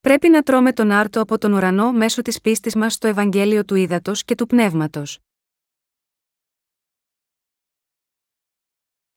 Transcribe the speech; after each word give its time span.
Πρέπει 0.00 0.28
να 0.28 0.42
τρώμε 0.42 0.72
τον 0.72 0.90
άρτο 0.90 1.20
από 1.20 1.38
τον 1.38 1.52
ουρανό 1.52 1.92
μέσω 1.92 2.22
της 2.22 2.40
πίστης 2.40 2.74
μας 2.74 2.94
στο 2.94 3.06
Ευαγγέλιο 3.06 3.64
του 3.64 3.74
Ήδατος 3.74 4.24
και 4.24 4.34
του 4.34 4.46
Πνεύματος. 4.46 5.18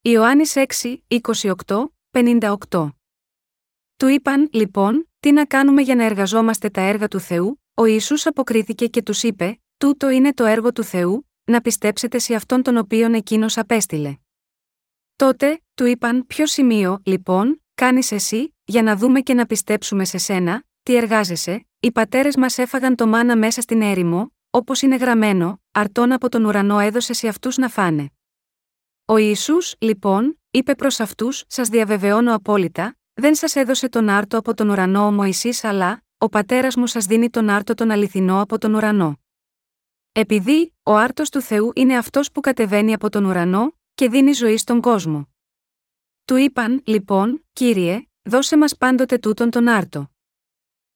Ιωάννης 0.01 0.54
6, 0.55 0.97
28, 1.07 1.85
58 2.11 2.89
Του 3.96 4.08
είπαν, 4.08 4.49
λοιπόν, 4.51 5.10
τι 5.19 5.31
να 5.31 5.46
κάνουμε 5.46 5.81
για 5.81 5.96
να 5.96 6.04
εργαζόμαστε 6.04 6.69
τα 6.69 6.81
έργα 6.81 7.08
του 7.08 7.20
Θεού, 7.20 7.62
ο 7.74 7.86
Ιησούς 7.86 8.26
αποκρίθηκε 8.26 8.88
και 8.88 9.04
τους 9.04 9.24
είπε: 9.24 9.62
Τούτο 9.78 10.10
είναι 10.10 10.34
το 10.34 10.46
έργο 10.46 10.72
του 10.72 10.84
Θεού, 10.84 11.29
να 11.44 11.62
πιστέψετε 11.62 12.20
σε 12.20 12.36
αυτόν 12.36 12.63
τον 12.63 12.78
οποίον 12.78 13.13
εκείνος 13.13 13.58
απέστειλε. 13.58 14.18
Τότε, 15.15 15.62
του 15.74 15.86
είπαν: 15.86 16.27
Ποιο 16.27 16.48
σημείο, 16.48 17.02
λοιπόν, 17.05 17.63
κάνεις 17.73 18.12
εσύ, 18.12 18.55
για 18.63 18.84
να 18.84 18.95
δούμε 18.95 19.22
και 19.22 19.34
να 19.34 19.45
πιστέψουμε 19.45 20.05
σε 20.05 20.18
σένα, 20.18 20.63
τι 20.84 20.96
εργάζεσαι, 20.96 21.68
οι 21.80 21.92
πατέρες 21.92 22.36
μας 22.36 22.58
έφαγαν 22.58 22.96
το 22.96 23.08
μάνα 23.08 23.38
μέσα 23.38 23.62
στην 23.62 23.82
έρημο, 23.82 24.34
όπως 24.50 24.82
είναι 24.82 24.96
γραμμένο, 24.96 25.62
αρτών 25.72 26.12
από 26.12 26.30
τον 26.30 26.46
ουρανό 26.46 26.80
έδωσες 26.80 27.18
σε 27.18 27.28
αυτούς 27.28 27.58
να 27.58 27.70
φάνε. 27.70 28.10
Ο 29.05 29.18
Ισού, 29.18 29.58
λοιπόν, 29.77 30.40
είπε 30.52 30.76
προς 30.76 31.00
αυτούς: 31.00 31.44
Σας 31.48 31.70
διαβεβαιώνω 31.70 32.34
απόλυτα, 32.34 32.98
δεν 33.14 33.36
σας 33.36 33.55
έδωσε 33.55 33.90
τον 33.90 34.10
άρτο 34.10 34.38
από 34.38 34.54
τον 34.54 34.70
ουρανό 34.70 35.05
ο 35.05 35.12
Μωυσής, 35.12 35.64
αλλά, 35.64 36.04
ο 36.18 36.30
πατέρας 36.30 36.76
μου 36.76 36.88
σας 36.88 37.05
δίνει 37.05 37.30
τον 37.30 37.50
άρτο 37.50 37.74
τον 37.74 37.91
αληθινό 37.91 38.41
από 38.41 38.58
τον 38.58 38.74
ουρανό. 38.74 39.20
Επειδή, 40.12 40.74
ο 40.84 40.96
άρτος 40.96 41.30
του 41.30 41.41
Θεού 41.41 41.72
είναι 41.76 41.98
αυτός 41.98 42.32
που 42.32 42.40
κατεβαίνει 42.40 42.94
από 42.94 43.10
τον 43.10 43.26
ουρανό, 43.26 43.77
και 43.96 44.10
δίνει 44.10 44.32
ζωή 44.32 44.58
στον 44.58 44.82
κόσμο. 44.82 45.27
Του 46.26 46.36
είπαν, 46.36 46.82
λοιπόν, 46.86 47.46
κύριε, 47.54 48.08
δώσε 48.22 48.58
μας 48.58 48.77
πάντοτε 48.77 49.18
τούτον 49.18 49.50
τον 49.50 49.68
άρτο. 49.68 50.12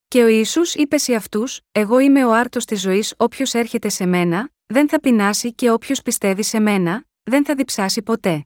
Και 0.08 0.24
ο 0.24 0.28
Ισού 0.28 0.62
είπε 0.74 0.98
σε 0.98 1.14
αυτούς: 1.16 1.62
Εγώ 1.72 2.00
είμαι 2.00 2.26
ο 2.26 2.34
άρτος 2.34 2.66
της 2.66 2.82
ζωής, 2.82 3.14
όποιος 3.18 3.54
έρχεται 3.54 3.90
σε 3.90 4.06
μένα, 4.06 4.50
δεν 4.66 4.90
θα 4.90 5.00
πεινάσει 5.00 5.54
και 5.54 5.72
όποιος 5.72 6.02
πιστεύει 6.02 6.44
σε 6.44 6.60
μένα, 6.60 7.06
δεν 7.24 7.46
θα 7.46 7.56
διψάσει 7.56 8.02
ποτέ. 8.02 8.46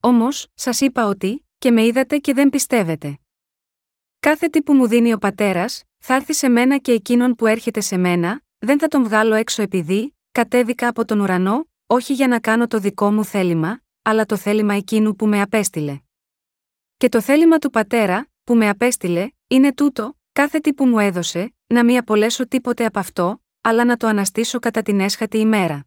Όμως, 0.00 0.46
σας 0.54 0.80
είπα 0.80 1.06
ότι, 1.06 1.46
και 1.58 1.70
με 1.70 1.84
είδατε 1.84 2.18
και 2.18 2.32
δεν 2.32 2.50
πιστεύετε. 2.50 3.18
Κάθε 4.20 4.48
τι 4.48 4.62
που 4.62 4.72
μου 4.74 4.86
δίνει 4.86 5.12
ο 5.12 5.18
πατέρας, 5.18 5.82
θα 5.98 6.14
έρθει 6.14 6.32
σε 6.32 6.48
μένα 6.48 6.78
και 6.78 6.92
εκείνον 6.92 7.34
που 7.34 7.46
έρχεται 7.46 7.80
σε 7.80 7.96
μένα, 7.96 8.40
δεν 8.58 8.78
θα 8.78 8.88
τον 8.88 9.04
βγάλω 9.04 9.34
έξω 9.34 9.62
επειδή, 9.62 10.16
κατέβηκα 10.32 10.88
από 10.88 11.04
τον 11.04 11.20
ουρανό, 11.20 11.64
όχι 11.86 12.12
για 12.12 12.28
να 12.28 12.40
κάνω 12.40 12.66
το 12.66 12.78
δικό 12.78 13.12
μου 13.12 13.24
θέλημα, 13.24 13.80
αλλά 14.02 14.24
το 14.24 14.36
θέλημα 14.36 14.74
εκείνου 14.74 15.16
που 15.16 15.26
με 15.26 15.40
απέστειλε. 15.40 16.00
Και 16.96 17.08
το 17.08 17.20
θέλημα 17.20 17.58
του 17.58 17.70
πατέρα, 17.70 18.28
που 18.44 18.54
με 18.54 18.68
απέστειλε, 18.68 19.28
είναι 19.46 19.74
τούτο, 19.74 20.16
κάθε 20.36 20.58
τι 20.58 20.74
που 20.74 20.86
μου 20.86 20.98
έδωσε, 20.98 21.54
να 21.66 21.84
μην 21.84 21.96
απολέσω 21.96 22.48
τίποτε 22.48 22.84
από 22.84 22.98
αυτό, 22.98 23.42
αλλά 23.60 23.84
να 23.84 23.96
το 23.96 24.06
αναστήσω 24.06 24.58
κατά 24.58 24.82
την 24.82 25.00
έσχατη 25.00 25.38
ημέρα. 25.38 25.86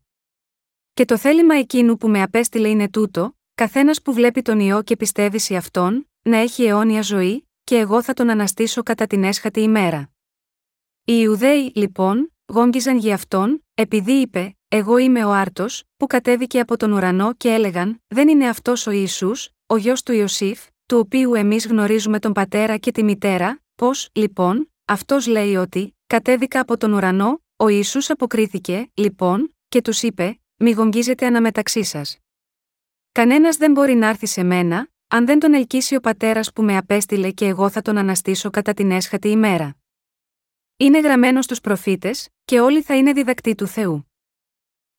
Και 0.93 1.05
το 1.05 1.17
θέλημα 1.17 1.55
εκείνου 1.55 1.97
που 1.97 2.09
με 2.09 2.21
απέστειλε 2.21 2.67
είναι 2.67 2.89
τούτο, 2.89 3.37
καθένας 3.55 4.01
που 4.01 4.13
βλέπει 4.13 4.41
τον 4.41 4.59
ιό 4.59 4.83
και 4.83 4.95
πιστεύει 4.95 5.39
σε 5.39 5.55
αυτόν, 5.55 6.09
να 6.21 6.37
έχει 6.37 6.63
αιώνια 6.63 7.01
ζωή, 7.01 7.49
και 7.63 7.77
εγώ 7.77 8.01
θα 8.01 8.13
τον 8.13 8.29
αναστήσω 8.29 8.83
κατά 8.83 9.07
την 9.07 9.23
έσχατη 9.23 9.59
ημέρα. 9.59 10.09
Οι 11.05 11.13
Ιουδαίοι, 11.21 11.71
λοιπόν, 11.75 12.33
γόγγιζαν 12.45 12.97
για 12.97 13.13
αυτόν, 13.13 13.65
επειδή 13.73 14.11
είπε: 14.11 14.57
Εγώ 14.67 14.97
είμαι 14.97 15.25
ο 15.25 15.31
Άρτος, 15.31 15.83
που 15.97 16.07
κατέβηκε 16.07 16.59
από 16.59 16.77
τον 16.77 16.91
ουρανό 16.91 17.33
και 17.33 17.49
έλεγαν: 17.49 18.03
Δεν 18.07 18.27
είναι 18.27 18.47
αυτός 18.47 18.87
ο 18.87 18.91
Ισού, 18.91 19.31
ο 19.65 19.77
γιος 19.77 20.03
του 20.03 20.11
Ιωσήφ, 20.11 20.65
του 20.85 20.97
οποίου 20.97 21.33
εμείς 21.33 21.67
γνωρίζουμε 21.67 22.19
τον 22.19 22.33
πατέρα 22.33 22.77
και 22.77 22.91
τη 22.91 23.03
μητέρα, 23.03 23.61
πώς, 23.79 24.09
λοιπόν, 24.11 24.71
αυτός 24.85 25.27
λέει 25.27 25.55
ότι, 25.55 25.97
κατέβηκα 26.07 26.59
από 26.59 26.77
τον 26.77 26.93
ουρανό, 26.93 27.43
ο 27.55 27.67
Ιησούς 27.67 28.09
αποκρίθηκε, 28.09 28.91
λοιπόν, 28.93 29.55
και 29.69 29.81
τους 29.81 30.01
είπε: 30.03 30.39
Μη 30.55 30.71
γογγίζετε 30.71 31.25
αναμεταξύ 31.25 31.83
σας. 31.83 32.17
Κανένας 33.11 33.57
δεν 33.57 33.71
μπορεί 33.71 33.93
να 33.93 34.07
έρθει 34.07 34.25
σε 34.25 34.43
μένα, 34.43 34.89
αν 35.07 35.25
δεν 35.25 35.39
τον 35.39 35.53
ελκύσει 35.53 35.95
ο 35.95 35.99
πατέρας 35.99 36.53
που 36.53 36.63
με 36.63 36.77
απέστειλε 36.77 37.31
και 37.31 37.45
εγώ 37.45 37.69
θα 37.69 37.81
τον 37.81 37.97
αναστήσω 37.97 38.49
κατά 38.49 38.73
την 38.73 38.91
έσχατη 38.91 39.27
ημέρα. 39.27 39.75
Είναι 40.77 40.99
γραμμένο 40.99 41.41
στους 41.41 41.61
προφήτες, 41.61 42.29
και 42.45 42.59
όλοι 42.59 42.81
θα 42.81 42.95
είναι 42.97 43.13
διδακτοί 43.13 43.55
του 43.55 43.67
Θεού. 43.67 44.11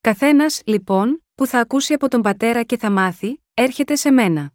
Καθένας, 0.01 0.63
λοιπόν, 0.65 1.25
που 1.35 1.47
θα 1.47 1.59
ακούσει 1.61 1.93
από 1.93 2.09
τον 2.09 2.23
πατέρα 2.23 2.63
και 2.63 2.79
θα 2.79 2.91
μάθει, 2.91 3.43
έρχεται 3.55 3.97
σε 3.97 4.11
μένα. 4.11 4.53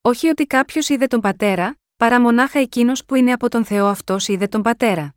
Όχι 0.00 0.28
ότι 0.28 0.46
κάποιος 0.46 0.88
είδε 0.88 1.06
τον 1.06 1.20
πατέρα, 1.20 1.78
παρά 1.96 2.20
μονάχα 2.20 2.58
εκείνος 2.58 3.04
που 3.04 3.14
είναι 3.14 3.32
από 3.32 3.48
τον 3.48 3.64
Θεό 3.64 3.86
αυτός 3.86 4.28
είδε 4.28 4.46
τον 4.46 4.62
πατέρα. 4.62 5.14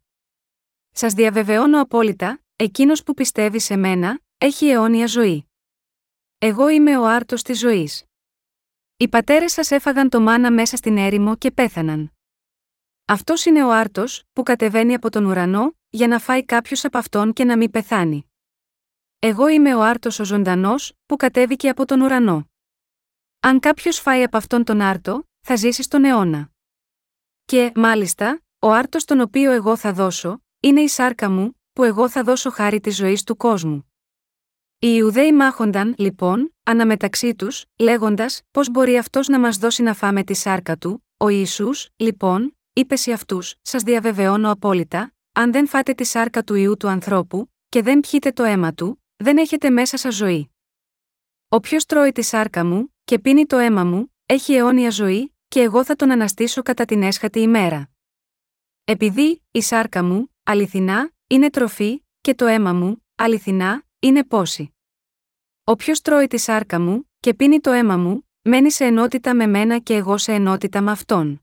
Σας 0.92 1.14
διαβεβαιώνω 1.14 1.82
απόλυτα, 1.82 2.42
εκείνος 2.56 3.04
που 3.04 3.14
πιστεύει 3.14 3.60
σε 3.60 3.76
μένα, 3.76 4.20
έχει 4.38 4.68
αιώνια 4.68 5.08
ζωή. 5.08 5.50
Εγώ 6.38 6.70
είμαι 6.70 6.98
ο 6.98 7.06
άρτος 7.06 7.42
της 7.42 7.60
ζωής. 7.60 8.04
Οι 8.98 9.08
πατέρες 9.08 9.52
σας 9.52 9.72
έφαγαν 9.72 10.10
το 10.10 10.22
μάνα 10.22 10.52
μέσα 10.52 10.76
στην 10.76 10.98
έρημο 10.98 11.36
και 11.36 11.52
πέθαναν. 11.52 12.12
Αυτός 13.06 13.46
είναι 13.46 13.64
ο 13.64 13.72
άρτος, 13.72 14.24
που 14.34 14.44
κατεβαίνει 14.44 14.94
από 14.94 15.10
τον 15.10 15.26
ουρανό, 15.26 15.76
για 15.90 16.08
να 16.08 16.20
φάει 16.20 16.46
κάποιος 16.46 16.86
από 16.86 16.98
αυτόν 16.98 17.34
και 17.34 17.44
να 17.44 17.58
μην 17.58 17.72
πεθάνει. 17.72 18.32
Εγώ 19.20 19.48
είμαι 19.48 19.76
ο 19.76 19.84
άρτος 19.84 20.20
ο 20.20 20.24
ζωντανός, 20.24 20.94
που 21.06 21.16
κατέβηκε 21.16 21.70
από 21.70 21.86
τον 21.86 22.02
ουρανό. 22.02 22.50
Αν 23.40 23.60
κάποιος 23.60 24.00
φάει 24.00 24.24
από 24.24 24.38
αυτόν 24.38 24.64
τον 24.64 24.82
άρτο, 24.82 25.30
θα 25.42 25.56
ζήσει 25.56 25.84
στον 25.84 26.04
αιώνα. 26.04 26.52
Και, 27.52 27.72
μάλιστα, 27.75 28.41
ο 28.59 28.72
άρτος 28.72 29.06
τον 29.06 29.22
οποίο 29.22 29.52
εγώ 29.52 29.75
θα 29.75 29.94
δώσω, 29.94 30.44
είναι 30.59 30.81
η 30.81 30.88
σάρκα 30.88 31.30
μου, 31.30 31.62
που 31.74 31.84
εγώ 31.84 32.09
θα 32.09 32.24
δώσω 32.24 32.50
χάρη 32.50 32.80
της 32.80 32.96
ζωής 32.96 33.24
του 33.24 33.35
κόσμου. 33.35 33.91
Οι 34.80 34.88
Ιουδαίοι 34.97 35.34
μάχονταν, 35.34 35.96
λοιπόν, 35.97 36.56
αναμεταξύ 36.63 37.36
τους, 37.36 37.66
λέγοντας: 37.80 38.41
Πώς 38.52 38.69
μπορεί 38.69 38.97
αυτός 38.97 39.28
να 39.28 39.40
μας 39.40 39.57
δώσει 39.57 39.84
να 39.84 39.94
φάμε 39.94 40.24
τη 40.24 40.34
σάρκα 40.34 40.78
του, 40.78 41.06
ο 41.18 41.28
Ισού, 41.28 41.69
λοιπόν, 41.96 42.57
είπε 42.74 42.96
σε 42.96 43.12
αυτούς: 43.12 43.56
Σας 43.62 43.84
διαβεβαιώνω 43.84 44.52
απόλυτα, 44.52 45.13
αν 45.31 45.52
δεν 45.52 45.68
φάτε 45.68 45.94
τη 45.94 46.03
σάρκα 46.03 46.44
του 46.44 46.56
ιού 46.56 46.78
του 46.78 46.88
ανθρώπου, 46.88 47.52
και 47.69 47.81
δεν 47.81 48.00
πιείτε 48.00 48.31
το 48.31 48.44
αίμα 48.44 48.74
του, 48.74 49.03
δεν 49.16 49.38
έχετε 49.38 49.69
μέσα 49.69 49.97
σας 49.97 50.16
ζωή. 50.16 50.52
Όποιος 51.47 51.86
τρώει 51.86 52.12
τη 52.12 52.22
σάρκα 52.22 52.66
μου, 52.66 52.94
και 53.03 53.19
πίνει 53.19 53.46
το 53.46 53.57
αίμα 53.57 53.84
μου, 53.84 54.13
έχει 54.25 54.53
αιώνια 54.53 54.90
ζωή, 54.90 55.37
και 55.47 55.62
εγώ 55.62 55.84
θα 55.84 55.96
τον 55.96 56.12
αναστήσω 56.12 56.62
κατά 56.62 56.85
την 56.85 57.03
έσχατη 57.03 57.40
ημέρα. 57.40 57.90
Επειδή, 58.84 59.44
η 59.52 59.62
σάρκα 59.62 60.03
μου, 60.03 60.35
αληθινά, 60.44 61.12
είναι 61.28 61.50
τροφή, 61.50 62.03
και 62.22 62.35
το 62.35 62.46
αίμα 62.46 62.74
μου, 62.74 63.06
αληθινά, 63.16 63.84
είναι 64.00 64.24
πόση. 64.24 64.75
Όποιος 65.63 66.02
τρώει 66.02 66.28
τη 66.28 66.38
σάρκα 66.38 66.80
μου, 66.80 67.12
και 67.19 67.34
πίνει 67.34 67.59
το 67.59 67.72
αίμα 67.72 67.97
μου, 67.97 68.30
μένει 68.41 68.72
σε 68.72 68.86
ενότητα 68.86 69.36
με 69.36 69.47
μένα 69.47 69.80
και 69.80 69.96
εγώ 69.96 70.18
σε 70.18 70.34
ενότητα 70.34 70.81
με 70.81 70.91
αυτόν. 70.91 71.41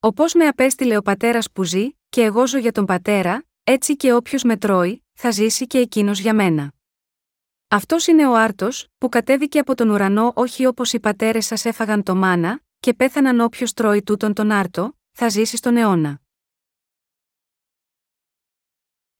Όπως 0.00 0.34
με 0.34 0.46
απέστειλε 0.46 0.96
ο 0.96 1.02
πατέρας 1.02 1.50
που 1.52 1.62
ζει, 1.64 1.90
και 2.08 2.22
εγώ 2.22 2.46
ζω 2.46 2.58
για 2.58 2.72
τον 2.72 2.84
πατέρα, 2.84 3.44
έτσι 3.64 3.96
και 3.96 4.14
όποιος 4.14 4.42
με 4.42 4.56
τρώει, 4.56 5.04
θα 5.12 5.30
ζήσει 5.30 5.66
και 5.66 5.78
εκείνος 5.78 6.20
για 6.20 6.34
μένα. 6.34 6.72
Αυτός 7.68 8.06
είναι 8.06 8.26
ο 8.26 8.34
άρτος, 8.34 8.88
που 8.98 9.08
κατέβηκε 9.08 9.58
από 9.58 9.74
τον 9.74 9.88
ουρανό 9.90 10.32
όχι 10.34 10.66
όπως 10.66 10.92
οι 10.92 11.00
πατέρες 11.00 11.46
σας 11.46 11.64
έφαγαν 11.64 12.02
το 12.02 12.14
μάνα, 12.14 12.60
και 12.82 12.94
πέθαναν 12.94 13.40
όποιος 13.40 13.72
τρώει 13.72 14.02
τούτον 14.02 14.34
τον 14.34 14.50
άρτο, 14.50 14.98
θα 15.12 15.28
ζήσει 15.28 15.56
στον 15.56 15.76
αιώνα. 15.76 16.20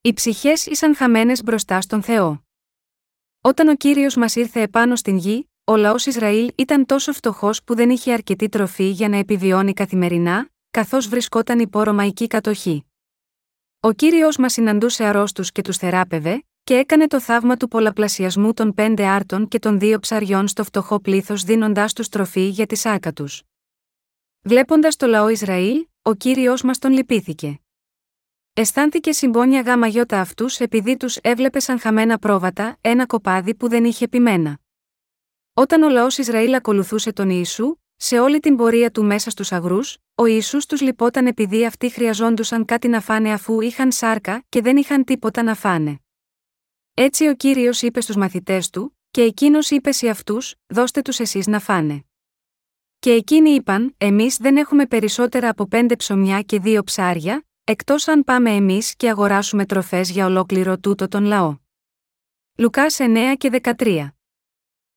Οι 0.01 0.13
ψυχές 0.13 0.67
ήσαν 0.67 0.97
χαμένες 0.97 1.43
μπροστά 1.43 1.81
στον 1.81 2.03
Θεό. 2.03 2.45
Όταν 3.41 3.69
ο 3.69 3.77
κύριος 3.77 4.17
μας 4.17 4.37
ήρθε 4.37 4.61
επάνω 4.61 4.97
στην 4.97 5.17
γη, 5.17 5.51
ο 5.65 5.77
λαός 5.77 6.07
Ισραήλ 6.07 6.53
ήταν 6.57 6.87
τόσο 6.87 7.13
φτωχός 7.13 7.63
που 7.65 7.75
δεν 7.75 7.91
είχε 7.91 8.13
αρκετή 8.13 8.49
τροφή 8.49 8.89
για 8.89 9.09
να 9.09 9.17
επιβιώνει 9.17 9.73
καθημερινά, 9.73 10.49
καθώς 10.71 11.09
βρισκόταν 11.09 11.59
υπό 11.59 11.83
ρωμαϊκή 11.83 12.27
κατοχή. 12.27 12.85
Ο 13.81 13.93
κύριος 13.93 14.37
μας 14.37 14.53
συναντούσε 14.53 15.05
αρρώστους 15.05 15.53
και 15.53 15.63
τους 15.63 15.77
θεράπευε, 15.77 16.45
και 16.65 16.75
έκανε 16.75 17.07
το 17.07 17.21
θαύμα 17.21 17.57
του 17.57 17.69
πολλαπλασιασμού 17.69 18.53
των 18.53 18.75
πέντε 18.75 19.07
άρτων 19.07 19.49
και 19.49 19.59
των 19.59 19.79
δύο 19.79 19.99
ψαριών 19.99 20.49
στο 20.49 20.65
φτωχό 20.65 21.01
πλήθος 21.01 21.45
δίνοντάς 21.45 21.93
τους 21.93 22.09
τροφή 22.09 22.49
για 22.49 22.67
τη 22.67 22.77
σάρκα 22.77 23.13
τους. 23.13 23.43
Βλέποντας 24.45 24.97
το 24.97 25.07
λαό 25.07 25.29
Ισραήλ, 25.29 25.87
ο 26.03 26.15
κύριος 26.15 26.63
μας 26.63 26.79
τον 26.79 26.93
λυπήθηκε. 26.93 27.61
Αισθάνθηκε 28.53 29.13
συμπόνια 29.13 29.61
γάμα 29.61 29.87
γιώτα 29.87 30.21
αυτούς 30.21 30.61
επειδή 30.61 30.97
τους 30.97 31.17
έβλεπε 31.17 31.61
σαν 31.61 31.81
χαμένα 31.81 32.19
πρόβατα, 32.19 32.79
ένα 32.81 33.07
κοπάδι 33.07 33.55
που 33.55 33.69
δεν 33.69 33.85
είχε 33.85 34.09
πειμένα. 34.09 34.59
Όταν 35.55 35.83
ο 35.83 35.89
λαός 35.89 36.19
Ισραήλ 36.19 36.55
ακολουθούσε 36.55 37.13
τον 37.13 37.31
Ιησού, 37.31 37.77
σε 37.97 38.19
όλη 38.19 38.41
την 38.41 38.57
πορεία 38.57 38.91
του 38.91 39.05
μέσα 39.05 39.31
στους 39.31 39.53
αγρούς, 39.53 39.99
ο 40.15 40.25
Ιησούς 40.27 40.67
τους 40.67 40.81
λυπόταν 40.81 41.27
επειδή 41.27 41.67
αυτοί 41.67 41.89
χρειαζόντουσαν 41.89 42.65
κάτι 42.65 42.89
να 42.89 43.01
φάνε 43.01 43.33
αφού 43.33 43.61
είχαν 43.61 43.93
σάρκα 43.93 44.45
και 44.49 44.61
δεν 44.61 44.77
είχαν 44.77 45.05
τίποτα 45.05 45.43
να 45.43 45.55
φάνε. 45.55 45.99
Έτσι 46.95 47.27
ο 47.27 47.35
κύριος 47.35 47.83
είπε 47.83 48.01
στους 48.01 48.17
μαθητές 48.17 48.71
του, 48.71 48.99
και 49.11 49.23
εκείνος 49.23 49.71
είπε 49.71 49.93
σε 49.93 50.09
αυτούς: 50.09 50.55
Δώστε 50.67 51.03
τους 51.03 51.21
εσείς 51.21 51.47
να 51.47 51.59
φάνε. 51.59 52.05
Και 53.03 53.11
εκείνοι 53.13 53.51
είπαν: 53.51 53.95
Εμείς 53.99 54.37
δεν 54.37 54.57
έχουμε 54.57 54.87
περισσότερα 54.87 55.49
από 55.49 55.67
πέντε 55.67 55.97
ψωμιά 55.97 56.43
και 56.43 56.59
δύο 56.59 56.83
ψάρια, 56.83 57.47
εκτός 57.65 58.09
αν 58.09 58.25
πάμε 58.25 58.51
εμείς 58.51 58.97
και 58.97 59.09
αγοράσουμε 59.09 59.67
τροφές 59.67 60.11
για 60.11 60.27
ολόκληρο 60.27 60.79
τούτο 60.79 61.09
τον 61.09 61.25
λαό. 61.25 61.57
Λουκάς 62.57 62.97
9 63.01 63.35
και 63.39 63.61
13. 63.63 64.09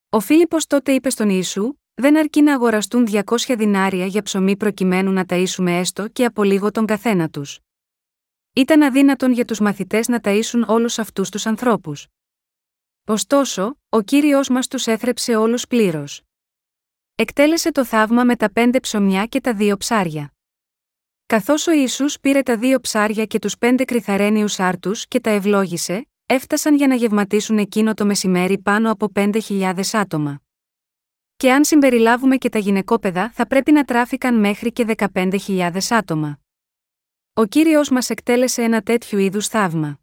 Ο 0.10 0.20
Φίλιππος 0.20 0.68
τότε 0.68 0.92
είπε 0.92 1.10
στον 1.10 1.30
Ιησού: 1.30 1.74
Δεν 1.94 2.18
αρκεί 2.18 2.42
να 2.42 2.54
αγοραστούν 2.54 3.08
200 3.12 3.56
δινάρια 3.58 4.06
για 4.06 4.22
ψωμί 4.22 4.58
προκειμένου 4.58 5.12
να 5.12 5.26
ταΐσουμε 5.28 5.70
έστω 5.80 6.08
και 6.08 6.26
από 6.26 6.44
λίγο 6.44 6.72
τον 6.72 6.86
καθένα 6.86 7.30
τους. 7.30 7.60
Ήταν 8.54 8.82
αδύνατον 8.82 9.32
για 9.32 9.46
τους 9.46 9.60
μαθητές 9.60 10.08
να 10.08 10.20
ταΐσουν 10.24 10.64
όλους 10.68 11.00
αυτούς 11.00 11.30
τους 11.30 11.46
ανθρώπους. 11.46 12.08
Ωστόσο, 13.06 13.78
ο 13.90 14.02
κύριος 14.02 14.50
μας 14.50 14.68
τους 14.68 14.88
έθρεψε 14.88 15.36
όλους 15.36 15.68
πλήρως. 15.68 16.25
Εκτέλεσε 17.18 17.72
το 17.72 17.86
θαύμα 17.86 18.24
με 18.24 18.36
τα 18.36 18.52
πέντε 18.52 18.80
ψωμιά 18.80 19.26
και 19.26 19.42
τα 19.42 19.54
δύο 19.54 19.78
ψάρια. 19.78 20.34
Καθώς 21.26 21.68
ο 21.68 21.72
Ιησούς 21.72 22.20
πήρε 22.20 22.42
τα 22.42 22.58
δύο 22.58 22.80
ψάρια 22.80 23.26
και 23.26 23.40
τους 23.40 23.58
πέντε 23.58 23.84
κρυθαρένιους 23.86 24.60
άρτους 24.60 25.08
και 25.08 25.20
τα 25.20 25.30
ευλόγησε, 25.30 26.08
έφτασαν 26.26 26.76
για 26.76 26.88
να 26.88 26.96
γευματίσουν 26.96 27.58
εκείνο 27.58 27.94
το 27.94 28.06
μεσημέρι 28.06 28.58
πάνω 28.58 28.92
από 28.92 29.12
5.000 29.16 29.80
άτομα. 29.92 30.42
Και 31.36 31.52
αν 31.52 31.66
συμπεριλάβουμε 31.66 32.38
και 32.38 32.50
τα 32.50 32.60
γυναικόπαιδα, 32.60 33.32
θα 33.32 33.48
πρέπει 33.48 33.72
να 33.72 33.84
τράφηκαν 33.84 34.40
μέχρι 34.40 34.72
και 34.72 34.96
15.000 35.14 35.78
άτομα. 35.90 36.40
Ο 37.34 37.46
κύριος 37.46 37.90
μας 37.90 38.10
εκτέλεσε 38.10 38.64
ένα 38.64 38.82
τέτοιου 38.82 39.20
είδους 39.20 39.48
θαύμα. 39.48 40.00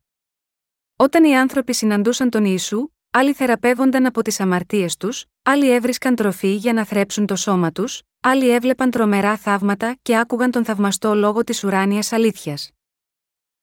Όταν 0.96 1.24
οι 1.24 1.36
άνθρωποι 1.36 1.74
συναντούσαν 1.74 2.30
τον 2.30 2.44
Ιησού, 2.44 2.88
άλλοι 3.10 3.32
θεραπεύονταν 3.32 4.06
από 4.06 4.22
τις 4.22 4.40
αμαρτίες 4.40 4.96
τους, 4.96 5.24
άλλοι 5.42 5.70
έβρισκαν 5.70 6.14
τροφή 6.14 6.54
για 6.54 6.72
να 6.72 6.84
θρέψουν 6.84 7.26
το 7.26 7.36
σώμα 7.36 7.72
τους, 7.72 8.02
άλλοι 8.20 8.50
έβλεπαν 8.50 8.90
τρομερά 8.90 9.36
θαύματα 9.36 9.96
και 10.02 10.18
άκουγαν 10.18 10.50
τον 10.50 10.64
θαυμαστό 10.64 11.14
λόγο 11.14 11.44
της 11.44 11.64
ουράνιας 11.64 12.12
αλήθειας. 12.12 12.70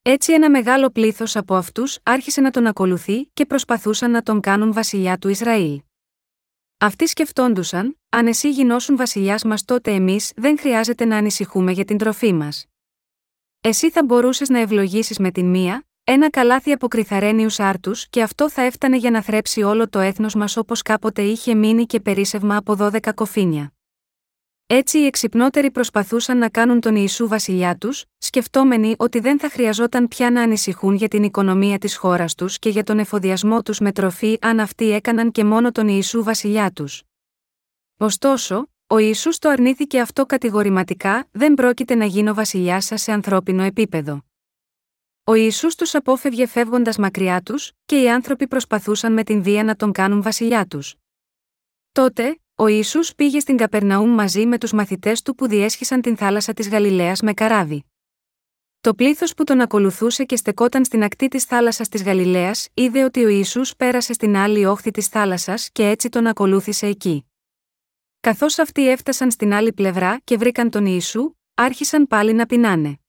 Έτσι 0.02 0.34
ένα 0.34 0.50
μεγάλο 0.50 0.90
πλήθος 0.90 1.36
από 1.36 1.56
αυτούς 1.56 2.00
άρχισε 2.04 2.42
να 2.42 2.52
τον 2.52 2.68
ακολουθεί 2.68 3.26
και 3.34 3.46
προσπαθούσαν 3.46 4.12
να 4.12 4.24
τον 4.24 4.40
κάνουν 4.40 4.74
βασιλιά 4.74 5.18
του 5.18 5.30
Ισραήλ. 5.30 5.82
Αυτοί 6.78 7.08
σκεφτόντουσαν, 7.08 8.00
αν 8.10 8.28
εσύ 8.28 8.52
γινώσουν 8.52 8.98
βασιλιάς 8.98 9.44
μας 9.44 9.66
τότε 9.66 9.92
εμείς 9.92 10.32
δεν 10.36 10.60
χρειάζεται 10.60 11.06
να 11.06 11.18
ανησυχούμε 11.18 11.72
για 11.72 11.86
την 11.86 11.98
τροφή 11.98 12.34
μας. 12.34 12.66
Εσύ 13.62 13.92
θα 13.92 14.04
μπορούσες 14.04 14.50
να 14.50 14.60
ευλογήσεις 14.60 15.18
με 15.20 15.32
την 15.32 15.46
μία, 15.46 15.88
ένα 16.12 16.30
καλάθι 16.30 16.72
από 16.72 16.88
κρυθαρένιους 16.88 17.60
άρτους 17.60 18.08
και 18.10 18.22
αυτό 18.22 18.50
θα 18.50 18.62
έφτανε 18.62 18.98
για 18.98 19.12
να 19.12 19.22
θρέψει 19.22 19.62
όλο 19.64 19.90
το 19.90 20.00
έθνος 20.00 20.36
μας 20.36 20.58
όπως 20.58 20.82
κάποτε 20.82 21.22
είχε 21.22 21.56
μείνει 21.56 21.86
και 21.86 22.00
περίσευμα 22.00 22.56
από 22.58 22.76
12 22.80 23.14
κοφίνια. 23.16 23.74
Έτσι 24.68 24.98
οι 24.98 25.06
εξυπνότεροι 25.06 25.72
προσπαθούσαν 25.72 26.38
να 26.38 26.50
κάνουν 26.50 26.80
τον 26.80 26.96
Ιησού 26.96 27.28
βασιλιά 27.28 27.76
τους, 27.76 28.06
σκεφτόμενοι 28.18 28.96
ότι 28.98 29.20
δεν 29.20 29.40
θα 29.40 29.50
χρειαζόταν 29.50 30.08
πια 30.08 30.32
να 30.32 30.42
ανησυχούν 30.42 30.96
για 30.96 31.08
την 31.08 31.24
οικονομία 31.24 31.78
της 31.78 31.96
χώρας 31.96 32.36
τους 32.36 32.60
και 32.60 32.70
για 32.70 32.84
τον 32.84 33.00
εφοδιασμό 33.00 33.62
τους 33.62 33.80
με 33.80 33.92
τροφή 33.92 34.38
αν 34.42 34.60
αυτοί 34.60 34.92
έκαναν 34.92 35.32
και 35.32 35.44
μόνο 35.44 35.72
τον 35.72 35.88
Ιησού 35.88 36.24
βασιλιά 36.24 36.72
τους. 36.72 37.04
Ωστόσο, 37.98 38.70
ο 38.88 38.98
Ιησούς 38.98 39.38
το 39.40 39.50
αρνήθηκε 39.50 40.00
αυτό 40.00 40.26
κατηγορηματικά: 40.26 41.28
Δεν 41.32 41.54
πρόκειται 41.54 41.96
να 41.96 42.06
γίνω 42.06 42.34
βασιλιάς 42.34 42.86
σας 42.86 43.02
σε 43.02 43.12
ανθρώπινο 43.12 43.64
επίπεδο. 43.64 44.29
Ο 45.30 45.34
Ιησούς 45.34 45.76
τους 45.76 45.96
απόφευγε 45.96 46.48
φεύγοντας 46.48 46.98
μακριά 46.98 47.42
τους, 47.42 47.72
και 47.86 48.02
οι 48.02 48.10
άνθρωποι 48.10 48.48
προσπαθούσαν 48.48 49.14
με 49.14 49.24
την 49.24 49.44
βία 49.44 49.64
να 49.64 49.76
τον 49.76 49.92
κάνουν 49.92 50.22
βασιλιά 50.22 50.66
τους. 50.66 50.96
Τότε, 51.92 52.40
ο 52.56 52.68
Ισού 52.68 53.00
πήγε 53.16 53.40
στην 53.40 53.58
Καπερναούμ 53.58 54.10
μαζί 54.10 54.46
με 54.46 54.58
τους 54.58 54.72
μαθητές 54.72 55.22
του 55.22 55.36
που 55.36 55.48
διέσχισαν 55.48 56.02
την 56.02 56.18
θάλασσα 56.18 56.54
της 56.54 56.70
Γαλιλαίας 56.70 57.22
με 57.22 57.34
καράβι. 57.34 57.86
Το 58.82 58.94
πλήθος 58.94 59.34
που 59.34 59.44
τον 59.44 59.62
ακολουθούσε 59.62 60.24
και 60.24 60.36
στεκόταν 60.36 60.86
στην 60.86 61.04
ακτή 61.04 61.28
της 61.28 61.44
θάλασσας 61.44 61.90
της 61.90 62.04
Γαλιλαίας 62.04 62.68
είδε 62.74 63.04
ότι 63.04 63.24
ο 63.24 63.28
Ισού 63.28 63.62
πέρασε 63.78 64.14
στην 64.14 64.36
άλλη 64.36 64.66
όχθη 64.66 64.92
της 64.92 65.08
θάλασσας 65.08 65.70
και 65.72 65.88
έτσι 65.90 66.10
τον 66.10 66.28
ακολούθησε 66.28 66.88
εκεί. 66.88 67.26
Καθώς 68.20 68.60
αυτοί 68.60 68.90
έφτασαν 68.90 69.32
στην 69.32 69.54
άλλη 69.54 69.74
πλευρά 69.74 70.20
και 70.24 70.38
βρήκαν 70.38 70.70
τον 70.70 70.86
Ιησού, 70.86 71.34
άρχισαν 71.54 72.08
πάλι 72.08 72.34
να 72.34 72.46
πεινάνε. 72.46 73.00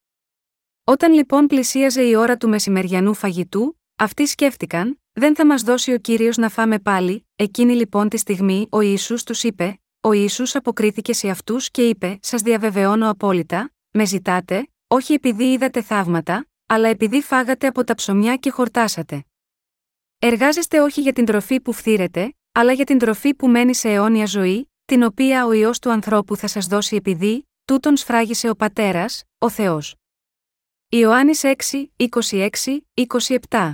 Όταν 0.85 1.12
λοιπόν 1.12 1.47
πλησίαζε 1.47 2.03
η 2.03 2.15
ώρα 2.15 2.37
του 2.37 2.49
μεσημεριανού 2.49 3.15
φαγητού, 3.15 3.81
αυτοί 3.97 4.27
σκέφτηκαν, 4.27 5.00
δεν 5.12 5.35
θα 5.35 5.47
μας 5.47 5.62
δώσει 5.62 5.93
ο 5.93 5.99
κύριος 5.99 6.37
να 6.37 6.49
φάμε 6.49 6.79
πάλι, 6.79 7.27
εκείνη 7.37 7.75
λοιπόν 7.75 8.09
τη 8.09 8.17
στιγμή 8.17 8.67
ο 8.71 8.81
Ισού 8.81 9.15
τους 9.25 9.43
είπε, 9.43 9.81
ο 10.00 10.12
Ισού 10.12 10.44
αποκρίθηκε 10.53 11.12
σε 11.12 11.29
αυτούς 11.29 11.71
και 11.71 11.88
είπε: 11.88 12.19
Σας 12.23 12.43
διαβεβαιώνω 12.43 13.11
απόλυτα, 13.11 13.73
με 13.91 14.05
ζητάτε, 14.05 14.69
όχι 14.87 15.12
επειδή 15.12 15.53
είδατε 15.53 15.82
θαύματα, 15.82 16.47
αλλά 16.67 16.88
επειδή 16.88 17.23
φάγατε 17.23 17.67
από 17.67 17.85
τα 17.85 17.94
ψωμιά 17.94 18.37
και 18.37 18.50
χορτάσατε. 18.50 19.25
Εργάζεστε 20.19 20.81
όχι 20.81 21.00
για 21.00 21.12
την 21.12 21.25
τροφή 21.25 21.61
που 21.61 21.73
φθήρετε, 21.73 22.35
αλλά 22.53 22.73
για 22.73 22.85
την 22.85 22.99
τροφή 22.99 23.35
που 23.35 23.49
μένει 23.49 23.75
σε 23.75 23.88
αιώνια 23.88 24.26
ζωή, 24.26 24.71
την 24.85 25.03
οποία 25.03 25.47
ο 25.47 25.53
ιό 25.53 25.71
του 25.81 25.91
ανθρώπου 25.91 26.37
θα 26.37 26.47
σας 26.47 26.67
δώσει 26.67 26.97
επειδή, 26.97 27.49
τούτον 27.65 27.97
σφράγισε 27.97 28.49
ο 28.49 28.55
πατέρας, 28.55 29.23
ο 29.38 29.49
Θεός. 29.49 30.00
Ιωάννης 30.93 31.43
6, 31.45 31.87
26, 31.97 32.79
27 33.49 33.73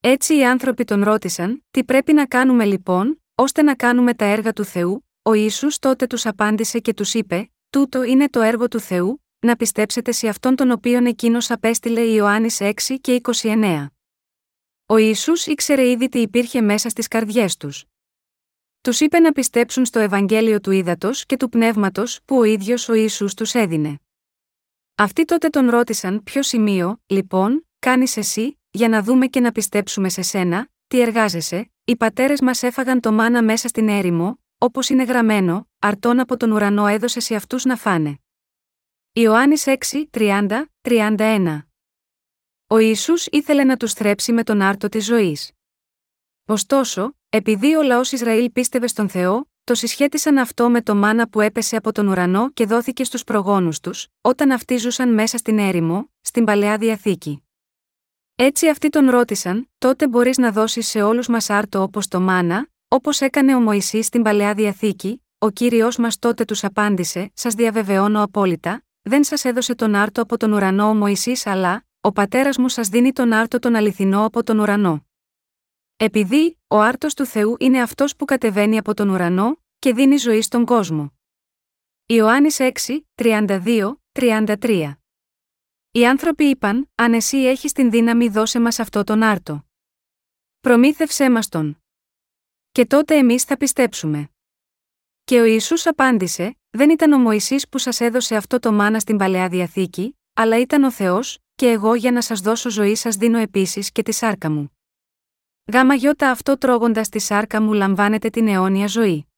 έτσι 0.00 0.36
οι 0.36 0.44
άνθρωποι 0.44 0.84
τον 0.84 1.02
ρώτησαν, 1.02 1.64
τι 1.70 1.84
πρέπει 1.84 2.12
να 2.12 2.26
κάνουμε 2.26 2.64
λοιπόν, 2.64 3.22
ώστε 3.34 3.62
να 3.62 3.74
κάνουμε 3.74 4.14
τα 4.14 4.24
έργα 4.24 4.52
του 4.52 4.64
Θεού, 4.64 5.06
ο 5.22 5.32
Ιησούς 5.32 5.78
τότε 5.78 6.06
τους 6.06 6.26
απάντησε 6.26 6.78
και 6.78 6.94
τους 6.94 7.14
είπε, 7.14 7.50
τούτο 7.70 8.02
είναι 8.02 8.28
το 8.28 8.40
έργο 8.40 8.68
του 8.68 8.80
Θεού, 8.80 9.24
να 9.38 9.56
πιστέψετε 9.56 10.12
σε 10.12 10.28
αυτόν 10.28 10.56
τον 10.56 10.70
οποίον 10.70 11.06
εκείνος 11.06 11.50
απέστειλε 11.50 12.00
Ιωάννης 12.00 12.58
6 12.60 12.72
και 13.00 13.20
29. 13.42 13.86
Ο 14.86 14.96
Ιησούς 14.96 15.46
ήξερε 15.46 15.88
ήδη 15.88 16.08
τι 16.08 16.20
υπήρχε 16.20 16.60
μέσα 16.60 16.88
στις 16.88 17.08
καρδιές 17.08 17.56
τους. 17.56 17.84
Τους 18.80 19.00
είπε 19.00 19.18
να 19.18 19.32
πιστέψουν 19.32 19.84
στο 19.84 19.98
Ευαγγέλιο 19.98 20.60
του 20.60 20.70
Ήδατος 20.70 21.26
και 21.26 21.36
του 21.36 21.48
Πνεύματος 21.48 22.20
που 22.24 22.36
ο 22.36 22.44
ίδιος 22.44 22.88
ο 22.88 22.94
Ιησούς 22.94 23.34
τους 23.34 23.54
έδινε. 23.54 24.00
Αυτοί 25.00 25.24
τότε 25.24 25.48
τον 25.48 25.70
ρώτησαν 25.70 26.22
ποιο 26.22 26.42
σημείο, 26.42 27.02
λοιπόν, 27.06 27.66
κάνεις 27.78 28.16
εσύ, 28.16 28.60
για 28.70 28.88
να 28.88 29.02
δούμε 29.02 29.26
και 29.26 29.40
να 29.40 29.52
πιστέψουμε 29.52 30.08
σε 30.08 30.22
σένα, 30.22 30.68
τι 30.86 31.00
εργάζεσαι, 31.00 31.72
οι 31.84 31.96
πατέρες 31.96 32.40
μας 32.40 32.62
έφαγαν 32.62 33.00
το 33.00 33.12
μάνα 33.12 33.42
μέσα 33.42 33.68
στην 33.68 33.88
έρημο, 33.88 34.40
όπως 34.58 34.88
είναι 34.88 35.02
γραμμένο, 35.02 35.68
αρτών 35.78 36.20
από 36.20 36.36
τον 36.36 36.50
ουρανό 36.50 36.86
έδωσες 36.86 37.24
σε 37.24 37.34
αυτούς 37.34 37.64
να 37.64 37.76
φάνε. 37.76 38.18
Ιωάννης 39.12 39.64
6, 39.66 40.08
30, 40.10 40.64
31. 40.80 41.60
Ο 42.66 42.78
Ισού 42.78 43.14
ήθελε 43.30 43.64
να 43.64 43.76
τους 43.76 43.92
θρέψει 43.92 44.32
με 44.32 44.42
τον 44.42 44.60
άρτο 44.62 44.88
της 44.88 45.04
ζωής. 45.04 45.52
Ωστόσο, 46.44 47.16
επειδή 47.28 47.74
ο 47.74 47.82
λαός 47.82 48.12
Ισραήλ 48.12 48.50
πίστευε 48.50 48.86
στον 48.86 49.08
Θεό, 49.08 49.49
το 49.70 49.76
συσχέτισαν 49.76 50.38
αυτό 50.38 50.70
με 50.70 50.82
το 50.82 50.94
μάνα 50.94 51.28
που 51.28 51.40
έπεσε 51.40 51.76
από 51.76 51.92
τον 51.92 52.08
ουρανό 52.08 52.50
και 52.50 52.66
δόθηκε 52.66 53.04
στους 53.04 53.24
προγόνους 53.24 53.80
τους, 53.80 54.06
όταν 54.20 54.50
αυτοί 54.50 54.76
ζούσαν 54.76 55.14
μέσα 55.14 55.38
στην 55.38 55.58
έρημο, 55.58 56.10
στην 56.20 56.44
παλαιά 56.44 56.78
διαθήκη. 56.78 57.42
Έτσι 58.36 58.68
αυτοί 58.68 58.88
τον 58.88 59.10
ρώτησαν, 59.10 59.70
τότε 59.78 60.08
μπορείς 60.08 60.38
να 60.38 60.52
δώσεις 60.52 60.88
σε 60.88 61.02
όλους 61.02 61.28
μας 61.28 61.50
άρτο 61.50 61.82
όπως 61.82 62.08
το 62.08 62.20
μάνα, 62.20 62.68
όπως 62.88 63.20
έκανε 63.20 63.54
ο 63.54 63.60
Μωυσής 63.60 64.06
στην 64.06 64.22
παλαιά 64.22 64.54
διαθήκη, 64.54 65.24
ο 65.38 65.50
κύριος 65.50 65.96
μας 65.96 66.18
τότε 66.18 66.44
τους 66.44 66.64
απάντησε: 66.64 67.30
Σας 67.34 67.54
διαβεβαιώνω 67.54 68.22
απόλυτα, 68.22 68.84
δεν 69.02 69.24
σας 69.24 69.44
έδωσε 69.44 69.74
τον 69.74 69.94
άρτο 69.94 70.22
από 70.22 70.36
τον 70.36 70.52
ουρανό 70.52 70.88
ο 70.88 70.94
Μωυσής, 70.94 71.46
αλλά, 71.46 71.84
ο 72.00 72.12
πατέρας 72.12 72.58
μου 72.58 72.68
σας 72.68 72.88
δίνει 72.88 73.12
τον 73.12 73.32
άρτο 73.32 73.58
τον 73.58 73.74
αληθινό 73.74 74.24
από 74.24 74.42
τον 74.42 74.58
ουρανό. 74.58 75.04
Επειδή, 75.96 76.58
ο 76.68 76.80
άρτος 76.80 77.14
του 77.14 77.26
Θεού 77.26 77.56
είναι 77.58 77.82
αυτός 77.82 78.16
που 78.16 78.24
κατεβαίνει 78.24 78.78
από 78.78 78.94
τον 78.94 79.08
ουρανό, 79.08 79.59
και 79.80 79.94
δίνει 79.94 80.16
ζωή 80.16 80.42
στον 80.42 80.64
κόσμο. 80.64 81.12
Ιωάννης 82.06 82.56
6, 82.60 83.00
32, 83.14 83.94
33 84.12 84.94
οι 85.92 86.06
άνθρωποι 86.06 86.44
είπαν: 86.44 86.90
Αν 86.94 87.14
εσύ 87.14 87.36
έχεις 87.36 87.72
την 87.72 87.90
δύναμη, 87.90 88.28
δώσε 88.28 88.60
μας 88.60 88.78
αυτό 88.78 89.04
τον 89.04 89.22
άρτο. 89.22 89.64
Προμήθευσέ 90.60 91.30
μας 91.30 91.48
τον. 91.48 91.82
Και 92.72 92.86
τότε 92.86 93.16
εμείς 93.16 93.44
θα 93.44 93.56
πιστέψουμε. 93.56 94.30
Και 95.24 95.40
ο 95.40 95.44
Ιησούς 95.44 95.86
απάντησε: 95.86 96.58
Δεν 96.70 96.90
ήταν 96.90 97.12
ο 97.12 97.18
Μωυσής 97.18 97.68
που 97.68 97.78
σας 97.78 98.00
έδωσε 98.00 98.36
αυτό 98.36 98.58
το 98.58 98.72
μάνα 98.72 98.98
στην 98.98 99.16
παλαιά 99.16 99.48
διαθήκη, 99.48 100.18
αλλά 100.32 100.58
ήταν 100.58 100.82
ο 100.82 100.90
Θεός, 100.90 101.38
και 101.54 101.70
εγώ 101.70 101.94
για 101.94 102.12
να 102.12 102.22
σας 102.22 102.40
δώσω 102.40 102.70
ζωή 102.70 102.94
σας 102.94 103.16
δίνω 103.16 103.38
επίσης 103.38 103.92
και 103.92 104.02
τη 104.02 104.12
σάρκα 104.12 104.50
μου. 104.50 104.76
Γάμα 105.72 105.94
γιώτα 105.94 106.30
αυτό 106.30 106.58
τρώγοντας 106.58 107.08
τη 107.08 107.18
σάρκα 107.18 107.62
μου 107.62 107.72
λαμβάνετε 107.72 108.30
την 108.30 108.48
αιώνια 108.48 108.86
ζωή. 108.86 109.29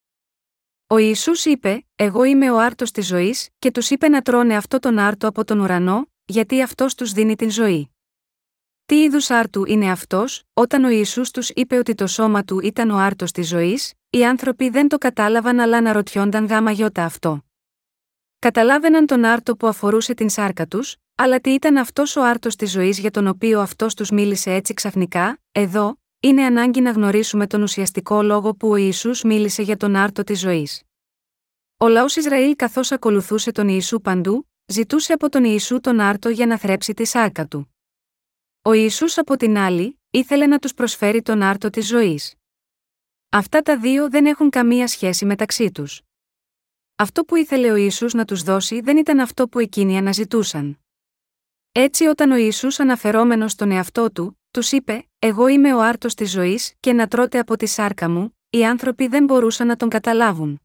Ο 0.92 0.99
Ιησούς 0.99 1.44
είπε: 1.44 1.87
Εγώ 1.96 2.25
είμαι 2.25 2.50
ο 2.50 2.61
άρτος 2.61 2.90
της 2.90 3.06
ζωής, 3.06 3.49
και 3.58 3.70
τους 3.70 3.90
είπε 3.90 4.08
να 4.08 4.22
τρώνε 4.22 4.56
αυτό 4.56 4.78
τον 4.78 4.99
άρτο 4.99 5.28
από 5.28 5.44
τον 5.44 5.61
ουρανό, 5.61 6.06
γιατί 6.25 6.62
αυτός 6.62 6.94
τους 6.94 7.12
δίνει 7.12 7.37
την 7.37 7.50
ζωή. 7.50 7.94
τι 8.87 9.02
είδους 9.02 9.30
άρτου 9.30 9.64
είναι 9.66 9.90
αυτός, 9.90 10.42
όταν 10.52 10.84
ο 10.84 10.88
Ιησούς 10.88 11.30
τους 11.30 11.49
είπε 11.49 11.76
ότι 11.76 11.94
το 11.94 12.06
σώμα 12.06 12.44
του 12.44 12.61
ήταν 12.61 12.90
ο 12.90 12.96
άρτος 12.96 13.32
της 13.32 13.49
ζωής, 13.49 13.92
οι 14.11 14.25
άνθρωποι 14.25 14.68
δεν 14.68 14.88
το 14.88 14.99
κατάλαβαν 14.99 15.61
αλλά 15.61 15.76
αναρωτιόνταν 15.76 16.46
γάμα 16.46 16.70
γιώτα 16.70 17.04
αυτό. 17.04 17.44
Καταλάβαιναν 18.38 19.06
τον 19.06 19.25
άρτο 19.25 19.56
που 19.56 19.66
αφορούσε 19.66 20.14
την 20.14 20.28
σάρκα 20.28 20.66
τους, 20.66 20.96
αλλά 21.14 21.40
τι 21.40 21.50
ήταν 21.50 21.76
αυτός 21.76 22.16
ο 22.16 22.22
άρτος 22.25 22.56
της 22.56 22.70
ζωής 22.70 22.99
για 22.99 23.11
τον 23.11 23.26
οποίο 23.26 23.61
αυτός 23.61 23.94
τους 23.94 24.11
μίλησε 24.11 24.52
έτσι 24.52 24.75
ξαφνικά, 24.75 25.38
εδώ, 25.52 26.01
είναι 26.24 26.44
ανάγκη 26.44 26.80
να 26.80 26.90
γνωρίσουμε 26.90 27.46
τον 27.46 27.62
ουσιαστικό 27.62 28.22
λόγο 28.22 28.54
που 28.54 28.68
ο 28.68 28.76
Ιησούς 28.76 29.22
μίλησε 29.22 29.62
για 29.62 29.76
τον 29.76 29.96
άρτο 29.96 30.22
της 30.22 30.40
ζωής. 30.40 30.82
Ο 31.76 31.88
λαός 31.88 32.16
Ισραήλ 32.16 32.56
καθώς 32.56 32.92
ακολουθούσε 32.92 33.52
τον 33.52 33.68
Ιησού 33.68 34.00
παντού, 34.00 34.48
ζητούσε 34.66 35.12
από 35.12 35.28
τον 35.28 35.44
Ιησού 35.44 35.80
τον 35.80 36.00
άρτο 36.00 36.28
για 36.28 36.46
να 36.46 36.58
θρέψει 36.58 36.94
τη 36.94 37.04
σάρκα 37.04 37.46
του. 37.46 37.74
Ο 38.62 38.72
Ιησούς 38.72 39.18
από 39.18 39.36
την 39.36 39.56
άλλη, 39.56 40.00
ήθελε 40.10 40.46
να 40.46 40.58
τους 40.58 40.74
προσφέρει 40.74 41.22
τον 41.22 41.42
άρτο 41.42 41.70
της 41.70 41.86
ζωής. 41.86 42.34
Αυτά 43.28 43.62
τα 43.62 43.78
δύο 43.78 44.10
δεν 44.10 44.26
έχουν 44.26 44.50
καμία 44.50 44.86
σχέση 44.86 45.24
μεταξύ 45.24 45.70
τους. 45.70 46.00
Αυτό 46.96 47.24
που 47.24 47.36
ήθελε 47.36 47.70
ο 47.70 47.76
Ιησούς 47.76 48.12
να 48.12 48.24
τους 48.24 48.42
δώσει 48.42 48.80
δεν 48.80 48.96
ήταν 48.96 49.20
αυτό 49.20 49.48
που 49.48 49.58
εκείνοι 49.58 49.96
αναζητούσαν. 49.98 50.78
Έτσι, 51.72 52.04
όταν 52.04 52.30
ο 52.30 52.36
Ιησούς 52.36 52.80
αναφερόμενος 52.80 53.52
στον 53.52 53.70
εαυτό 53.70 54.12
του, 54.12 54.41
τους 54.52 54.73
είπε: 54.73 55.09
Εγώ 55.18 55.49
είμαι 55.49 55.75
ο 55.75 55.80
άρτος 55.80 56.14
της 56.14 56.30
ζωής, 56.30 56.75
και 56.80 56.92
να 56.92 57.06
τρώτε 57.09 57.38
από 57.38 57.56
τη 57.56 57.66
σάρκα 57.66 58.11
μου, 58.11 58.38
οι 58.50 58.64
άνθρωποι 58.66 59.06
δεν 59.06 59.25
μπορούσαν 59.25 59.66
να 59.66 59.76
τον 59.76 59.88
καταλάβουν. 59.88 60.61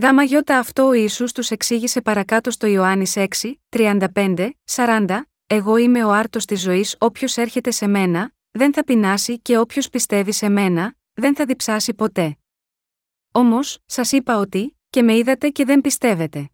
Γάμα 0.00 0.22
γιώτα 0.22 0.58
αυτό 0.58 0.86
ο 0.86 0.92
Ιησούς 0.92 1.32
τους 1.32 1.50
εξήγησε 1.50 2.00
παρακάτω 2.00 2.50
στο 2.50 2.66
Ιωάννης 2.66 3.16
6, 3.16 3.26
35, 3.68 4.50
40, 4.64 5.20
«Εγώ 5.46 5.76
είμαι 5.76 6.04
ο 6.04 6.12
άρτος 6.12 6.44
της 6.44 6.60
ζωής 6.60 6.96
όποιος 6.98 7.36
έρχεται 7.36 7.70
σε 7.70 7.86
μένα, 7.86 8.32
δεν 8.50 8.72
θα 8.72 8.84
πεινάσει 8.84 9.40
και 9.40 9.58
όποιος 9.58 9.88
πιστεύει 9.88 10.32
σε 10.32 10.48
μένα, 10.48 10.94
δεν 11.12 11.34
θα 11.34 11.44
διψάσει 11.44 11.94
ποτέ». 11.94 12.36
Όμως, 13.32 13.78
σας 13.86 14.12
είπα 14.12 14.36
ότι, 14.36 14.78
και 14.90 15.02
με 15.02 15.16
είδατε 15.16 15.48
και 15.48 15.64
δεν 15.64 15.80
πιστεύετε. 15.80 16.50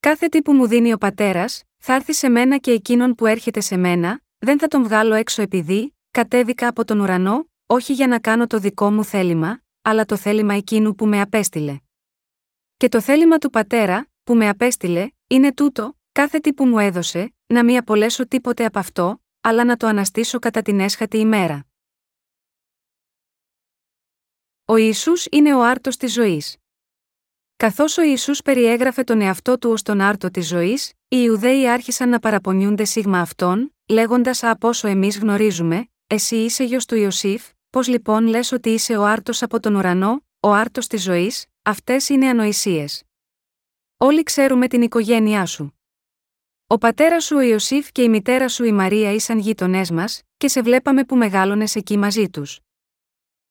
Κάθε 0.00 0.28
τι 0.28 0.42
που 0.42 0.52
μου 0.52 0.66
δίνει 0.66 0.92
ο 0.92 0.98
πατέρας, 0.98 1.62
θα 1.78 1.94
έρθει 1.94 2.12
σε 2.12 2.28
μένα 2.28 2.58
και 2.58 2.70
εκείνον 2.70 3.14
που 3.14 3.26
έρχεται 3.26 3.60
σε 3.60 3.76
μένα, 3.76 4.20
δεν 4.38 4.58
θα 4.58 4.68
τον 4.68 4.82
βγάλω 4.82 5.14
έξω 5.14 5.42
επειδή, 5.42 5.96
κατέβηκα 6.10 6.68
από 6.68 6.84
τον 6.84 7.00
ουρανό, 7.00 7.50
όχι 7.66 7.92
για 7.92 8.06
να 8.06 8.18
κάνω 8.18 8.46
το 8.46 8.58
δικό 8.58 8.90
μου 8.90 9.04
θέλημα, 9.04 9.62
αλλά 9.82 10.04
το 10.04 10.16
θέλημα 10.16 10.54
εκείνου 10.54 10.94
που 10.94 11.06
με 11.06 11.20
απέστειλε. 11.20 11.78
Και 12.76 12.88
το 12.88 13.00
θέλημα 13.00 13.38
του 13.38 13.50
πατέρα, 13.50 14.08
που 14.24 14.34
με 14.34 14.48
απέστειλε, 14.48 15.10
είναι 15.26 15.54
τούτο, 15.54 15.98
κάθε 16.12 16.38
τι 16.38 16.52
που 16.52 16.66
μου 16.66 16.78
έδωσε, 16.78 17.34
να 17.46 17.64
μην 17.64 17.76
απολέσω 17.76 18.28
τίποτε 18.28 18.64
από 18.64 18.78
αυτό, 18.78 19.22
αλλά 19.40 19.64
να 19.64 19.76
το 19.76 19.86
αναστήσω 19.86 20.38
κατά 20.38 20.62
την 20.62 20.80
έσχατη 20.80 21.18
ημέρα. 21.18 21.66
Ο 24.64 24.76
Ιησούς 24.76 25.26
είναι 25.30 25.54
ο 25.54 25.64
άρτος 25.64 25.96
της 25.96 26.12
ζωής. 26.12 26.56
Καθώς 27.56 27.98
ο 27.98 28.02
Ιησούς 28.02 28.42
περιέγραφε 28.42 29.04
τον 29.04 29.20
εαυτό 29.20 29.58
του 29.58 29.70
ως 29.70 29.82
τον 29.82 30.00
άρτο 30.00 30.30
της 30.30 30.46
ζωής, 30.46 30.88
οι 30.88 31.16
Ιουδαίοι 31.20 31.68
άρχισαν 31.68 32.08
να 32.08 32.18
παραπονιούνται 32.18 32.84
σίγμα 32.84 33.20
αυτόν, 33.20 33.72
λέγοντας 33.88 34.42
Από 34.42 34.68
όσο 34.68 34.88
εμείς 34.88 35.18
γνωρίζουμε, 35.18 35.88
εσύ 36.06 36.36
είσαι 36.36 36.64
γιος 36.64 36.84
του 36.84 36.94
Ιωσήφ, 36.94 37.48
πώς 37.70 37.88
λοιπόν 37.88 38.26
λες 38.26 38.52
ότι 38.52 38.70
είσαι 38.70 38.96
ο 38.96 39.04
άρτος 39.04 39.42
από 39.42 39.60
τον 39.60 39.74
ουρανό, 39.74 40.24
ο 40.40 40.52
άρτος 40.52 40.86
της 40.86 41.02
ζωής, 41.02 41.46
αυτές 41.62 42.08
είναι 42.08 42.28
ανοησίες. 42.28 43.02
Όλοι 43.96 44.22
ξέρουμε 44.22 44.68
την 44.68 44.82
οικογένειά 44.82 45.46
σου. 45.46 45.78
Ο 46.66 46.78
πατέρας 46.78 47.24
σου 47.24 47.36
ο 47.36 47.40
Ιωσήφ 47.40 47.92
και 47.92 48.02
η 48.02 48.08
μητέρα 48.08 48.48
σου 48.48 48.64
η 48.64 48.72
Μαρία 48.72 49.12
ήσαν 49.12 49.38
γείτονές 49.38 49.90
μας, 49.90 50.22
και 50.36 50.48
σε 50.48 50.62
βλέπαμε 50.62 51.04
που 51.04 51.16
μεγάλωνες 51.16 51.76
εκεί 51.76 51.98
μαζί 51.98 52.28
τους. 52.30 52.60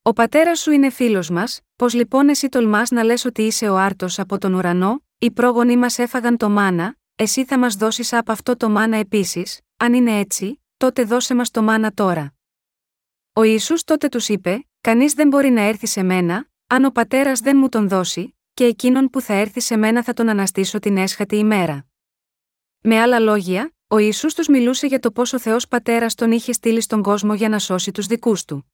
Ο 0.02 0.14
πατέρας 0.14 0.60
σου 0.60 0.72
είναι 0.72 0.90
φίλος 0.90 1.30
μας, 1.30 1.62
πώς 1.76 1.94
λοιπόν 1.94 2.30
εσύ 2.30 2.50
τολμάς 2.50 2.92
να 2.92 3.04
λες 3.04 3.26
ότι 3.26 3.42
είσαι 3.42 3.70
ο 3.70 3.78
άρτος 3.78 4.20
από 4.20 4.38
τον 4.38 4.54
ουρανό, 4.54 5.04
οι 5.18 5.32
πρόγονοι 5.32 5.78
μας 5.78 6.00
έφαγαν 6.00 6.38
το 6.38 6.50
μάνα, 6.50 6.96
εσύ 7.16 7.46
θα 7.46 7.60
μας 7.60 7.76
δώσεις 7.76 8.14
από 8.14 8.32
αυτό 8.32 8.58
το 8.58 8.70
μάνα 8.70 8.98
επίσης, 8.98 9.60
αν 9.78 9.94
είναι 9.94 10.20
έτσι, 10.20 10.64
τότε 10.78 11.04
δώσε 11.04 11.36
μας 11.36 11.52
το 11.52 11.62
μάνα 11.64 11.92
τώρα. 11.92 12.34
Ο 13.34 13.44
Ιησούς 13.44 13.84
τότε 13.84 14.10
τους 14.10 14.30
είπε: 14.30 14.68
Κανείς 14.82 15.14
δεν 15.14 15.28
μπορεί 15.28 15.50
να 15.50 15.62
έρθει 15.62 15.88
σε 15.88 16.04
μένα, 16.04 16.50
αν 16.68 16.86
ο 16.86 16.90
πατέρας 16.90 17.40
δεν 17.40 17.58
μου 17.58 17.70
τον 17.70 17.88
δώσει, 17.88 18.38
και 18.54 18.64
εκείνον 18.66 19.10
που 19.10 19.22
θα 19.22 19.34
έρθει 19.34 19.60
σε 19.60 19.78
μένα 19.78 20.04
θα 20.04 20.14
τον 20.14 20.30
αναστήσω 20.30 20.80
την 20.80 20.98
έσχατη 20.98 21.36
ημέρα. 21.36 21.86
Με 22.82 23.00
άλλα 23.00 23.20
λόγια, 23.20 23.76
ο 23.88 23.98
Ιησούς 23.98 24.34
τους 24.34 24.48
μιλούσε 24.48 24.88
για 24.88 25.00
το 25.00 25.12
πόσο 25.12 25.38
ο 25.38 25.40
Θεός 25.40 25.68
Πατέρας 25.68 26.16
τον 26.16 26.32
είχε 26.32 26.52
στείλει 26.52 26.82
στον 26.82 27.02
κόσμο 27.02 27.34
για 27.34 27.50
να 27.50 27.60
σώσει 27.60 27.92
τους 27.92 28.06
δικούς 28.06 28.46
του. 28.46 28.74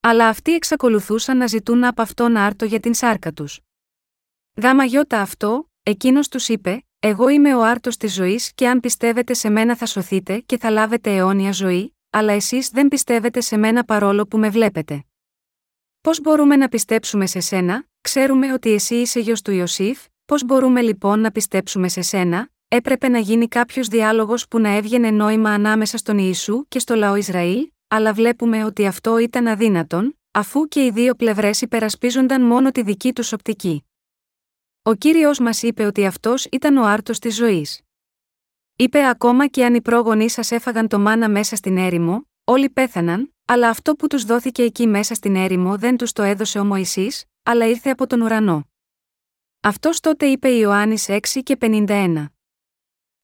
Αλλά 0.00 0.28
αυτοί 0.28 0.54
εξακολουθούσαν 0.54 1.36
να 1.36 1.46
ζητούν 1.46 1.84
από 1.84 2.02
αυτόν 2.02 2.36
άρτο 2.36 2.64
για 2.64 2.80
την 2.80 2.94
σάρκα 2.94 3.32
τους. 3.32 3.60
Γάμα 4.62 4.84
γιώτα 4.84 5.20
αυτό, 5.20 5.70
εκείνος 5.82 6.28
τους 6.28 6.48
είπε, 6.48 6.87
εγώ 7.00 7.28
είμαι 7.28 7.54
ο 7.54 7.64
άρτος 7.64 7.96
της 7.96 8.14
ζωής 8.14 8.52
και 8.54 8.68
αν 8.68 8.80
πιστεύετε 8.80 9.34
σε 9.34 9.48
μένα 9.48 9.76
θα 9.76 9.86
σωθείτε 9.86 10.38
και 10.38 10.58
θα 10.58 10.70
λάβετε 10.70 11.16
αιώνια 11.16 11.52
ζωή, 11.52 11.96
αλλά 12.10 12.32
εσείς 12.32 12.68
δεν 12.68 12.88
πιστεύετε 12.88 13.40
σε 13.40 13.56
μένα 13.56 13.84
παρόλο 13.84 14.26
που 14.26 14.38
με 14.38 14.48
βλέπετε. 14.48 15.04
Πώς 16.00 16.20
μπορούμε 16.20 16.56
να 16.56 16.68
πιστέψουμε 16.68 17.26
σε 17.26 17.40
σένα, 17.40 17.86
ξέρουμε 18.00 18.52
ότι 18.52 18.72
εσύ 18.72 18.94
είσαι 18.94 19.20
γιος 19.20 19.42
του 19.42 19.50
Ιωσήφ, 19.50 20.04
πώς 20.24 20.44
μπορούμε 20.44 20.82
λοιπόν 20.82 21.20
να 21.20 21.30
πιστέψουμε 21.30 21.88
σε 21.88 22.00
σένα, 22.00 22.48
έπρεπε 22.68 23.08
να 23.08 23.18
γίνει 23.18 23.48
κάποιος 23.48 23.88
διάλογος 23.88 24.48
που 24.48 24.58
να 24.58 24.76
έβγαινε 24.76 25.10
νόημα 25.10 25.50
ανάμεσα 25.50 25.96
στον 25.96 26.18
Ιησού 26.18 26.64
και 26.68 26.78
στο 26.78 26.94
λαό 26.94 27.16
Ισραήλ, 27.16 27.70
αλλά 27.88 28.12
βλέπουμε 28.12 28.64
ότι 28.64 28.86
αυτό 28.86 29.18
ήταν 29.18 29.46
αδύνατον, 29.46 30.18
αφού 30.30 30.68
και 30.68 30.84
οι 30.84 30.90
δύο 30.90 31.14
πλευρές 31.14 31.60
υπερασπίζονταν 31.60 32.42
μόνο 32.42 32.70
τη 32.70 32.82
δική 32.82 33.12
τους 33.12 33.32
οπτική. 33.32 33.87
Ο 34.88 34.94
κύριος 34.94 35.38
μας 35.38 35.62
είπε 35.62 35.84
ότι 35.84 36.06
αυτός 36.06 36.44
ήταν 36.44 36.76
ο 36.76 36.84
άρτος 36.84 37.18
της 37.18 37.34
ζωής. 37.34 37.80
Είπε 38.76 39.08
ακόμα 39.08 39.46
και 39.46 39.64
αν 39.64 39.74
οι 39.74 39.82
πρόγονοί 39.82 40.28
σας 40.28 40.50
έφαγαν 40.50 40.88
το 40.88 40.98
μάνα 40.98 41.28
μέσα 41.28 41.56
στην 41.56 41.76
έρημο, 41.76 42.28
όλοι 42.44 42.70
πέθαναν, 42.70 43.34
αλλά 43.44 43.68
αυτό 43.68 43.94
που 43.94 44.06
τους 44.06 44.24
δόθηκε 44.24 44.62
εκεί 44.62 44.86
μέσα 44.86 45.14
στην 45.14 45.36
έρημο 45.36 45.78
δεν 45.78 45.96
τους 45.96 46.12
το 46.12 46.22
έδωσε 46.22 46.58
ο 46.58 46.64
Μωυσής, 46.64 47.24
αλλά 47.42 47.66
ήρθε 47.66 47.90
από 47.90 48.06
τον 48.06 48.20
ουρανό. 48.20 48.68
Αυτός 49.60 50.00
τότε 50.00 50.26
είπε 50.26 50.48
Ιωάννης 50.48 51.06
6 51.08 51.18
και 51.42 51.56
51. 51.60 52.24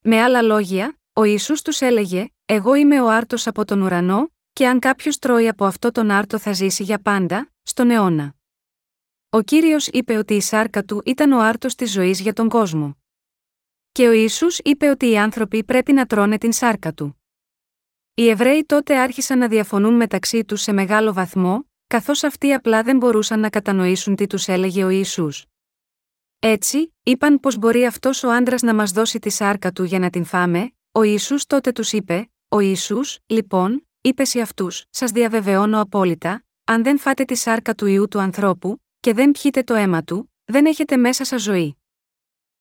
Με 0.00 0.22
άλλα 0.22 0.42
λόγια, 0.42 0.98
ο 1.12 1.24
Ιησούς 1.24 1.62
τους 1.62 1.80
έλεγε: 1.80 2.26
Εγώ 2.44 2.74
είμαι 2.74 3.00
ο 3.00 3.10
άρτος 3.10 3.46
από 3.46 3.64
τον 3.64 3.82
ουρανό, 3.82 4.32
και 4.52 4.66
αν 4.66 4.78
κάποιος 4.78 5.18
τρώει 5.18 5.48
από 5.48 5.64
αυτό 5.64 5.90
τον 5.90 6.10
άρτο 6.10 6.38
θα 6.38 6.52
ζήσει 6.52 6.82
για 6.82 6.98
πάντα, 6.98 7.52
στον 7.62 7.90
αιώνα. 7.90 8.34
Ο 9.34 9.42
κύριος 9.42 9.86
είπε 9.86 10.16
ότι 10.16 10.34
η 10.34 10.40
σάρκα 10.40 10.84
του 10.84 11.02
ήταν 11.04 11.32
ο 11.32 11.40
άρτος 11.40 11.74
της 11.74 11.92
ζωής 11.92 12.20
για 12.20 12.32
τον 12.32 12.48
κόσμο. 12.48 12.96
Και 13.92 14.08
ο 14.08 14.12
Ισού 14.12 14.46
είπε 14.64 14.88
ότι 14.88 15.10
οι 15.10 15.18
άνθρωποι 15.18 15.64
πρέπει 15.64 15.92
να 15.92 16.06
τρώνε 16.06 16.38
την 16.38 16.52
σάρκα 16.52 16.92
του. 16.92 17.22
Οι 18.14 18.28
Εβραίοι 18.28 18.64
τότε 18.64 18.98
άρχισαν 18.98 19.38
να 19.38 19.48
διαφωνούν 19.48 19.94
μεταξύ 19.94 20.44
τους 20.44 20.60
σε 20.60 20.72
μεγάλο 20.72 21.12
βαθμό, 21.12 21.70
καθώς 21.86 22.22
αυτοί 22.22 22.52
απλά 22.52 22.82
δεν 22.82 22.96
μπορούσαν 22.96 23.40
να 23.40 23.50
κατανοήσουν 23.50 24.16
τι 24.16 24.26
τους 24.26 24.48
έλεγε 24.48 24.84
ο 24.84 24.88
Ισού. 24.88 25.28
Έτσι, 26.38 26.94
είπαν 27.02 27.40
πως 27.40 27.56
μπορεί 27.56 27.86
αυτός 27.86 28.22
ο 28.22 28.30
άντρας 28.30 28.62
να 28.62 28.74
μας 28.74 28.90
δώσει 28.90 29.18
τη 29.18 29.30
σάρκα 29.30 29.72
του 29.72 29.84
για 29.84 29.98
να 29.98 30.10
την 30.10 30.24
φάμε, 30.24 30.72
ο 30.92 31.02
Ισού 31.02 31.36
τότε 31.46 31.72
τους 31.72 31.92
είπε: 31.92 32.30
Ο 32.48 32.58
Ισού, 32.60 33.00
λοιπόν, 33.26 33.88
είπες 34.00 34.28
σε 34.28 34.40
αυτούς: 34.40 34.84
Σας 34.90 35.10
διαβεβαιώνω 35.10 35.80
απόλυτα, 35.80 36.44
αν 36.64 36.82
δεν 36.82 36.98
φάτε 36.98 37.24
τη 37.24 37.34
σάρκα 37.34 37.74
του 37.74 37.86
ιού 37.86 38.08
του 38.08 38.20
ανθρώπου, 38.20 38.83
και 39.04 39.14
δεν 39.14 39.30
πιείτε 39.30 39.62
το 39.62 39.74
αίμα 39.74 40.02
του, 40.04 40.32
δεν 40.44 40.66
έχετε 40.66 40.96
μέσα 40.96 41.24
σας 41.24 41.42
ζωή. 41.42 41.76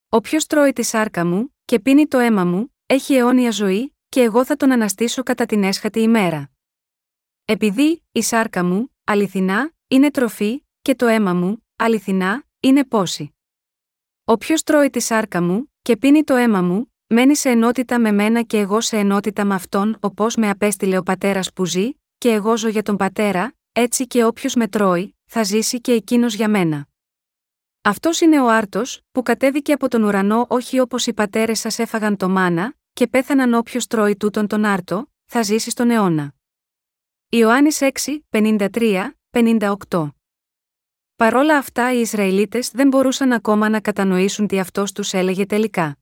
Όποιος 0.10 0.46
τρώει 0.46 0.74
τη 0.74 0.84
σάρκα 0.84 1.26
μου, 1.26 1.56
και 1.66 1.80
πίνει 1.80 2.08
το 2.08 2.18
αίμα 2.18 2.46
μου, 2.46 2.76
έχει 2.86 3.14
αιώνια 3.14 3.52
ζωή, 3.52 3.96
και 4.10 4.22
εγώ 4.22 4.46
θα 4.46 4.56
τον 4.56 4.72
αναστήσω 4.72 5.24
κατά 5.24 5.46
την 5.46 5.64
έσχατη 5.64 6.00
ημέρα. 6.00 6.52
Επειδή, 7.46 8.04
η 8.12 8.22
σάρκα 8.22 8.64
μου, 8.64 8.96
αληθινά, 9.04 9.74
είναι 9.88 10.12
τροφή, 10.12 10.66
και 10.82 10.96
το 10.96 11.06
αίμα 11.06 11.34
μου, 11.34 11.66
αληθινά, 11.76 12.44
είναι 12.60 12.86
πόση. 12.86 13.36
Όποιος 14.24 14.64
τρώει 14.64 14.90
τη 14.90 15.00
σάρκα 15.00 15.42
μου, 15.42 15.72
και 15.82 15.98
πίνει 15.98 16.24
το 16.24 16.36
αίμα 16.36 16.62
μου, 16.62 16.94
μένει 17.08 17.36
σε 17.36 17.50
ενότητα 17.50 18.00
με 18.00 18.12
μένα 18.12 18.42
και 18.42 18.58
εγώ 18.58 18.82
σε 18.82 18.98
ενότητα 18.98 19.46
με 19.46 19.54
αυτόν, 19.54 19.98
όπως 20.00 20.36
με 20.36 20.50
απέστειλε 20.50 20.98
ο 20.98 21.04
πατέρας 21.04 21.54
που 21.54 21.66
ζει, 21.66 21.90
και 22.18 22.32
εγώ 22.32 22.58
ζω 22.58 22.68
για 22.68 22.84
τον 22.84 22.98
πατέρα, 22.98 23.54
έτσι 23.72 24.08
και 24.08 24.26
όποιος 24.26 24.56
με 24.56 24.68
τρώει, 24.68 25.16
θα 25.36 25.44
ζήσει 25.44 25.82
και 25.82 25.92
εκείνος 25.92 26.34
για 26.34 26.50
μένα. 26.50 26.88
Αυτός 27.82 28.22
είναι 28.22 28.42
ο 28.42 28.50
άρτος, 28.50 29.02
που 29.12 29.22
κατέβηκε 29.22 29.74
από 29.74 29.88
τον 29.88 30.04
ουρανό 30.04 30.46
όχι 30.50 30.80
όπως 30.80 31.08
οι 31.08 31.14
πατέρες 31.14 31.60
σας 31.60 31.80
έφαγαν 31.80 32.18
το 32.18 32.30
μάνα, 32.30 32.76
και 32.94 33.08
πέθαναν 33.08 33.54
όποιος 33.54 33.88
τρώει 33.88 34.16
τούτον 34.18 34.48
τον 34.48 34.66
άρτο, 34.66 35.12
θα 35.26 35.42
ζήσει 35.42 35.70
στον 35.70 35.90
αιώνα. 35.90 36.34
Ιωάννης 37.30 37.82
6, 37.82 38.26
53, 38.30 39.12
58 39.30 40.10
Παρόλα 41.16 41.58
αυτά 41.58 41.94
οι 41.94 42.00
Ισραηλίτες 42.00 42.72
δεν 42.72 42.88
μπορούσαν 42.88 43.32
ακόμα 43.32 43.70
να 43.70 43.82
κατανοήσουν 43.82 44.48
τι 44.48 44.60
αυτός 44.60 44.92
τους 44.92 45.14
έλεγε 45.14 45.46
τελικά. 45.46 45.98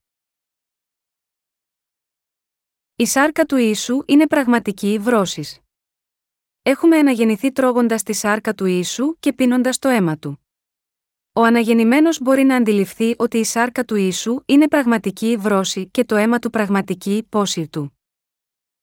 Η 2.96 3.06
σάρκα 3.06 3.46
του 3.46 3.56
Ιησού 3.56 4.04
είναι 4.06 4.28
πραγματική 4.28 4.98
βρώση. 5.00 5.64
Έχουμε 6.64 6.98
αναγεννηθεί 6.98 7.52
τρώγοντας 7.52 8.04
τη 8.04 8.14
σάρκα 8.14 8.54
του 8.54 8.66
Ιησού 8.66 9.16
και 9.20 9.34
πίνοντας 9.34 9.80
το 9.80 9.90
αίμα 9.90 10.18
του. 10.18 10.46
Ο 11.34 11.44
αναγεννημένος 11.44 12.20
μπορεί 12.22 12.44
να 12.44 12.56
αντιληφθεί 12.56 13.16
ότι 13.18 13.38
η 13.38 13.44
σάρκα 13.44 13.86
του 13.86 13.96
Ιησού 13.96 14.42
είναι 14.46 14.68
πραγματική 14.68 15.38
βρώση 15.40 15.88
και 15.88 16.06
το 16.06 16.16
αίμα 16.16 16.40
του 16.40 16.50
πραγματική 16.50 17.26
πόση 17.30 17.68
του. 17.68 18.00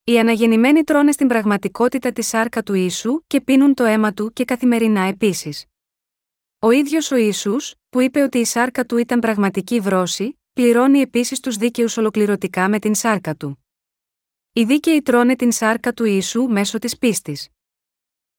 Οι 0.04 0.18
αναγεννημένοι 0.18 0.84
τρώνε 0.84 1.12
στην 1.12 1.28
πραγματικότητα 1.28 2.12
τη 2.12 2.22
σάρκα 2.22 2.62
του 2.62 2.74
Ιησού 2.74 3.22
και 3.26 3.40
πίνουν 3.40 3.74
το 3.74 3.84
αίμα 3.84 4.12
του 4.12 4.32
και 4.32 4.44
καθημερινά 4.44 5.00
επίσης. 5.00 5.64
Ο 6.58 6.70
ίδιος 6.70 7.10
ο 7.10 7.16
Ιησούς, 7.16 7.74
που 7.88 8.00
είπε 8.00 8.22
ότι 8.22 8.38
η 8.38 8.44
σάρκα 8.44 8.84
του 8.84 8.96
ήταν 8.96 9.20
πραγματική 9.20 9.80
βρώση, 9.80 10.40
πληρώνει 10.52 11.00
επίσης 11.00 11.40
τους 11.40 11.56
δίκαιους 11.56 11.96
ολοκληρωτικά 11.96 12.68
με 12.68 12.78
την 12.78 12.94
σάρκα 12.94 13.34
του. 13.34 13.64
Οι 14.52 14.64
δίκαιοι 14.64 15.02
τρώνε 15.02 15.36
την 15.36 15.52
σάρκα 15.52 15.92
του 15.92 16.04
Ιησού 16.04 16.42
μέσω 16.42 16.78
της 16.78 16.98
πίστης. 16.98 17.48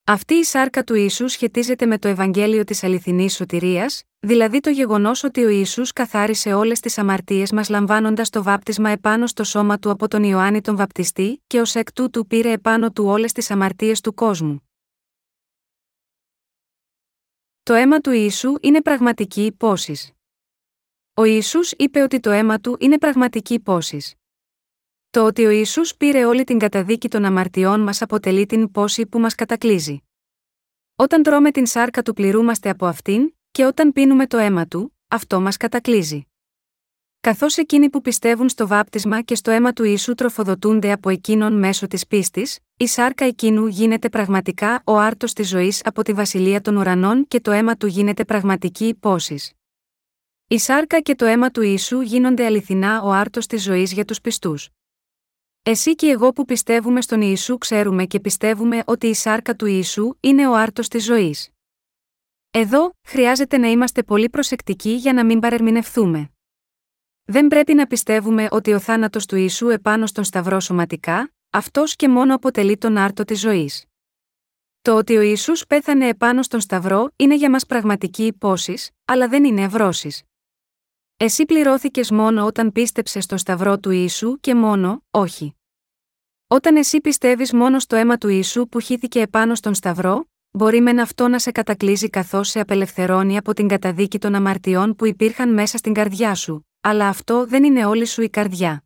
Αυτή 0.03 0.33
η 0.33 0.43
σάρκα 0.43 0.83
του 0.83 0.95
Ιησούς 0.95 1.31
σχετίζεται 1.31 1.85
με 1.85 1.97
το 1.97 2.07
Ευαγγέλιο 2.07 2.63
της 2.63 2.83
αληθινής 2.83 3.35
σωτηρίας, 3.35 4.03
δηλαδή 4.19 4.59
το 4.59 4.69
γεγονός 4.69 5.23
ότι 5.23 5.43
ο 5.43 5.49
Ισού 5.49 5.83
καθάρισε 5.95 6.53
όλες 6.53 6.79
τις 6.79 6.97
αμαρτίες 6.97 7.51
μας 7.51 7.69
λαμβάνοντας 7.69 8.29
το 8.29 8.43
βάπτισμα 8.43 8.89
επάνω 8.89 9.27
στο 9.27 9.43
σώμα 9.43 9.79
του 9.79 9.89
από 9.89 10.07
τον 10.07 10.23
Ιωάννη 10.23 10.61
τον 10.61 10.75
Βαπτιστή 10.75 11.43
και 11.47 11.59
ως 11.59 11.75
εκ 11.75 11.93
τούτου 11.93 12.27
πήρε 12.27 12.51
επάνω 12.51 12.91
του 12.91 13.05
όλες 13.05 13.31
τις 13.31 13.51
αμαρτίες 13.51 14.01
του 14.01 14.13
κόσμου. 14.13 14.69
Το 17.63 17.73
αίμα 17.73 17.99
του 17.99 18.11
Ιησού 18.11 18.53
είναι 18.61 18.81
πραγματική 18.81 19.45
υπόσης. 19.45 20.11
Ο 21.13 21.23
Ιησούς 21.23 21.71
είπε 21.71 22.01
ότι 22.01 22.19
το 22.19 22.29
αίμα 22.29 22.59
του 22.59 22.77
είναι 22.79 22.97
πραγματική 22.97 23.53
υπόσης. 23.53 24.18
Το 25.11 25.25
ότι 25.25 25.45
ο 25.45 25.49
Ισού 25.49 25.81
πήρε 25.97 26.25
όλη 26.25 26.43
την 26.43 26.59
καταδίκη 26.59 27.09
των 27.09 27.25
αμαρτιών 27.25 27.81
μας 27.81 28.01
αποτελεί 28.01 28.45
την 28.45 28.71
πόση 28.71 29.05
που 29.05 29.19
μας 29.19 29.35
κατακλείζει. 29.35 30.03
Όταν 30.95 31.23
τρώμε 31.23 31.51
την 31.51 31.65
σάρκα 31.65 32.01
του 32.01 32.13
πληρούμαστε 32.13 32.69
από 32.69 32.85
αυτήν, 32.85 33.33
και 33.51 33.65
όταν 33.65 33.93
πίνουμε 33.93 34.27
το 34.27 34.37
αίμα 34.37 34.67
του, 34.67 34.97
αυτό 35.07 35.41
μας 35.41 35.57
κατακλείζει. 35.57 36.27
Καθώς 37.19 37.57
εκείνοι 37.57 37.89
που 37.89 38.01
πιστεύουν 38.01 38.49
στο 38.49 38.67
βάπτισμα 38.67 39.21
και 39.21 39.35
στο 39.35 39.51
αίμα 39.51 39.73
του 39.73 39.83
Ιησού 39.83 40.13
τροφοδοτούνται 40.15 40.91
από 40.91 41.09
εκείνον 41.09 41.53
μέσω 41.53 41.87
της 41.87 42.07
πίστης, 42.07 42.59
η 42.77 42.87
σάρκα 42.87 43.25
εκείνου 43.25 43.67
γίνεται 43.67 44.09
πραγματικά 44.09 44.81
ο 44.85 44.97
άρτος 44.97 45.33
της 45.33 45.47
ζωής 45.47 45.81
από 45.85 46.03
τη 46.03 46.13
βασιλεία 46.13 46.61
των 46.61 46.75
ουρανών 46.75 47.27
και 47.27 47.39
το 47.39 47.51
αίμα 47.51 47.75
του 47.75 47.87
γίνεται 47.87 48.25
πραγματική 48.25 48.87
υπόσης. 48.87 49.53
Η 50.47 50.57
σάρκα 50.57 50.99
και 50.99 51.15
το 51.15 51.25
αίμα 51.25 51.49
του 51.49 51.61
Ιησού 51.61 52.01
γίνονται 52.01 52.45
αληθινά 52.45 53.01
ο 53.01 53.11
άρτος 53.11 53.45
της 53.45 53.63
ζωής 53.63 53.91
για 53.91 54.05
τους 54.05 54.21
πιστούς. 54.21 54.69
Εσύ 55.63 55.95
και 55.95 56.07
εγώ 56.09 56.31
που 56.33 56.45
πιστεύουμε 56.45 57.01
στον 57.01 57.21
Ιησού 57.21 57.57
ξέρουμε 57.57 58.05
και 58.05 58.19
πιστεύουμε 58.19 58.83
ότι 58.85 59.07
η 59.07 59.13
σάρκα 59.13 59.55
του 59.55 59.65
Ιησού 59.65 60.13
είναι 60.19 60.47
ο 60.47 60.55
άρτος 60.55 60.87
της 60.87 61.03
ζωής. 61.03 61.49
Εδώ, 62.51 62.93
χρειάζεται 63.07 63.57
να 63.57 63.67
είμαστε 63.67 64.03
πολύ 64.03 64.29
προσεκτικοί 64.29 64.91
για 64.91 65.13
να 65.13 65.25
μην 65.25 65.39
παρερμηνευθούμε. 65.39 66.31
Δεν 67.25 67.47
πρέπει 67.47 67.73
να 67.73 67.87
πιστεύουμε 67.87 68.47
ότι 68.51 68.73
ο 68.73 68.79
θάνατος 68.79 69.25
του 69.25 69.35
Ιησού 69.35 69.69
επάνω 69.69 70.05
στον 70.07 70.23
Σταυρό 70.23 70.59
σωματικά, 70.59 71.33
αυτός 71.49 71.95
και 71.95 72.09
μόνο 72.09 72.35
αποτελεί 72.35 72.77
τον 72.77 72.97
άρτο 72.97 73.23
της 73.23 73.39
ζωής. 73.39 73.85
Το 74.81 74.95
ότι 74.95 75.17
ο 75.17 75.21
Ιησούς 75.21 75.67
πέθανε 75.67 76.07
επάνω 76.07 76.43
στον 76.43 76.59
Σταυρό 76.59 77.09
είναι 77.15 77.35
για 77.35 77.49
μας 77.49 77.65
πραγματική 77.65 78.25
υπόσης, 78.25 78.89
αλλά 79.05 79.27
δεν 79.27 79.43
είναι 79.43 79.61
ευρώσεις. 79.61 80.23
Εσύ 81.21 81.45
πληρώθηκες 81.45 82.11
μόνο 82.11 82.45
όταν 82.45 82.71
πίστεψες 82.71 83.23
στο 83.23 83.37
Σταυρό 83.37 83.79
του 83.79 83.89
Ιησού 83.91 84.39
και 84.39 84.55
μόνο, 84.55 85.03
όχι. 85.11 85.55
Όταν 86.47 86.75
εσύ 86.75 87.01
πιστεύεις 87.01 87.53
μόνο 87.53 87.79
στο 87.79 87.95
αίμα 87.95 88.17
του 88.17 88.27
Ιησού 88.27 88.67
που 88.67 88.79
χύθηκε 88.79 89.21
επάνω 89.21 89.55
στον 89.55 89.73
Σταυρό, 89.73 90.29
μπορεί 90.51 90.81
μεν 90.81 90.99
αυτό 90.99 91.27
να 91.27 91.39
σε 91.39 91.51
κατακλείζει 91.51 92.09
καθώς 92.09 92.49
σε 92.49 92.59
απελευθερώνει 92.59 93.37
από 93.37 93.53
την 93.53 93.67
καταδίκη 93.67 94.19
των 94.19 94.35
αμαρτιών 94.35 94.95
που 94.95 95.05
υπήρχαν 95.05 95.53
μέσα 95.53 95.77
στην 95.77 95.93
καρδιά 95.93 96.35
σου, 96.35 96.67
αλλά 96.81 97.07
αυτό 97.07 97.45
δεν 97.45 97.63
είναι 97.63 97.85
όλη 97.85 98.05
σου 98.05 98.21
η 98.21 98.29
καρδιά. 98.29 98.83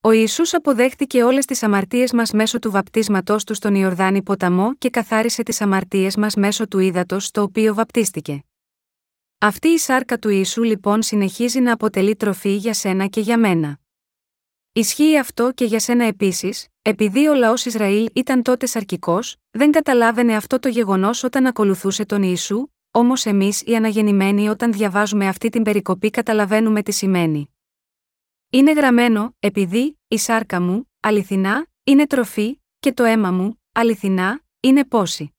Ο 0.00 0.10
Ιησούς 0.10 0.54
αποδέχτηκε 0.54 1.22
όλες 1.22 1.44
τις 1.44 1.62
αμαρτίες 1.62 2.12
μας 2.12 2.32
μέσω 2.32 2.58
του 2.58 2.70
βαπτίσματός 2.70 3.44
του 3.44 3.54
στον 3.54 3.74
Ιορδάνη 3.74 4.22
ποταμό 4.22 4.74
και 4.74 4.90
καθάρισε 4.90 5.42
τις 5.42 5.60
αμαρτίες 5.60 6.16
μας 6.16 6.34
μέσω 6.34 6.68
του 6.68 6.78
ύδατος 6.78 7.24
στο 7.24 7.42
οποίο 7.42 7.74
βαπτίστηκε. 7.74 8.40
Αυτή 9.38 9.68
η 9.68 9.78
σάρκα 9.78 10.18
του 10.18 10.28
Ιησού 10.28 10.62
λοιπόν 10.62 11.02
συνεχίζει 11.02 11.60
να 11.60 11.72
αποτελεί 11.72 12.16
τροφή 12.16 12.56
για 12.56 12.74
σένα 12.74 13.06
και 13.06 13.20
για 13.20 13.38
μένα. 13.38 13.78
Ισχύει 14.72 15.18
αυτό 15.18 15.52
και 15.52 15.64
για 15.64 15.80
σένα 15.80 16.04
επίσης, 16.04 16.66
επειδή 16.82 17.28
ο 17.28 17.34
λαός 17.34 17.64
Ισραήλ 17.64 18.08
ήταν 18.12 18.42
τότε 18.42 18.66
σαρκικός, 18.66 19.36
δεν 19.50 19.70
καταλάβαινε 19.70 20.36
αυτό 20.36 20.58
το 20.58 20.68
γεγονός 20.68 21.22
όταν 21.22 21.46
ακολουθούσε 21.46 22.04
τον 22.04 22.22
Ιησού, 22.22 22.68
όμως 22.90 23.26
εμείς 23.26 23.62
οι 23.62 23.76
αναγεννημένοι 23.76 24.48
όταν 24.48 24.72
διαβάζουμε 24.72 25.28
αυτή 25.28 25.48
την 25.48 25.62
περικοπή 25.62 26.10
καταλαβαίνουμε 26.10 26.82
τι 26.82 26.92
σημαίνει. 26.92 27.54
Είναι 28.50 28.72
γραμμένο, 28.72 29.36
επειδή, 29.38 29.98
η 30.08 30.18
σάρκα 30.18 30.60
μου, 30.60 30.90
αληθινά, 31.00 31.66
είναι 31.84 32.06
τροφή, 32.06 32.60
και 32.78 32.92
το 32.92 33.04
αίμα 33.04 33.30
μου, 33.30 33.62
αληθινά, 33.72 34.40
είναι 34.60 34.84
πόση. 34.84 35.34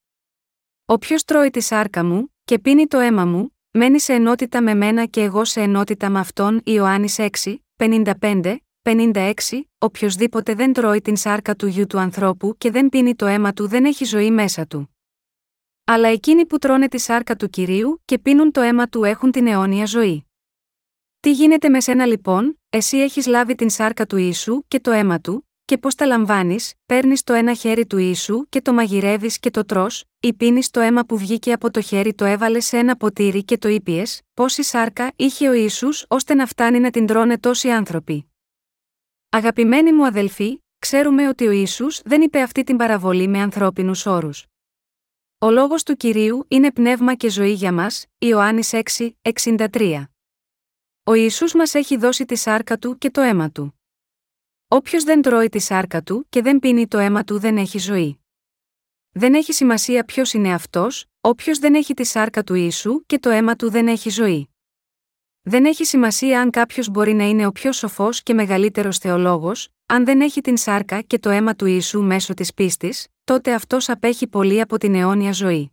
Όποιος 0.85 1.23
τρώει 1.23 1.49
τη 1.49 1.61
σάρκα 1.61 2.03
μου, 2.03 2.33
και 2.45 2.59
πίνει 2.59 2.87
το 2.87 2.99
αίμα 2.99 3.25
μου, 3.25 3.56
μένεις 3.77 4.03
σε 4.03 4.13
ενότητα 4.13 4.61
με 4.61 4.73
μένα 4.73 5.05
και 5.05 5.21
εγώ 5.21 5.45
σε 5.45 5.61
ενότητα 5.61 6.09
με 6.09 6.19
αυτόν 6.19 6.61
Ιωάννης 6.63 7.15
6, 7.17 7.55
55, 7.77 8.55
56. 8.81 9.33
Οποιοδήποτε 9.77 10.53
δεν 10.53 10.73
τρώει 10.73 11.01
την 11.01 11.15
σάρκα 11.15 11.55
του 11.55 11.67
γιου 11.67 11.87
του 11.87 11.99
ανθρώπου 11.99 12.55
και 12.57 12.71
δεν 12.71 12.89
πίνει 12.89 13.15
το 13.15 13.25
αίμα 13.25 13.53
του 13.53 13.67
δεν 13.67 13.85
έχει 13.85 14.05
ζωή 14.05 14.31
μέσα 14.31 14.67
του. 14.67 14.95
Αλλά 15.83 16.07
εκείνοι 16.07 16.45
που 16.45 16.57
τρώνε 16.57 16.87
τη 16.87 16.97
σάρκα 16.97 17.35
του 17.35 17.49
κυρίου 17.49 18.01
και 18.05 18.19
πίνουν 18.19 18.51
το 18.51 18.61
αίμα 18.61 18.87
του 18.87 19.03
έχουν 19.03 19.31
την 19.31 19.47
αιώνια 19.47 19.85
ζωή. 19.85 20.25
Τι 21.19 21.31
γίνεται 21.31 21.69
με 21.69 21.79
σένα 21.81 22.05
λοιπόν, 22.05 22.59
εσύ 22.69 22.97
έχεις 22.97 23.27
λάβει 23.27 23.55
την 23.55 23.69
σάρκα 23.69 24.05
του 24.05 24.17
ίσου 24.17 24.63
και 24.67 24.79
το 24.79 24.91
αίμα 24.91 25.19
του, 25.19 25.46
και 25.67 25.77
πώς 25.77 25.95
τα 25.95 26.05
λαμβάνεις, 26.05 26.73
παίρνεις 26.85 27.23
το 27.23 27.33
ένα 27.33 27.53
χέρι 27.53 27.85
του 27.85 27.97
ίσου 27.97 28.49
και 28.49 28.61
το 28.61 28.73
μαγειρεύεις 28.73 29.39
και 29.39 29.49
το 29.49 29.65
τρώ, 29.65 29.87
ή 30.19 30.33
πίνεις 30.33 30.69
το 30.69 30.79
αίμα 30.79 31.05
που 31.05 31.17
βγήκε 31.17 31.51
από 31.51 31.71
το 31.71 31.81
χέρι 31.81 32.13
το 32.13 32.25
έβαλες 32.25 32.65
σε 32.65 32.77
ένα 32.77 32.95
ποτήρι 32.95 33.43
και 33.43 33.57
το 33.57 33.67
ήπιες, 33.67 34.21
πόση 34.33 34.63
σάρκα 34.63 35.13
είχε 35.15 35.49
ο 35.49 35.53
ίσου 35.53 35.89
ώστε 36.07 36.33
να 36.33 36.45
φτάνει 36.45 36.79
να 36.79 36.89
την 36.89 37.05
τρώνε 37.05 37.37
τόσοι 37.37 37.69
άνθρωποι. 37.69 38.31
Αγαπημένοι 39.29 39.93
μου 39.93 40.05
αδελφοί, 40.05 40.63
ξέρουμε 40.79 41.27
ότι 41.27 41.47
ο 41.47 41.51
Ιησούς 41.51 42.01
δεν 42.05 42.21
είπε 42.21 42.41
αυτή 42.41 42.63
την 42.63 42.77
παραβολή 42.77 43.27
με 43.27 43.39
ανθρώπινους 43.39 44.05
όρους. 44.05 44.45
Ο 45.37 45.51
λόγος 45.51 45.83
του 45.83 45.95
Κυρίου 45.95 46.45
είναι 46.47 46.71
πνεύμα 46.71 47.15
και 47.15 47.29
ζωή 47.29 47.53
για 47.53 47.73
μας, 47.73 48.05
Ιωάννης 48.17 48.73
6, 48.73 49.17
63. 49.21 50.03
Ο 51.03 51.13
Ιησούς 51.13 51.53
μας 51.53 51.73
έχει 51.73 51.97
δώσει 51.97 52.25
τη 52.25 52.35
σάρκα 52.35 52.77
Του 52.77 52.97
και 52.97 53.11
το 53.11 53.21
αίμα 53.21 53.51
Του. 53.51 53.76
Όποιος 54.69 55.03
δεν 55.03 55.21
τρώει 55.21 55.49
τη 55.49 55.59
σάρκα 55.59 56.01
Του 56.01 56.25
και 56.29 56.41
δεν 56.41 56.59
πίνει 56.59 56.87
το 56.87 56.97
αίμα 56.97 57.23
Του 57.23 57.39
δεν 57.39 57.57
έχει 57.57 57.77
ζωή. 57.77 58.19
Δεν 59.11 59.33
έχει 59.33 59.53
σημασία 59.53 60.03
ποιος 60.03 60.33
είναι 60.33 60.53
αυτός, 60.53 61.05
όποιος 61.21 61.59
δεν 61.59 61.75
έχει 61.75 61.93
τη 61.93 62.03
σάρκα 62.03 62.43
του 62.43 62.53
Ιησού 62.53 63.05
και 63.05 63.19
το 63.19 63.29
αίμα 63.29 63.55
Του 63.55 63.69
δεν 63.69 63.87
έχει 63.87 64.09
ζωή. 64.09 64.49
Δεν 65.41 65.65
έχει 65.65 65.83
σημασία 65.83 66.41
αν 66.41 66.49
κάποιος 66.49 66.89
μπορεί 66.89 67.13
να 67.13 67.23
είναι 67.23 67.45
ο 67.45 67.51
πιο 67.51 67.71
σοφός 67.71 68.23
και 68.23 68.33
μεγαλύτερος 68.33 68.97
θεολόγος, 68.97 69.69
αν 69.85 70.05
δεν 70.05 70.21
έχει 70.21 70.41
την 70.41 70.57
σάρκα 70.57 71.01
και 71.01 71.19
το 71.19 71.29
αίμα 71.29 71.55
του 71.55 71.65
Ιησού 71.65 72.03
μέσω 72.03 72.33
της 72.33 72.53
πίστης, 72.53 73.07
τότε 73.23 73.53
αυτός 73.53 73.89
απέχει 73.89 74.27
πολύ 74.27 74.61
από 74.61 74.77
την 74.77 74.95
αιώνια 74.95 75.31
ζωή. 75.31 75.71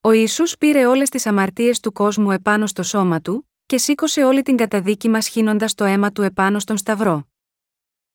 Ο 0.00 0.12
Ιησούς 0.12 0.56
πήρε 0.58 0.86
όλες 0.86 1.08
τις 1.08 1.26
αμαρτίες 1.26 1.80
του 1.80 1.92
κόσμου 1.92 2.30
επάνω 2.30 2.66
στο 2.66 2.82
σώμα 2.82 3.20
του, 3.20 3.50
και 3.66 3.78
σήκωσε 3.78 4.24
όλη 4.24 4.42
την 4.42 4.56
καταδίκη 4.56 5.08
μας 5.08 5.28
χύνοντας 5.28 5.74
το 5.74 5.84
αίμα 5.84 6.12
του 6.12 6.22
επάνω 6.22 6.58
στον 6.58 6.76
Σταυρό. 6.76 7.28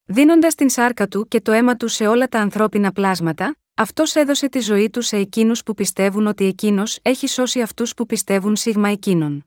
Δίνοντας 0.05 0.55
την 0.55 0.69
σάρκα 0.69 1.07
του 1.07 1.27
και 1.27 1.41
το 1.41 1.51
αίμα 1.51 1.75
του 1.75 1.87
σε 1.87 2.07
όλα 2.07 2.27
τα 2.27 2.39
ανθρώπινα 2.39 2.91
πλάσματα, 2.91 3.55
αυτός 3.73 4.15
έδωσε 4.15 4.49
τη 4.49 4.59
ζωή 4.59 4.89
του 4.89 5.01
σε 5.01 5.17
εκείνους 5.17 5.63
που 5.63 5.73
πιστεύουν 5.73 6.27
ότι 6.27 6.45
εκείνος 6.45 6.99
έχει 7.01 7.27
σώσει 7.27 7.61
αυτούς 7.61 7.93
που 7.93 8.05
πιστεύουν 8.05 8.55
σίγμα 8.55 8.89
εκείνον. 8.89 9.45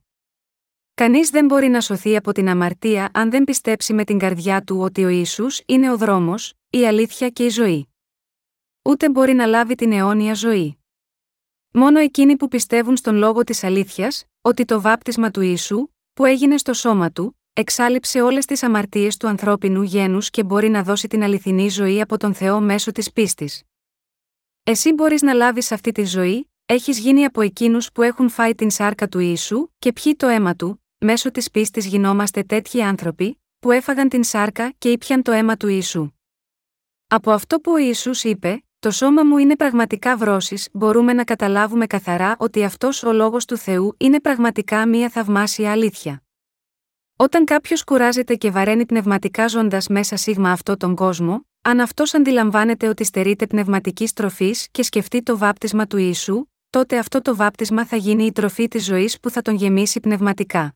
Κανείς 0.94 1.30
δεν 1.30 1.44
μπορεί 1.44 1.68
να 1.68 1.80
σωθεί 1.80 2.16
από 2.16 2.32
την 2.32 2.48
αμαρτία 2.48 3.10
αν 3.14 3.30
δεν 3.30 3.44
πιστέψει 3.44 3.92
με 3.92 4.04
την 4.04 4.18
καρδιά 4.18 4.62
του 4.62 4.80
ότι 4.80 5.04
ο 5.04 5.08
ίσου 5.08 5.46
είναι 5.66 5.90
ο 5.90 5.96
δρόμος, 5.96 6.54
η 6.70 6.86
αλήθεια 6.86 7.28
και 7.28 7.44
η 7.44 7.48
ζωή. 7.48 7.88
Ούτε 8.82 9.10
μπορεί 9.10 9.32
να 9.32 9.46
λάβει 9.46 9.74
την 9.74 9.92
αιώνια 9.92 10.34
ζωή. 10.34 10.78
Μόνο 11.70 11.98
εκείνοι 11.98 12.36
που 12.36 12.48
πιστεύουν 12.48 12.96
στον 12.96 13.16
λόγο 13.16 13.44
της 13.44 13.64
αλήθειας, 13.64 14.24
ότι 14.40 14.64
το 14.64 14.80
βάπτισμα 14.80 15.30
του 15.30 15.40
Ιησού, 15.40 15.88
που 16.12 16.24
έγινε 16.24 16.56
στο 16.56 16.72
σώμα 16.72 17.10
του, 17.10 17.40
εξάλληψε 17.56 18.20
όλες 18.20 18.44
τις 18.44 18.62
αμαρτίες 18.62 19.16
του 19.16 19.28
ανθρώπινου 19.28 19.82
γένους 19.82 20.30
και 20.30 20.44
μπορεί 20.44 20.68
να 20.68 20.82
δώσει 20.82 21.08
την 21.08 21.22
αληθινή 21.22 21.68
ζωή 21.68 22.00
από 22.00 22.16
τον 22.16 22.34
Θεό 22.34 22.60
μέσω 22.60 22.92
της 22.92 23.12
πίστης. 23.12 23.62
Εσύ 24.64 24.92
μπορείς 24.92 25.22
να 25.22 25.32
λάβεις 25.32 25.72
αυτή 25.72 25.92
τη 25.92 26.04
ζωή, 26.04 26.50
έχεις 26.66 26.98
γίνει 26.98 27.24
από 27.24 27.40
εκείνους 27.40 27.92
που 27.92 28.02
έχουν 28.02 28.28
φάει 28.28 28.54
την 28.54 28.70
σάρκα 28.70 29.08
του 29.08 29.18
Ιησού 29.18 29.68
και 29.78 29.92
πιει 29.92 30.16
το 30.16 30.26
αίμα 30.26 30.54
του, 30.54 30.84
μέσω 30.98 31.30
της 31.30 31.50
πίστης 31.50 31.86
γινόμαστε 31.86 32.42
τέτοιοι 32.42 32.82
άνθρωποι, 32.82 33.40
που 33.58 33.70
έφαγαν 33.70 34.08
την 34.08 34.24
σάρκα 34.24 34.74
και 34.78 34.90
ήπιαν 34.90 35.22
το 35.22 35.32
αίμα 35.32 35.56
του 35.56 35.68
Ιησού. 35.68 36.10
Από 37.06 37.30
αυτό 37.30 37.60
που 37.60 37.72
ο 37.72 37.76
Ιησούς 37.76 38.24
είπε, 38.24 38.64
το 38.78 38.90
σώμα 38.90 39.22
μου 39.22 39.38
είναι 39.38 39.56
πραγματικά 39.56 40.16
βρώσει, 40.16 40.70
μπορούμε 40.72 41.12
να 41.12 41.24
καταλάβουμε 41.24 41.86
καθαρά 41.86 42.36
ότι 42.38 42.64
αυτός 42.64 43.02
ο 43.02 43.12
λόγος 43.12 43.44
του 43.44 43.56
Θεού 43.56 43.94
είναι 43.98 44.20
πραγματικά 44.20 44.86
μία 44.86 45.08
θαυμάσια 45.08 45.70
αλήθεια. 45.70 46.22
Όταν 47.24 47.44
κάποιος 47.44 47.84
κουράζεται 47.84 48.34
και 48.34 48.50
βαραίνει 48.50 48.86
πνευματικά 48.86 49.46
ζώντας 49.46 49.88
μέσα 49.88 50.16
σίγμα 50.16 50.50
αυτό 50.50 50.76
τον 50.76 50.94
κόσμο, 50.94 51.46
αν 51.62 51.80
αυτός 51.80 52.14
αντιλαμβάνεται 52.14 52.88
ότι 52.88 53.04
στερείται 53.04 53.46
πνευματικής 53.46 54.12
τροφής 54.12 54.68
και 54.70 54.82
σκεφτεί 54.82 55.22
το 55.22 55.38
βάπτισμα 55.38 55.86
του 55.86 55.96
Ιησού, 55.96 56.44
τότε 56.70 56.98
αυτό 56.98 57.22
το 57.22 57.36
βάπτισμα 57.36 57.86
θα 57.86 57.96
γίνει 57.96 58.24
η 58.24 58.32
τροφή 58.32 58.68
της 58.68 58.84
ζωής 58.84 59.20
που 59.20 59.30
θα 59.30 59.42
τον 59.42 59.54
γεμίσει 59.54 60.00
πνευματικά. 60.00 60.74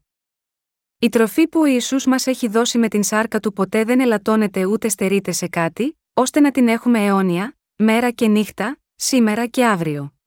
Η 0.98 1.08
τροφή 1.08 1.48
που 1.48 1.60
ο 1.60 1.66
Ιησούς 1.66 2.06
μας 2.06 2.26
έχει 2.26 2.48
δώσει 2.48 2.78
με 2.78 2.88
την 2.88 3.02
σάρκα 3.02 3.40
του 3.40 3.52
ποτέ 3.52 3.84
δεν 3.84 4.00
ελαττώνεται 4.00 4.64
ούτε 4.64 4.88
στερείται 4.88 5.32
σε 5.32 5.48
κάτι, 5.48 5.98
ώστε 6.14 6.40
να 6.40 6.50
την 6.50 6.68
έχουμε 6.68 7.04
αιώνια, 7.04 7.56
μέρα 7.76 8.10
και 8.10 8.26
νύχτα, 8.28 8.78
σήμερα 8.94 9.46
και 9.46 9.66
αύριο. 9.66 10.17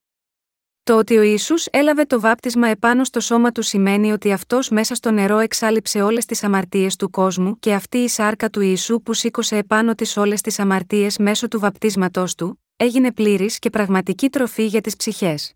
Το 0.91 0.97
ότι 0.97 1.17
ο 1.17 1.21
Ισού 1.21 1.53
έλαβε 1.71 2.05
το 2.05 2.19
βάπτισμα 2.19 2.67
επάνω 2.67 3.03
στο 3.03 3.19
σώμα 3.19 3.51
του 3.51 3.61
σημαίνει 3.61 4.11
ότι 4.11 4.31
αυτός 4.31 4.69
μέσα 4.69 4.95
στο 4.95 5.11
νερό 5.11 5.37
εξάλληψε 5.37 6.01
όλες 6.01 6.25
τις 6.25 6.43
αμαρτίες 6.43 6.95
του 6.95 7.09
κόσμου 7.09 7.59
και 7.59 7.73
αυτή 7.73 7.97
η 7.97 8.07
σάρκα 8.07 8.49
του 8.49 8.61
Ιησού 8.61 9.01
που 9.01 9.13
σήκωσε 9.13 9.57
επάνω 9.57 9.95
της 9.95 10.17
όλες 10.17 10.41
τις 10.41 10.59
αμαρτίες 10.59 11.17
μέσω 11.17 11.47
του 11.47 11.59
βαπτίσματός 11.59 12.35
του, 12.35 12.63
έγινε 12.75 13.11
πλήρης 13.11 13.59
και 13.59 13.69
πραγματική 13.69 14.29
τροφή 14.29 14.65
για 14.65 14.81
τις 14.81 14.95
ψυχές. 14.95 15.53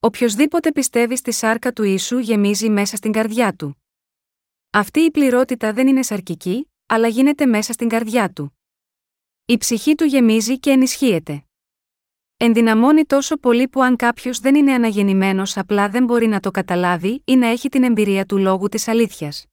Οποιοδήποτε 0.00 0.72
πιστεύει 0.72 1.16
στη 1.16 1.32
σάρκα 1.32 1.72
του 1.72 1.82
Ιησού 1.82 2.18
γεμίζει 2.18 2.68
μέσα 2.68 2.96
στην 2.96 3.12
καρδιά 3.12 3.54
του. 3.54 3.82
Αυτή 4.70 5.00
η 5.00 5.10
πληρότητα 5.10 5.72
δεν 5.72 5.86
είναι 5.86 6.02
σαρκική, 6.02 6.70
αλλά 6.86 7.08
γίνεται 7.08 7.46
μέσα 7.46 7.72
στην 7.72 7.88
καρδιά 7.88 8.30
του. 8.30 8.58
Η 9.44 9.58
ψυχή 9.58 9.94
του 9.94 10.04
γεμίζει 10.04 10.58
και 10.58 10.70
ενισχύεται. 10.70 11.44
Ενδυναμώνει 12.46 13.04
τόσο 13.04 13.36
πολύ 13.36 13.68
που 13.68 13.82
αν 13.82 13.96
κάποιος 13.96 14.38
δεν 14.38 14.54
είναι 14.54 14.72
αναγεννημένος 14.72 15.56
απλά 15.56 15.88
δεν 15.88 16.04
μπορεί 16.04 16.26
να 16.26 16.40
το 16.40 16.50
καταλάβει 16.50 17.22
ή 17.24 17.36
να 17.36 17.46
έχει 17.46 17.68
την 17.68 17.82
εμπειρία 17.82 18.24
του 18.24 18.38
λόγου 18.38 18.68
της 18.68 18.88
αλήθειας. 18.88 19.44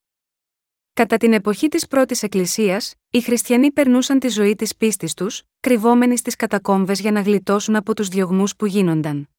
Κατά 0.93 1.17
την 1.17 1.33
εποχή 1.33 1.67
της 1.67 1.87
πρώτης 1.87 2.23
Εκκλησίας, 2.23 2.93
οι 3.09 3.21
χριστιανοί 3.21 3.71
περνούσαν 3.71 4.19
τη 4.19 4.27
ζωή 4.27 4.55
της 4.55 4.75
πίστης 4.75 5.13
τους, 5.13 5.43
κρυβόμενοι 5.59 6.17
στις 6.17 6.35
κατακόμβες 6.35 6.99
για 6.99 7.11
να 7.11 7.21
γλιτώσουν 7.21 7.75
από 7.75 7.95
τους 7.95 8.07
διωγμούς 8.07 8.55
που 8.55 8.65
γίνονταν. 8.65 9.29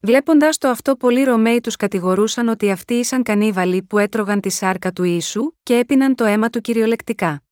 Βλέποντας 0.00 0.58
το 0.58 0.68
αυτό, 0.68 0.96
πολλοί 0.96 1.24
Ρωμαίοι 1.24 1.60
τους 1.60 1.76
κατηγορούσαν 1.76 2.48
ότι 2.48 2.70
αυτοί 2.70 2.94
ήσαν 2.94 3.22
κανίβαλοι 3.22 3.82
που 3.82 3.98
έτρωγαν 3.98 4.40
τη 4.40 4.50
σάρκα 4.50 4.92
του 4.92 5.04
Ιησού 5.04 5.52
και 5.62 5.76
έπιναν 5.76 6.14
το 6.14 6.24
αίμα 6.24 6.50
του 6.50 6.60
κυριολεκτικά. 6.60 7.42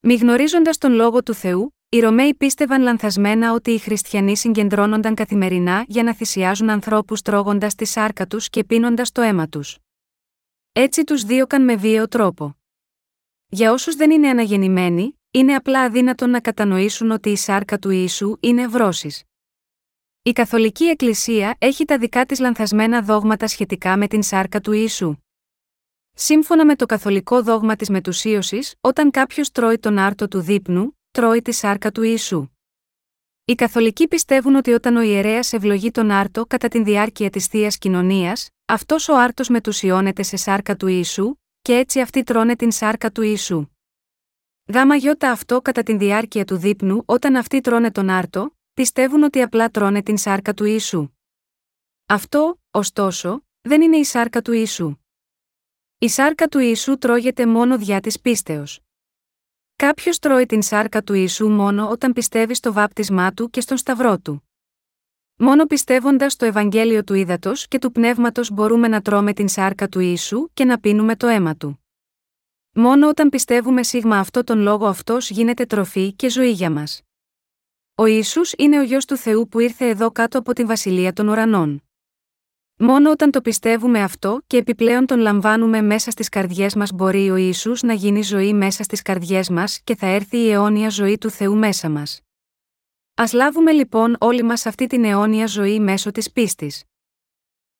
Μη 0.00 0.14
γνωρίζοντας 0.14 0.78
τον 0.78 0.92
λόγο 0.92 1.22
του 1.22 1.34
Θεού, 1.34 1.74
οι 1.94 2.00
Ρωμαίοι 2.00 2.34
πίστευαν 2.34 2.82
λανθασμένα 2.82 3.52
ότι 3.52 3.70
οι 3.70 3.78
χριστιανοί 3.78 4.36
συγκεντρώνονταν 4.36 5.14
καθημερινά 5.14 5.84
για 5.88 6.02
να 6.02 6.14
θυσιάζουν 6.14 6.70
ανθρώπους 6.70 7.22
τρώγοντας 7.22 7.74
τη 7.74 7.84
σάρκα 7.84 8.26
τους 8.26 8.48
και 8.50 8.64
πίνοντας 8.64 9.12
το 9.12 9.22
αίμα 9.22 9.48
τους. 9.48 9.78
Έτσι 10.72 11.04
τους 11.04 11.22
δίωκαν 11.22 11.64
με 11.64 11.76
βίαιο 11.76 12.08
τρόπο. 12.08 12.56
Για 13.48 13.72
όσους 13.72 13.94
δεν 13.94 14.10
είναι 14.10 14.28
αναγεννημένοι, 14.28 15.20
είναι 15.30 15.54
απλά 15.54 15.80
αδύνατον 15.80 16.30
να 16.30 16.40
κατανοήσουν 16.40 17.10
ότι 17.10 17.30
η 17.30 17.36
σάρκα 17.36 17.78
του 17.78 17.90
Ιησού 17.90 18.36
είναι 18.40 18.66
βρώσει. 18.66 19.26
Η 20.22 20.32
Καθολική 20.32 20.84
Εκκλησία 20.84 21.56
έχει 21.58 21.84
τα 21.84 21.98
δικά 21.98 22.26
της 22.26 22.38
λανθασμένα 22.38 23.02
δόγματα 23.02 23.46
σχετικά 23.46 23.96
με 23.96 24.06
την 24.06 24.22
σάρκα 24.22 24.60
του 24.60 24.72
Ιησού. 24.72 25.16
Σύμφωνα 26.14 26.64
με 26.64 26.76
το 26.76 26.86
καθολικό 26.86 27.42
δόγμα 27.42 27.76
της 27.76 27.88
μετουσίωσης, 27.88 28.74
όταν 28.80 29.10
κάποιος 29.10 29.50
τρώει 29.50 29.78
τον 29.78 29.98
άρτο 29.98 30.28
του 30.28 30.40
δείπνου, 30.40 30.96
τρώει 31.12 31.42
τη 31.42 31.52
σάρκα 31.52 31.90
του 31.92 32.02
Ιησού. 32.02 32.48
Οι 33.44 33.54
Καθολικοί 33.54 34.08
πιστεύουν 34.08 34.54
ότι 34.54 34.72
όταν 34.72 34.96
ο 34.96 35.00
ιερέας 35.00 35.52
ευλογεί 35.52 35.90
τον 35.90 36.10
άρτο 36.10 36.46
κατά 36.46 36.68
τη 36.68 36.82
διάρκεια 36.82 37.30
της 37.30 37.46
θείας 37.46 37.78
κοινωνίας, 37.78 38.48
αυτός 38.64 39.08
ο 39.08 39.16
άρτος 39.16 39.48
μετουσιώνεται 39.48 40.22
σε 40.22 40.36
σάρκα 40.36 40.76
του 40.76 40.86
Ιησού, 40.86 41.34
και 41.62 41.76
έτσι 41.76 42.00
αυτοί 42.00 42.22
τρώνε 42.22 42.56
την 42.56 42.70
σάρκα 42.70 43.10
του 43.10 43.22
Ιησού. 43.22 43.66
Γάμα 44.72 44.96
γιώτα 44.96 45.30
αυτό 45.30 45.62
κατά 45.62 45.82
τη 45.82 45.96
διάρκεια 45.96 46.44
του 46.44 46.56
δείπνου, 46.56 47.02
όταν 47.04 47.36
αυτοί 47.36 47.60
τρώνε 47.60 47.90
τον 47.90 48.08
άρτο, 48.08 48.56
πιστεύουν 48.74 49.22
ότι 49.22 49.42
απλά 49.42 49.68
τρώνε 49.68 50.02
την 50.02 50.16
σάρκα 50.16 50.54
του 50.54 50.64
Ιησού. 50.64 51.08
Αυτό, 52.06 52.60
ωστόσο, 52.70 53.46
δεν 53.60 53.82
είναι 53.82 53.96
η 53.96 54.04
σάρκα 54.04 54.42
του 54.42 54.52
Ιησού. 54.52 54.96
Η 55.98 56.08
σάρκα 56.08 56.48
του 56.48 56.58
Ιησού 56.58 56.98
τρώγεται 56.98 57.46
μόνο 57.46 57.78
διά 57.78 58.00
της 58.00 58.20
πίστεως. 58.20 58.80
Κάποιος 59.86 60.18
τρώει 60.18 60.46
την 60.46 60.62
σάρκα 60.62 61.02
του 61.02 61.14
Ιησού 61.14 61.48
μόνο 61.48 61.88
όταν 61.88 62.12
πιστεύει 62.12 62.54
στο 62.54 62.72
βάπτισμά 62.72 63.32
του 63.32 63.50
και 63.50 63.60
στον 63.60 63.76
σταυρό 63.76 64.18
του. 64.18 64.48
Μόνο 65.36 65.66
πιστεύοντας 65.66 66.32
στο 66.32 66.44
Ευαγγέλιο 66.44 67.04
του 67.04 67.14
ύδατο 67.14 67.52
και 67.68 67.78
του 67.78 67.92
πνεύματος 67.92 68.50
μπορούμε 68.50 68.88
να 68.88 69.00
τρώμε 69.00 69.32
την 69.32 69.48
σάρκα 69.48 69.88
του 69.88 70.00
Ιησού 70.00 70.48
και 70.54 70.64
να 70.64 70.78
πίνουμε 70.78 71.16
το 71.16 71.26
αίμα 71.26 71.56
του. 71.56 71.84
Μόνο 72.72 73.08
όταν 73.08 73.28
πιστεύουμε 73.28 73.82
σίγμα 73.82 74.18
αυτό 74.18 74.44
τον 74.44 74.58
λόγο 74.58 74.86
αυτός 74.86 75.30
γίνεται 75.30 75.66
τροφή 75.66 76.12
και 76.12 76.30
ζωή 76.30 76.50
για 76.50 76.70
μας. 76.70 77.02
Ο 77.94 78.06
Ιησούς 78.06 78.52
είναι 78.58 78.78
ο 78.78 78.82
γιο 78.82 78.98
του 79.06 79.16
Θεού 79.16 79.48
που 79.48 79.60
ήρθε 79.60 79.88
εδώ 79.88 80.10
κάτω 80.10 80.38
από 80.38 80.52
την 80.52 80.66
βασιλεία 80.66 81.12
των 81.12 81.28
ουρανών. 81.28 81.82
Μόνο 82.84 83.10
όταν 83.10 83.30
το 83.30 83.40
πιστεύουμε 83.40 84.02
αυτό 84.02 84.42
και 84.46 84.56
επιπλέον 84.56 85.06
τον 85.06 85.18
λαμβάνουμε 85.18 85.82
μέσα 85.82 86.10
στις 86.10 86.28
καρδιές 86.28 86.74
μας 86.74 86.92
μπορεί 86.92 87.30
ο 87.30 87.36
Ιησούς 87.36 87.82
να 87.82 87.92
γίνει 87.92 88.22
ζωή 88.22 88.54
μέσα 88.54 88.82
στις 88.82 89.02
καρδιές 89.02 89.48
μας 89.48 89.80
και 89.84 89.96
θα 89.96 90.06
έρθει 90.06 90.36
η 90.36 90.50
αιώνια 90.50 90.88
ζωή 90.88 91.18
του 91.18 91.30
Θεού 91.30 91.56
μέσα 91.56 91.88
μας. 91.88 92.20
Α 93.14 93.24
λάβουμε 93.32 93.72
λοιπόν 93.72 94.16
όλοι 94.20 94.42
μας 94.42 94.66
αυτή 94.66 94.86
την 94.86 95.04
αιώνια 95.04 95.46
ζωή 95.46 95.80
μέσω 95.80 96.10
της 96.10 96.32
πίστης. 96.32 96.84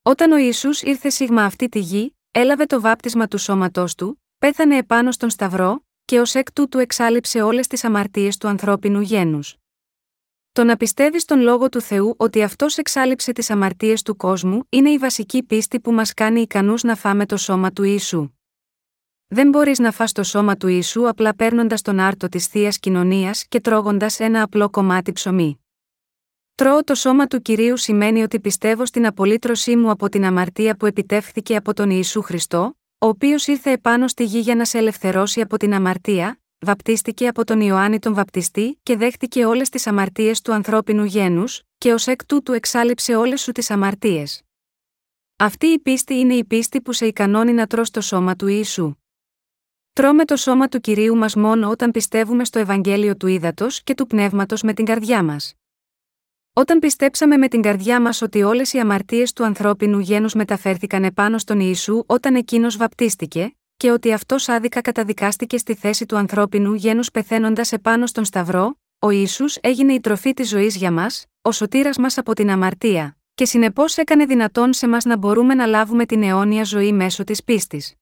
Όταν 0.02 0.32
ο 0.32 0.36
Ιησούς 0.36 0.82
ήρθε 0.82 1.08
σίγμα 1.08 1.44
αυτή 1.44 1.68
τη 1.68 1.78
γη, 1.78 2.16
έλαβε 2.30 2.64
το 2.64 2.80
βάπτισμα 2.80 3.28
του 3.28 3.38
σώματός 3.38 3.94
του, 3.94 4.22
πέθανε 4.38 4.76
επάνω 4.76 5.12
στον 5.12 5.30
Σταυρό, 5.30 5.84
και 6.04 6.20
ως 6.20 6.34
εκ 6.34 6.52
τούτου 6.52 6.78
εξάλληψε 6.78 7.42
όλες 7.42 7.66
τις 7.66 7.84
αμαρτίες 7.84 8.36
του 8.36 8.48
ανθρώπινου 8.48 9.00
γένους. 9.00 9.61
Το 10.54 10.64
να 10.64 10.76
πιστεύεις 10.76 11.22
στον 11.22 11.40
λόγο 11.40 11.68
του 11.68 11.80
Θεού 11.80 12.14
ότι 12.16 12.42
αυτός 12.42 12.78
εξάλληψε 12.78 13.32
τις 13.32 13.50
αμαρτίες 13.50 14.02
του 14.02 14.16
κόσμου 14.16 14.66
είναι 14.68 14.90
η 14.90 14.98
βασική 14.98 15.42
πίστη 15.42 15.80
που 15.80 15.92
μας 15.92 16.14
κάνει 16.14 16.40
ικανούς 16.40 16.82
να 16.82 16.94
φάμε 16.94 17.26
το 17.26 17.36
σώμα 17.36 17.70
του 17.72 17.82
Ιησού. 17.82 18.30
Δεν 19.28 19.48
μπορείς 19.48 19.78
να 19.78 19.92
φας 19.92 20.12
το 20.12 20.22
σώμα 20.22 20.56
του 20.56 20.68
Ιησού 20.68 21.08
απλά 21.08 21.34
παίρνοντας 21.34 21.82
τον 21.82 21.98
άρτο 21.98 22.28
της 22.28 22.46
θείας 22.46 22.78
κοινωνίας 22.78 23.46
και 23.48 23.60
τρώγοντας 23.60 24.20
ένα 24.20 24.42
απλό 24.42 24.70
κομμάτι 24.70 25.12
ψωμί. 25.12 25.64
Τρώω 26.54 26.84
το 26.84 26.94
σώμα 26.94 27.26
του 27.26 27.42
κυρίου 27.42 27.76
σημαίνει 27.76 28.22
ότι 28.22 28.40
πιστεύω 28.40 28.86
στην 28.86 29.06
απολύτρωσή 29.06 29.76
μου 29.76 29.90
από 29.90 30.08
την 30.08 30.24
αμαρτία 30.24 30.76
που 30.76 30.86
επιτεύχθηκε 30.86 31.56
από 31.56 31.74
τον 31.74 31.90
Ιησού 31.90 32.22
Χριστό, 32.22 32.76
ο 32.98 33.06
οποίος 33.06 33.46
ήρθε 33.46 33.70
επάνω 33.70 34.08
στη 34.08 34.24
γη 34.24 34.38
για 34.38 34.54
να 34.54 34.64
σε 34.64 34.78
ελευθερώσει 34.78 35.40
από 35.40 35.56
την 35.56 35.74
αμαρτία, 35.74 36.41
βαπτίστηκε 36.64 37.28
από 37.28 37.44
τον 37.44 37.60
Ιωάννη 37.60 37.98
τον 37.98 38.14
Βαπτιστή 38.14 38.78
και 38.82 38.96
δέχτηκε 38.96 39.44
όλες 39.44 39.68
τις 39.68 39.86
αμαρτίες 39.86 40.40
του 40.40 40.52
ανθρώπινου 40.52 41.04
γένους, 41.04 41.62
και 41.78 41.92
ως 41.92 42.06
εκ 42.06 42.26
τούτου 42.26 42.52
εξάλληψε 42.52 43.14
όλες 43.14 43.40
σου 43.40 43.52
τις 43.52 43.70
αμαρτίες. 43.70 44.42
Αυτή 45.36 45.66
η 45.66 45.78
πίστη 45.78 46.14
είναι 46.14 46.34
η 46.34 46.44
πίστη 46.44 46.80
που 46.80 46.92
σε 46.92 47.06
ικανώνει 47.06 47.52
να 47.52 47.66
τρως 47.66 47.90
το 47.90 48.00
σώμα 48.00 48.36
του 48.36 48.46
Ιησού. 48.46 48.94
Τρώμε 49.92 50.24
το 50.24 50.36
σώμα 50.36 50.68
του 50.68 50.80
κυρίου 50.80 51.16
μας 51.16 51.34
μόνο 51.34 51.70
όταν 51.70 51.90
πιστεύουμε 51.90 52.44
στο 52.44 52.58
Ευαγγέλιο 52.58 53.16
του 53.16 53.26
ύδατο 53.26 53.66
και 53.84 53.94
του 53.94 54.06
πνεύματος 54.06 54.62
με 54.62 54.72
την 54.72 54.84
καρδιά 54.84 55.22
μας. 55.22 55.54
Όταν 56.52 56.78
πιστέψαμε 56.78 57.36
με 57.36 57.48
την 57.48 57.62
καρδιά 57.62 58.00
μας 58.00 58.22
ότι 58.22 58.42
όλες 58.42 58.72
οι 58.72 58.78
αμαρτίες 58.78 59.32
του 59.32 59.44
ανθρώπινου 59.44 59.98
γένους 59.98 60.34
μεταφέρθηκαν 60.34 61.04
επάνω 61.04 61.38
στον 61.38 61.60
Ιησού 61.60 62.02
όταν 62.06 62.34
εκείνος 62.34 62.76
βαπτίστηκε, 62.76 63.56
και 63.82 63.90
ότι 63.90 64.12
αυτός 64.12 64.48
άδικα 64.48 64.80
καταδικάστηκε 64.80 65.58
στη 65.58 65.74
θέση 65.74 66.06
του 66.06 66.16
ανθρώπινου 66.16 66.74
γένους 66.74 67.10
πεθαίνοντας 67.10 67.72
επάνω 67.72 68.06
στον 68.06 68.24
Σταυρό, 68.24 68.78
ο 68.98 69.10
ίσου 69.10 69.44
έγινε 69.60 69.92
η 69.92 70.00
τροφή 70.00 70.34
της 70.34 70.48
ζωής 70.48 70.76
για 70.76 70.92
μας, 70.92 71.26
ο 71.42 71.52
σωτήρας 71.52 71.96
μας 71.96 72.18
από 72.18 72.34
την 72.34 72.50
αμαρτία, 72.50 73.16
και 73.34 73.44
συνεπώς 73.44 73.96
έκανε 73.96 74.24
δυνατόν 74.24 74.72
σε 74.72 74.88
μας 74.88 75.04
να 75.04 75.16
μπορούμε 75.16 75.54
να 75.54 75.66
λάβουμε 75.66 76.06
την 76.06 76.22
αιώνια 76.22 76.64
ζωή 76.64 76.92
μέσω 76.92 77.24
της 77.24 77.44
πίστης. 77.44 77.94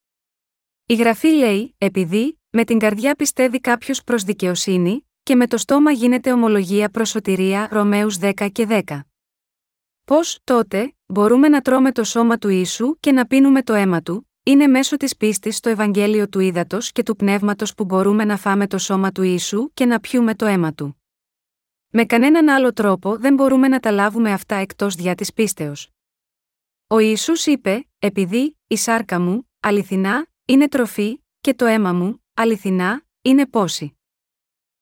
Η 0.86 0.94
γραφή 0.94 1.28
λέει, 1.28 1.74
επειδή, 1.78 2.40
με 2.50 2.64
την 2.64 2.78
καρδιά 2.78 3.14
πιστεύει 3.14 3.60
κάποιος 3.60 4.04
προς 4.04 4.22
δικαιοσύνη, 4.22 5.08
και 5.22 5.34
με 5.34 5.46
το 5.46 5.56
στόμα 5.56 5.90
γίνεται 5.90 6.32
ομολογία 6.32 6.88
προς 6.88 7.08
σωτηρία 7.08 7.68
Ρωμαίους 7.70 8.18
10 8.18 8.48
και 8.52 8.66
10. 8.66 9.00
Πώς, 10.04 10.38
τότε, 10.44 10.94
μπορούμε 11.06 11.48
να 11.48 11.60
τρώμε 11.60 11.92
το 11.92 12.04
σώμα 12.04 12.38
του 12.38 12.48
ίσου 12.48 12.96
και 13.00 13.12
να 13.12 13.26
πίνουμε 13.26 13.62
το 13.62 13.74
αίμα 13.74 14.02
του, 14.02 14.29
είναι 14.50 14.66
μέσω 14.66 14.96
της 14.96 15.16
πίστης 15.16 15.56
στο 15.56 15.68
Ευαγγέλιο 15.68 16.28
του 16.28 16.40
Ήδατος 16.40 16.92
και 16.92 17.02
του 17.02 17.16
Πνεύματος 17.16 17.74
που 17.74 17.84
μπορούμε 17.84 18.24
να 18.24 18.36
φάμε 18.36 18.66
το 18.66 18.78
σώμα 18.78 19.12
του 19.12 19.22
ίσου 19.22 19.72
και 19.74 19.84
να 19.84 20.00
πιούμε 20.00 20.34
το 20.34 20.46
αίμα 20.46 20.72
του. 20.72 21.02
Με 21.88 22.04
κανέναν 22.04 22.48
άλλο 22.48 22.72
τρόπο 22.72 23.16
δεν 23.16 23.34
μπορούμε 23.34 23.68
να 23.68 23.80
τα 23.80 23.90
λάβουμε 23.90 24.32
αυτά 24.32 24.54
εκτός 24.54 24.94
δια 24.94 25.14
της 25.14 25.32
πίστεως. 25.32 25.90
Ο 26.86 26.98
Ισού 26.98 27.32
είπε: 27.50 27.88
Επειδή, 27.98 28.58
η 28.66 28.76
σάρκα 28.76 29.20
μου, 29.20 29.50
αληθινά, 29.60 30.26
είναι 30.44 30.68
τροφή, 30.68 31.24
και 31.40 31.54
το 31.54 31.64
αίμα 31.64 31.92
μου, 31.92 32.24
αληθινά, 32.34 33.02
είναι 33.22 33.46
πόση. 33.46 33.98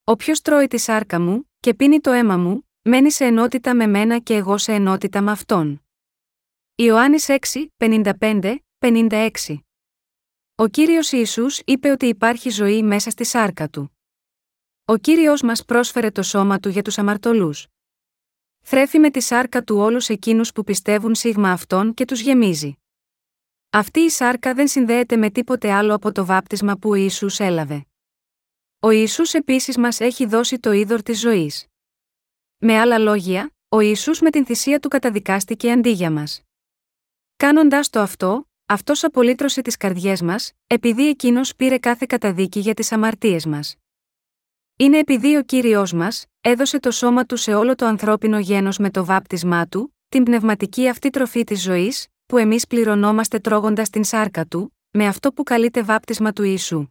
Όποιος 0.05 0.41
τρώει 0.41 0.67
τη 0.67 0.79
σάρκα 0.79 1.21
μου, 1.21 1.51
και 1.61 1.75
πίνει 1.75 2.01
το 2.01 2.11
αίμα 2.11 2.37
μου, 2.37 2.69
μένει 2.83 3.11
σε 3.11 3.25
ενότητα 3.25 3.75
με 3.75 3.87
μένα 3.87 4.19
και 4.19 4.35
εγώ 4.35 4.59
σε 4.59 4.73
ενότητα 4.73 5.21
με 5.21 5.31
αυτόν. 5.31 5.83
Ιωάννης 6.75 7.27
6, 7.29 7.67
55, 7.77 8.57
56 8.81 9.59
Ο 10.55 10.67
Κύριος 10.67 11.13
Ιησούς 11.13 11.61
είπε 11.65 11.91
ότι 11.91 12.07
υπάρχει 12.07 12.51
ζωή 12.51 12.83
μέσα 12.83 13.11
στη 13.11 13.25
σάρκα 13.25 13.69
Του. 13.69 13.99
Ο 14.85 14.97
Κύριος 14.97 15.43
μας 15.43 15.65
πρόσφερε 15.65 16.11
το 16.11 16.23
σώμα 16.23 16.59
Του 16.59 16.69
για 16.69 16.83
τους 16.83 16.99
αμαρτωλούς. 16.99 17.67
Θρέφει 18.65 18.99
με 18.99 19.11
τη 19.11 19.21
σάρκα 19.21 19.63
Του 19.63 19.77
όλους 19.77 20.09
εκείνους 20.09 20.53
που 20.53 20.65
πιστεύουν 20.65 21.15
σίγμα 21.15 21.53
Αυτόν 21.53 21.95
και 21.95 22.05
τους 22.05 22.21
γεμίζει. 22.21 22.79
Αυτή 23.71 24.01
η 24.01 24.09
σάρκα 24.09 24.55
δεν 24.55 24.69
συνδέεται 24.69 25.17
με 25.17 25.31
τίποτε 25.31 25.73
άλλο 25.73 25.95
από 25.95 26.13
το 26.13 26.25
βάπτισμα 26.25 26.77
που 26.77 26.89
ο 26.89 26.95
Ιησούς 26.95 27.39
έλαβε. 27.41 27.87
Ο 28.81 28.91
Ιησούς 28.91 29.35
επίσης 29.35 29.77
μας 29.77 30.01
έχει 30.01 30.27
δώσει 30.27 30.59
το 30.59 30.73
είδωρ 30.73 31.03
της 31.03 31.21
ζωής. 31.21 31.67
Με 32.59 32.79
άλλα 32.79 32.99
λόγια, 32.99 33.51
ο 33.69 33.81
Ιησούς 33.81 34.21
με 34.21 34.31
την 34.31 34.47
θυσία 34.47 34.81
του 34.81 34.89
καταδικάστηκε 34.89 35.73
αντί 35.73 35.91
για 35.91 36.11
μας. 36.11 36.43
Κάνοντας 37.37 37.91
το 37.91 38.01
αυτό, 38.01 38.48
αυτός 38.71 39.05
απολύτρωσε 39.05 39.63
τις 39.63 39.77
καρδιές 39.77 40.23
μας, 40.23 40.53
επειδή 40.67 41.09
εκείνος 41.09 41.55
πήρε 41.55 41.79
κάθε 41.79 42.07
καταδίκη 42.09 42.61
για 42.61 42.75
τις 42.75 42.93
αμαρτίες 42.93 43.47
μας. 43.47 43.77
Είναι 44.77 44.99
επειδή 44.99 45.37
ο 45.37 45.43
κύριος 45.43 45.93
μας, 45.93 46.27
έδωσε 46.41 46.81
το 46.81 46.91
σώμα 46.91 47.25
του 47.25 47.37
σε 47.37 47.55
όλο 47.55 47.75
το 47.75 47.87
ανθρώπινο 47.87 48.39
γένος 48.39 48.79
με 48.79 48.91
το 48.91 49.05
βάπτισμά 49.05 49.67
του, 49.67 49.97
την 50.09 50.23
πνευματική 50.23 50.89
αυτή 50.89 51.11
τροφή 51.11 51.45
της 51.45 51.63
ζωής, 51.63 52.07
που 52.27 52.39
εμείς 52.39 52.67
πληρωνόμαστε 52.67 53.39
τρώγοντας 53.39 53.91
την 53.91 54.05
σάρκα 54.05 54.47
του, 54.47 54.77
με 54.91 55.07
αυτό 55.07 55.33
που 55.33 55.43
καλείται 55.43 55.83
βάπτισμα 55.83 56.33
του 56.33 56.43
Ιησού. 56.43 56.89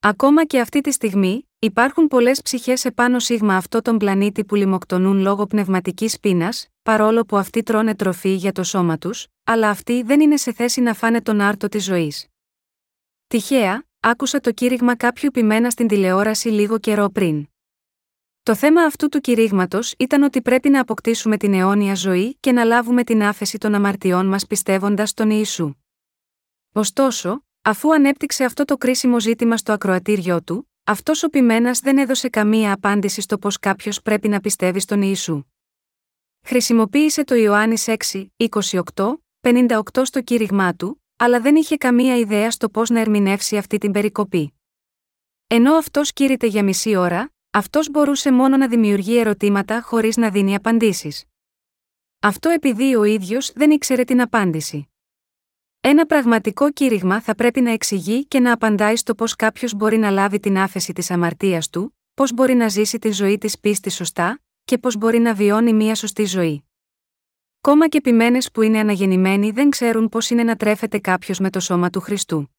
Ακόμα 0.00 0.44
και 0.44 0.60
αυτή 0.60 0.80
τη 0.80 0.92
στιγμή, 0.92 1.51
υπάρχουν 1.64 2.08
πολλές 2.08 2.42
ψυχές 2.42 2.84
επάνω 2.84 3.18
σίγμα 3.18 3.56
αυτό 3.56 3.82
τον 3.82 3.98
πλανήτη 3.98 4.44
που 4.44 4.54
λιμοκτονούν 4.54 5.18
λόγω 5.18 5.46
πνευματικής 5.46 6.20
πείνας, 6.20 6.68
παρόλο 6.82 7.24
που 7.24 7.36
αυτοί 7.36 7.62
τρώνε 7.62 7.94
τροφή 7.94 8.34
για 8.34 8.52
το 8.52 8.62
σώμα 8.62 8.98
τους, 8.98 9.26
αλλά 9.44 9.68
αυτοί 9.68 10.02
δεν 10.02 10.20
είναι 10.20 10.36
σε 10.36 10.52
θέση 10.52 10.80
να 10.80 10.94
φάνε 10.94 11.22
τον 11.22 11.40
άρτο 11.40 11.68
της 11.68 11.84
ζωής. 11.84 12.26
Τυχαία, 13.26 13.84
άκουσα 14.00 14.40
το 14.40 14.52
κήρυγμα 14.52 14.96
κάποιου 14.96 15.30
ποιμένα 15.30 15.70
στην 15.70 15.88
τηλεόραση 15.88 16.48
λίγο 16.48 16.78
καιρό 16.78 17.08
πριν. 17.08 17.46
Το 18.42 18.54
θέμα 18.54 18.82
αυτού 18.82 19.08
του 19.08 19.20
κηρύγματος 19.20 19.94
ήταν 19.98 20.22
ότι 20.22 20.42
πρέπει 20.42 20.68
να 20.68 20.80
αποκτήσουμε 20.80 21.36
την 21.36 21.54
αιώνια 21.54 21.94
ζωή 21.94 22.36
και 22.40 22.52
να 22.52 22.64
λάβουμε 22.64 23.04
την 23.04 23.22
άφεση 23.22 23.58
των 23.58 23.74
αμαρτιών 23.74 24.26
μας 24.26 24.46
πιστεύοντας 24.46 25.14
τον 25.14 25.30
Ιησού. 25.30 25.74
Ωστόσο, 26.72 27.42
Αφού 27.64 27.94
ανέπτυξε 27.94 28.44
αυτό 28.44 28.64
το 28.64 28.76
κρίσιμο 28.76 29.20
ζήτημα 29.20 29.56
στο 29.56 29.72
ακροατήριό 29.72 30.42
του, 30.42 30.71
αυτός 30.84 31.22
ο 31.22 31.28
ποιμένα 31.28 31.76
δεν 31.82 31.98
έδωσε 31.98 32.28
καμία 32.28 32.72
απάντηση 32.72 33.20
στο 33.20 33.38
πώς 33.38 33.58
κάποιος 33.58 34.02
πρέπει 34.02 34.28
να 34.28 34.40
πιστεύει 34.40 34.80
στον 34.80 35.02
Ιησού. 35.02 35.44
Χρησιμοποίησε 36.46 37.24
το 37.24 37.34
Ιωάννης 37.34 37.84
6, 37.86 38.26
28, 38.36 39.14
58 39.40 39.80
στο 40.02 40.22
κήρυγμά 40.22 40.74
του, 40.74 41.02
αλλά 41.16 41.40
δεν 41.40 41.56
είχε 41.56 41.76
καμία 41.76 42.16
ιδέα 42.16 42.50
στο 42.50 42.68
πώς 42.68 42.90
να 42.90 43.00
ερμηνεύσει 43.00 43.56
αυτή 43.56 43.78
την 43.78 43.92
περικοπή. 43.92 44.54
Ενώ 45.46 45.74
αυτός 45.74 46.12
κήρυτε 46.12 46.46
για 46.46 46.64
μισή 46.64 46.96
ώρα, 46.96 47.32
αυτός 47.50 47.90
μπορούσε 47.90 48.32
μόνο 48.32 48.56
να 48.56 48.68
δημιουργεί 48.68 49.18
ερωτήματα 49.18 49.82
χωρίς 49.82 50.16
να 50.16 50.30
δίνει 50.30 50.54
απαντήσεις. 50.54 51.24
Αυτό 52.20 52.48
επειδή 52.48 52.94
ο 52.94 53.04
ίδιος 53.04 53.52
δεν 53.52 53.70
ήξερε 53.70 54.04
την 54.04 54.20
απάντηση. 54.20 54.91
Ένα 55.84 56.06
πραγματικό 56.06 56.70
κήρυγμα 56.70 57.20
θα 57.20 57.34
πρέπει 57.34 57.60
να 57.60 57.70
εξηγεί 57.70 58.24
και 58.26 58.40
να 58.40 58.52
απαντάει 58.52 58.96
στο 58.96 59.14
πώς 59.14 59.36
κάποιος 59.36 59.74
μπορεί 59.74 59.96
να 59.96 60.10
λάβει 60.10 60.40
την 60.40 60.58
άφεση 60.58 60.92
της 60.92 61.10
αμαρτίας 61.10 61.68
του, 61.70 61.98
πώς 62.14 62.32
μπορεί 62.32 62.54
να 62.54 62.68
ζήσει 62.68 62.98
τη 62.98 63.10
ζωή 63.10 63.38
της 63.38 63.58
πίστης 63.58 63.94
σωστά, 63.94 64.40
και 64.64 64.78
πώς 64.78 64.96
μπορεί 64.96 65.18
να 65.18 65.34
βιώνει 65.34 65.72
μια 65.72 65.94
σωστή 65.94 66.24
ζωή. 66.24 66.64
Κόμμα 67.60 67.88
και 67.88 67.96
επιμένε 67.96 68.38
που 68.52 68.62
είναι 68.62 68.78
αναγεννημένοι 68.78 69.50
δεν 69.50 69.70
ξέρουν 69.70 70.08
πώς 70.08 70.30
είναι 70.30 70.42
να 70.42 70.56
τρέφεται 70.56 70.98
κάποιος 70.98 71.38
με 71.38 71.50
το 71.50 71.60
σώμα 71.60 71.90
του 71.90 72.00
Χριστού. 72.00 72.56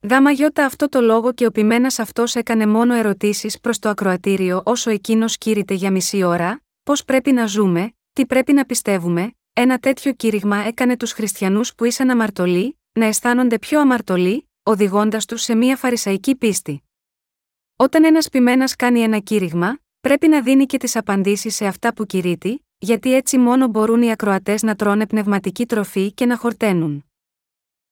Δάμα 0.00 0.30
γιώτα 0.30 0.64
αυτό 0.64 0.88
το 0.88 1.00
λόγο 1.00 1.32
και 1.32 1.46
ο 1.46 1.50
πειμένα 1.50 1.90
αυτός 1.98 2.34
έκανε 2.34 2.66
μόνο 2.66 2.94
ερωτήσεις 2.94 3.60
προς 3.60 3.78
το 3.78 3.88
ακροατήριο 3.88 4.62
όσο 4.64 4.90
εκείνος 4.90 5.38
κήρυτε 5.38 5.74
για 5.74 5.90
μισή 5.90 6.22
ώρα, 6.22 6.62
πώς 6.82 7.04
πρέπει 7.04 7.32
να 7.32 7.46
ζούμε, 7.46 7.94
τι 8.12 8.26
πρέπει 8.26 8.52
να 8.52 8.64
πιστεύουμε, 8.64 9.34
ένα 9.56 9.78
τέτοιο 9.78 10.12
κήρυγμα 10.12 10.56
έκανε 10.56 10.96
τους 10.96 11.12
χριστιανούς 11.12 11.74
που 11.74 11.84
ήσαν 11.84 12.10
αμαρτωλοί, 12.10 12.78
να 12.92 13.06
αισθάνονται 13.06 13.58
πιο 13.58 13.80
αμαρτωλοί, 13.80 14.48
οδηγώντας 14.62 15.24
τους 15.24 15.42
σε 15.42 15.54
μια 15.54 15.76
φαρισαϊκή 15.76 16.36
πίστη. 16.36 16.82
Όταν 17.76 18.04
ένας 18.04 18.28
πειμένα 18.28 18.68
κάνει 18.78 19.00
ένα 19.00 19.18
κήρυγμα, 19.18 19.78
πρέπει 20.00 20.28
να 20.28 20.42
δίνει 20.42 20.66
και 20.66 20.78
τις 20.78 20.96
απαντήσεις 20.96 21.54
σε 21.54 21.66
αυτά 21.66 21.94
που 21.94 22.06
κηρύττει, 22.06 22.66
γιατί 22.78 23.14
έτσι 23.14 23.38
μόνο 23.38 23.66
μπορούν 23.66 24.02
οι 24.02 24.10
ακροατές 24.10 24.62
να 24.62 24.74
τρώνε 24.74 25.06
πνευματική 25.06 25.66
τροφή 25.66 26.12
και 26.12 26.26
να 26.26 26.36
χορταίνουν. 26.36 27.04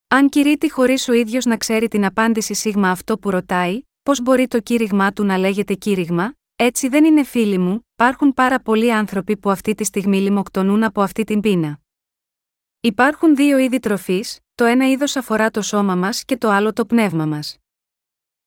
Αν 0.08 0.28
κηρύττει 0.28 0.70
χωρίς 0.70 1.08
ο 1.08 1.12
ίδιος 1.12 1.44
να 1.44 1.56
ξέρει 1.56 1.88
την 1.88 2.04
απάντηση 2.04 2.54
σίγμα 2.54 2.90
αυτό 2.90 3.18
που 3.18 3.30
ρωτάει, 3.30 3.82
πώς 4.02 4.20
μπορεί 4.22 4.48
το 4.48 4.60
κήρυγμά 4.60 5.12
του 5.12 5.24
να 5.24 5.38
λέγεται 5.38 5.74
κήρυγμα, 5.74 6.34
έτσι 6.56 6.88
δεν 6.88 7.04
είναι 7.04 7.24
φίλοι 7.24 7.58
μου, 7.58 7.86
υπάρχουν 8.02 8.34
πάρα 8.34 8.60
πολλοί 8.60 8.92
άνθρωποι 8.92 9.36
που 9.36 9.50
αυτή 9.50 9.74
τη 9.74 9.84
στιγμή 9.84 10.18
λιμοκτονούν 10.18 10.82
από 10.82 11.02
αυτή 11.02 11.24
την 11.24 11.40
πείνα. 11.40 11.80
Υπάρχουν 12.80 13.36
δύο 13.36 13.58
είδη 13.58 13.78
τροφής, 13.78 14.40
το 14.54 14.64
ένα 14.64 14.90
είδος 14.90 15.16
αφορά 15.16 15.50
το 15.50 15.62
σώμα 15.62 15.94
μας 15.94 16.24
και 16.24 16.36
το 16.36 16.48
άλλο 16.48 16.72
το 16.72 16.86
πνεύμα 16.86 17.26
μας. 17.26 17.56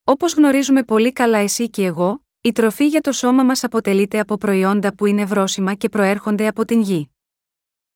Όπως 0.03 0.33
γνωρίζουμε 0.33 0.83
πολύ 0.83 1.11
καλά 1.11 1.37
εσύ 1.37 1.69
και 1.69 1.85
εγώ, 1.85 2.25
η 2.41 2.51
τροφή 2.51 2.87
για 2.87 3.01
το 3.01 3.11
σώμα 3.11 3.43
μας 3.43 3.63
αποτελείται 3.63 4.19
από 4.19 4.37
προϊόντα 4.37 4.95
που 4.95 5.05
είναι 5.05 5.25
βρόσιμα 5.25 5.73
και 5.73 5.89
προέρχονται 5.89 6.47
από 6.47 6.65
την 6.65 6.81
γη. 6.81 7.09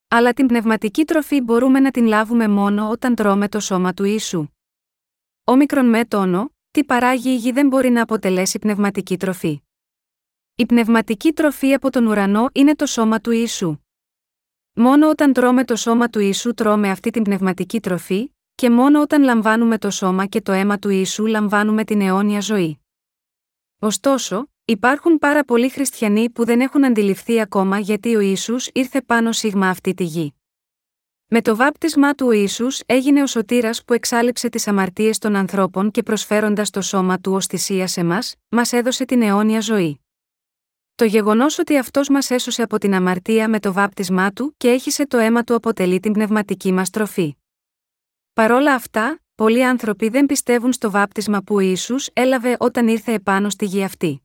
Αλλά 0.08 0.34
την 0.34 0.45
πνευματική 0.48 1.06
τροφή 1.06 1.41
μπορούμε 1.41 1.80
να 1.80 1.91
την 1.91 2.06
λάβουμε 2.06 2.48
μόνο 2.48 2.89
όταν 2.89 3.15
τρώμε 3.15 3.50
το 3.50 3.60
σώμα 3.60 3.93
του 3.93 4.04
Ιησού. 4.04 4.48
Όμικρον 5.43 5.89
με 5.89 6.06
τόνο, 6.06 6.52
τι 6.72 6.84
παράγει 6.84 7.30
η 7.30 7.36
γη 7.36 7.52
δεν 7.52 7.67
μπορεί 7.67 7.89
να 7.89 8.02
αποτελέσει 8.02 8.60
πνευματική 8.60 9.17
τροφή. 9.17 9.62
Η 10.60 10.65
πνευματική 10.65 11.32
τροφή 11.32 11.74
από 11.74 11.89
τον 11.89 12.06
ουρανό 12.06 12.50
είναι 12.52 12.76
το 12.76 12.86
σώμα 12.86 13.19
του 13.19 13.32
Ιησού. 13.32 13.78
Μόνο 14.74 15.10
όταν 15.10 15.34
τρώμε 15.34 15.63
το 15.65 15.76
σώμα 15.76 16.10
του 16.10 16.19
Ιησού 16.19 16.54
τρώμε 16.54 16.89
αυτή 16.89 17.10
την 17.10 17.24
πνευματική 17.24 17.80
τροφή, 17.80 18.36
και 18.56 18.69
μόνο 18.69 19.02
όταν 19.02 19.24
λαμβάνουμε 19.24 19.78
το 19.78 19.89
σώμα 19.89 20.26
και 20.26 20.41
το 20.41 20.52
αίμα 20.52 20.80
του 20.80 20.89
Ιησού 20.89 21.26
λαμβάνουμε 21.26 21.84
την 21.84 22.02
αιώνια 22.02 22.39
ζωή. 22.39 22.80
Ωστόσο, 23.80 24.48
υπάρχουν 24.65 25.17
πάρα 25.17 25.43
πολλοί 25.43 25.69
χριστιανοί 25.69 26.30
που 26.30 26.45
δεν 26.45 26.62
έχουν 26.62 26.86
αντιληφθεί 26.86 27.41
ακόμα 27.41 27.80
γιατί 27.80 28.15
ο 28.15 28.19
Ιησούς 28.19 28.69
ήρθε 28.74 29.02
πάνω 29.02 29.32
σίγμα 29.32 29.69
αυτή 29.69 29.93
τη 29.93 30.04
γη. 30.04 30.34
Με 31.28 31.41
το 31.41 31.56
βάπτισμά 31.56 32.13
του 32.13 32.28
ο 32.28 32.32
Ιησούς 32.32 32.82
έγινε 32.86 33.22
ο 33.22 33.28
σωτήρας 33.28 33.84
που 33.84 33.93
εξάλληψε 33.93 34.50
τις 34.50 34.67
αμαρτίες 34.67 35.17
των 35.17 35.36
ανθρώπων 35.36 35.91
και 35.91 36.04
προσφέροντας 36.04 36.69
το 36.69 36.82
σώμα 36.82 37.19
του 37.19 37.34
ως 37.34 37.45
θυσία 37.45 37.88
σε 37.88 38.04
μας, 38.04 38.36
μας 38.50 38.74
έδωσε 38.74 39.06
την 39.06 39.22
αιώνια 39.22 39.60
ζωή. 39.60 40.00
Το 41.00 41.06
γεγονός 41.06 41.60
ότι 41.60 41.78
αυτός 41.78 42.10
μας 42.10 42.30
έσωσε 42.30 42.62
από 42.62 42.78
την 42.78 42.94
αμαρτία 42.94 43.50
με 43.50 43.60
το 43.60 43.74
βάπτισμά 43.74 44.32
του 44.32 44.54
και 44.58 44.70
έχισε 44.70 45.08
το 45.08 45.18
αίμα 45.18 45.44
του 45.44 45.56
αποτελεί 45.56 46.00
την 46.00 46.14
πνευματική 46.14 46.72
μας 46.72 46.90
τροφή. 46.90 47.36
Παρόλα 48.34 48.74
αυτά, 48.74 49.20
πολλοί 49.36 49.66
άνθρωποι 49.66 50.10
δεν 50.10 50.26
πιστεύουν 50.26 50.74
στο 50.74 50.92
βάπτισμα 50.92 51.42
που 51.42 51.56
ο 51.56 51.60
Ιησούς 51.60 52.10
έλαβε 52.14 52.56
όταν 52.60 52.88
ήρθε 52.88 53.14
επάνω 53.14 53.50
στη 53.50 53.66
γη 53.66 53.84
αυτή. 53.84 54.22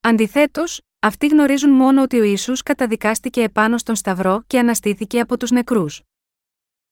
Αντιθέτως, 0.00 0.80
αυτοί 1.00 1.26
γνωρίζουν 1.26 1.70
μόνο 1.70 2.02
ότι 2.02 2.20
ο 2.20 2.22
Ιησούς 2.22 2.62
καταδικάστηκε 2.62 3.42
επάνω 3.42 3.78
στον 3.78 3.94
Σταυρό 3.94 4.42
και 4.46 4.58
αναστήθηκε 4.58 5.20
από 5.20 5.36
τους 5.36 5.50
νεκρούς. 5.50 6.02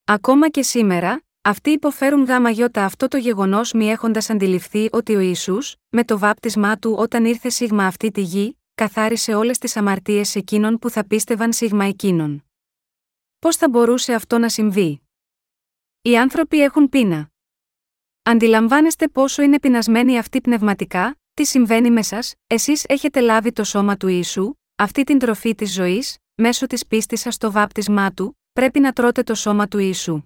Ακόμα 0.05 0.49
και 0.49 0.63
σήμερα, 0.63 1.23
αυτοί 1.43 1.71
υποφέρουν 1.71 2.25
γάμα 2.25 2.51
γιώτα 2.51 2.85
αυτό 2.85 3.09
το 3.09 3.17
γεγονός 3.17 3.73
μη 3.73 3.91
έχοντας 3.91 4.31
αντιληφθεί 4.31 4.89
ότι 4.93 5.15
ο 5.15 5.21
Ιησούς, 5.21 5.77
με 5.89 6.05
το 6.05 6.19
βάπτισμά 6.19 6.77
του 6.77 6.95
όταν 6.99 7.25
ήρθε 7.25 7.49
σίγμα 7.49 7.87
αυτή 7.87 8.11
τη 8.11 8.21
γη, 8.21 8.57
καθάρισε 8.75 9.35
όλες 9.35 9.59
τις 9.59 9.77
αμαρτίες 9.77 10.35
εκείνων 10.35 10.79
που 10.79 10.91
θα 10.91 11.07
πίστευαν 11.07 11.53
σίγμα 11.53 11.85
εκείνων. 11.85 12.45
Πώς 13.39 13.57
θα 13.57 13.69
μπορούσε 13.69 14.15
αυτό 14.15 14.39
να 14.39 14.49
συμβεί; 14.49 15.03
Οι 16.03 16.19
άνθρωποι 16.19 16.63
έχουν 16.63 16.89
πείνα. 16.89 17.31
Αντιλαμβάνεστε 18.23 19.09
πόσο 19.09 19.43
είναι 19.43 19.59
πεινασμένοι 19.59 20.19
αυτοί 20.19 20.41
πνευματικά, 20.41 21.17
τι 21.35 21.45
συμβαίνει 21.45 21.91
με 21.91 22.03
σας, 22.03 22.35
εσείς 22.47 22.85
έχετε 22.89 23.21
λάβει 23.21 23.53
το 23.53 23.65
σώμα 23.65 23.97
του 23.97 24.09
Ιησού, 24.09 24.55
αυτή 24.77 25.05
την 25.05 25.19
τροφή 25.19 25.55
της 25.55 25.73
ζωής, 25.73 26.17
μέσω 26.35 26.67
της 26.67 26.87
πίστης 26.87 27.21
σας 27.21 27.35
στο 27.35 27.53
βάπτισμά 27.53 28.13
του, 28.13 28.39
πρέπει 28.53 28.81
να 28.81 28.93
τρώτε 28.93 29.23
το 29.23 29.35
σώμα 29.35 29.69
του 29.69 29.79
Ιησού. 29.79 30.23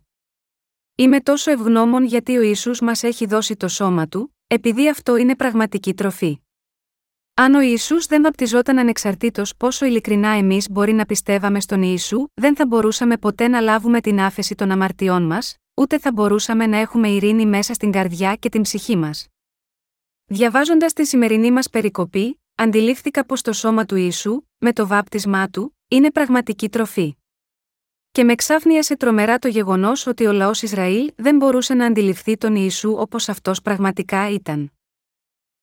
Είμαι 0.94 1.20
τόσο 1.20 1.50
ευγνώμων 1.50 2.04
γιατί 2.04 2.36
ο 2.36 2.42
Ιησούς 2.42 2.80
μας 2.80 3.02
έχει 3.02 3.26
δώσει 3.26 3.56
το 3.56 3.68
σώμα 3.68 4.08
του, 4.08 4.36
επειδή 4.46 4.88
αυτό 4.88 5.16
είναι 5.16 5.36
πραγματική 5.36 5.94
τροφή. 5.94 6.40
Αν 7.38 7.54
ο 7.54 7.60
Ιησούς 7.60 8.06
δεν 8.06 8.22
βαπτιζόταν 8.22 8.78
ανεξαρτήτως 8.78 9.56
πόσο 9.56 9.86
ειλικρινά 9.86 10.28
εμείς 10.28 10.70
μπορεί 10.70 10.92
να 10.92 11.06
πιστεύαμε 11.06 11.60
στον 11.60 11.82
Ιησού, 11.82 12.28
δεν 12.34 12.56
θα 12.56 12.66
μπορούσαμε 12.66 13.16
ποτέ 13.16 13.48
να 13.48 13.60
λάβουμε 13.60 14.00
την 14.00 14.20
άφεση 14.20 14.54
των 14.54 14.70
αμαρτιών 14.70 15.22
μας, 15.22 15.56
ούτε 15.74 15.98
θα 15.98 16.12
μπορούσαμε 16.12 16.66
να 16.66 16.76
έχουμε 16.76 17.08
ειρήνη 17.08 17.46
μέσα 17.46 17.74
στην 17.74 17.90
καρδιά 17.90 18.34
και 18.34 18.48
την 18.48 18.62
ψυχή 18.62 18.96
μας. 18.96 19.26
Διαβάζοντας 20.24 20.92
τη 20.92 21.06
σημερινή 21.06 21.50
μας 21.50 21.70
περικοπή, 21.70 22.40
αντιλήφθηκα 22.54 23.26
πως 23.26 23.42
το 23.42 23.52
σώμα 23.52 23.84
του 23.84 23.96
Ιησού, 23.96 24.42
με 24.58 24.72
το 24.72 24.86
βάπτισμά 24.86 25.48
του, 25.48 25.76
είναι 25.88 26.10
πραγματική 26.10 26.68
τροφή. 26.68 27.16
Και 28.12 28.24
με 28.24 28.34
ξάφνιασε 28.34 28.96
τρομερά 28.96 29.38
το 29.38 29.48
γεγονός 29.48 30.06
ότι 30.06 30.26
ο 30.26 30.32
λαός 30.32 30.62
Ισραήλ 30.62 31.12
δεν 31.16 31.36
μπορούσε 31.36 31.74
να 31.74 31.86
αντιληφθεί 31.86 32.36
τον 32.36 32.56
Ιησού 32.56 32.92
όπως 32.98 33.28
αυτός 33.28 33.62
πραγματικά 33.62 34.30
ήταν. 34.30 34.70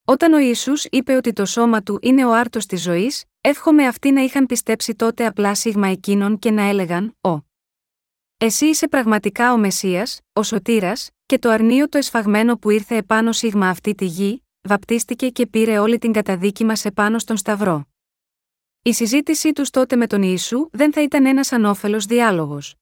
Όταν 0.06 0.32
ο 0.32 0.38
Ιησούς 0.38 0.84
είπε 0.84 1.14
ότι 1.14 1.32
το 1.32 1.44
σώμα 1.44 1.82
του 1.82 1.98
είναι 2.02 2.24
ο 2.24 2.34
άρτος 2.34 2.66
της 2.66 2.82
ζωής, 2.82 3.24
εύχομαι 3.40 3.86
αυτοί 3.86 4.10
να 4.10 4.20
είχαν 4.20 4.46
πιστέψει 4.46 4.94
τότε 4.94 5.26
απλά 5.26 5.54
σίγμα 5.54 5.88
εκείνων 5.88 6.38
και 6.38 6.50
να 6.50 6.62
έλεγαν: 6.62 7.16
Ω. 7.20 7.38
Εσύ 8.36 8.66
είσαι 8.66 8.88
πραγματικά 8.88 9.52
ο 9.52 9.58
Μεσσίας, 9.58 10.20
ο 10.32 10.42
Σωτήρας, 10.42 11.10
και 11.26 11.38
το 11.38 11.50
αρνείο 11.50 11.88
το 11.88 11.98
εσφαγμένο 11.98 12.56
που 12.56 12.70
ήρθε 12.70 12.96
επάνω 12.96 13.32
σίγμα 13.32 13.68
αυτή 13.68 13.94
τη 13.94 14.04
γη, 14.04 14.44
βαπτίστηκε 14.62 15.28
και 15.28 15.46
πήρε 15.46 15.78
όλη 15.78 15.98
την 15.98 16.12
καταδίκη 16.12 16.64
μας 16.64 16.84
επάνω 16.84 17.18
στον 17.18 17.36
Σταυρό. 17.36 17.86
Η 18.82 18.92
συζήτησή 18.92 19.52
τους 19.52 19.70
τότε 19.70 19.96
με 19.96 20.06
τον 20.06 20.22
Ιησού 20.22 20.68
δεν 20.72 20.92
θα 20.92 21.02
ήταν 21.02 21.26
ένας 21.26 21.52
ανώφελος 21.52 22.04
διάλογος. 22.04 22.74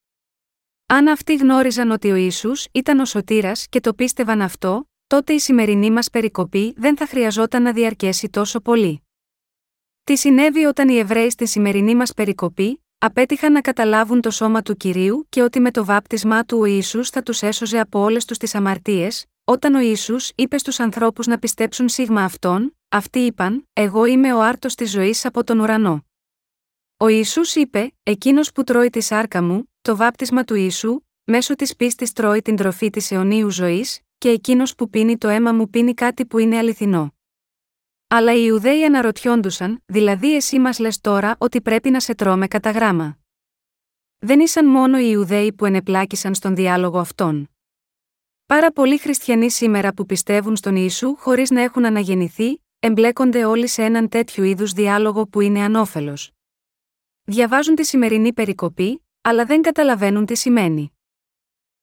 Αν 0.87 1.09
αυτοί 1.09 1.35
γνώριζαν 1.35 1.91
ότι 1.91 2.11
ο 2.11 2.15
Ιησούς 2.15 2.67
ήταν 2.73 2.99
ο 2.99 3.05
σωτήρας 3.05 3.67
και 3.69 3.81
το 3.81 3.95
πίστευαν 3.95 4.43
αυτό, 4.43 4.87
τότε 5.13 5.33
η 5.33 5.39
σημερινή 5.39 5.91
μας 5.91 6.11
περικοπή 6.11 6.75
δεν 6.77 6.97
θα 6.97 7.07
χρειαζόταν 7.07 7.63
να 7.63 7.73
διαρκέσει 7.73 8.29
τόσο 8.29 8.61
πολύ. 8.61 9.03
Τι 10.05 10.17
συνέβη 10.17 10.65
όταν 10.65 10.89
οι 10.89 10.99
Εβραίοι 10.99 11.31
στη 11.31 11.47
σημερινή 11.47 11.95
μας 11.95 12.13
περικοπή 12.13 12.85
απέτυχαν 12.99 13.53
να 13.53 13.61
καταλάβουν 13.61 14.21
το 14.21 14.31
σώμα 14.31 14.63
του 14.63 14.77
κυρίου 14.77 15.27
και 15.29 15.43
ότι 15.43 15.61
με 15.61 15.71
το 15.71 15.85
βάπτισμά 15.85 16.45
του 16.45 16.59
ο 16.59 16.65
Ιησούς 16.65 17.11
θα 17.11 17.23
τους 17.23 17.43
έσωζε 17.43 17.79
από 17.79 18.01
όλες 18.01 18.25
τους 18.25 18.39
τις 18.39 18.55
αμαρτίες, 18.55 19.27
όταν 19.45 19.75
ο 19.75 19.81
Ιησούς 19.81 20.33
είπε 20.35 20.59
στους 20.59 20.81
ανθρώπους 20.81 21.27
να 21.27 21.39
πιστέψουν 21.39 21.89
σίγμα 21.89 22.25
αυτόν, 22.25 22.77
αυτοί 22.89 23.19
είπαν: 23.19 23.69
Εγώ 23.73 24.05
είμαι 24.05 24.33
ο 24.33 24.43
άρτος 24.43 24.75
της 24.75 24.91
ζωής 24.91 25.25
από 25.25 25.45
τον 25.45 25.59
ουρανό. 25.59 26.05
Ο 26.97 27.09
Ιησούς 27.09 27.55
είπε: 27.55 27.95
Εκείνος 28.03 28.53
που 28.53 28.65
τρώει 28.65 28.91
τη 28.91 29.01
σάρκα 29.01 29.43
μου, 29.43 29.73
το 29.83 29.97
βάπτισμα 29.97 30.45
του 30.45 30.55
Ιησού, 30.55 31.01
μέσω 31.25 31.55
της 31.55 31.77
πίστης 31.77 32.13
τρώει 32.13 32.43
την 32.43 32.57
τροφή 32.57 32.91
της 32.91 33.11
αιωνίου 33.11 33.51
ζωής, 33.51 34.01
και 34.23 34.29
εκείνος 34.29 34.75
που 34.75 34.91
πίνει 34.91 35.19
το 35.19 35.29
αίμα 35.29 35.53
μου 35.53 35.71
πίνει 35.71 35.95
κάτι 35.95 36.27
που 36.27 36.39
είναι 36.39 36.59
αληθινό. 36.59 37.15
Αλλά 38.09 38.35
οι 38.35 38.43
Ιουδαίοι 38.45 38.85
αναρωτιόντουσαν, 38.85 39.83
δηλαδή 39.87 40.35
εσύ 40.35 40.59
μας 40.59 40.79
λες 40.79 41.01
τώρα 41.01 41.37
ότι 41.39 41.61
πρέπει 41.61 41.91
να 41.91 42.01
σε 42.01 42.15
τρώμε 42.15 42.49
κατά 42.49 42.71
γράμμα. 42.71 43.19
Δεν 44.19 44.41
ήσαν 44.41 44.67
μόνο 44.67 44.99
οι 44.99 45.09
Ιουδαίοι 45.11 45.53
που 45.53 45.65
ενεπλάκησαν 45.65 46.35
στον 46.35 46.55
διάλογο 46.55 46.99
αυτόν. 46.99 47.51
Πάρα 48.47 48.73
πολλοί 48.73 48.99
χριστιανοί 48.99 49.51
σήμερα 49.51 49.95
που 49.95 50.07
πιστεύουν 50.07 50.57
στον 50.57 50.77
Ιησού 50.77 51.17
χωρίς 51.17 51.51
να 51.51 51.61
έχουν 51.63 51.85
αναγεννηθεί, 51.85 52.63
εμπλέκονται 52.79 53.45
όλοι 53.45 53.67
σε 53.69 53.83
έναν 53.83 54.09
τέτοιου 54.09 54.45
είδους 54.45 54.73
διάλογο 54.73 55.27
που 55.27 55.41
είναι 55.41 55.63
ανώφελος. 55.63 56.31
Διαβάζουν 57.25 57.75
τη 57.75 57.85
σημερινή 57.85 58.33
περικοπή, 58.33 59.07
αλλά 59.21 59.45
δεν 59.45 59.63
καταλαβαίνουν 59.63 60.27
τι 60.27 60.37
σημαίνει. 60.37 60.92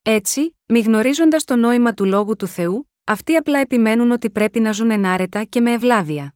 Έτσι, 0.01 0.57
μη 0.65 0.79
γνωρίζοντας 0.79 1.43
το 1.43 1.55
νόημα 1.55 1.93
του 1.93 2.05
λόγου 2.05 2.35
του 2.35 2.47
Θεού, 2.47 2.89
αυτοί 3.03 3.35
απλά 3.35 3.59
επιμένουν 3.59 4.12
ότι 4.12 4.29
πρέπει 4.29 4.59
να 4.59 4.71
ζουν 4.71 4.91
ενάρετα 4.91 5.43
και 5.43 5.62
με 5.62 5.71
ευλάβεια. 5.71 6.35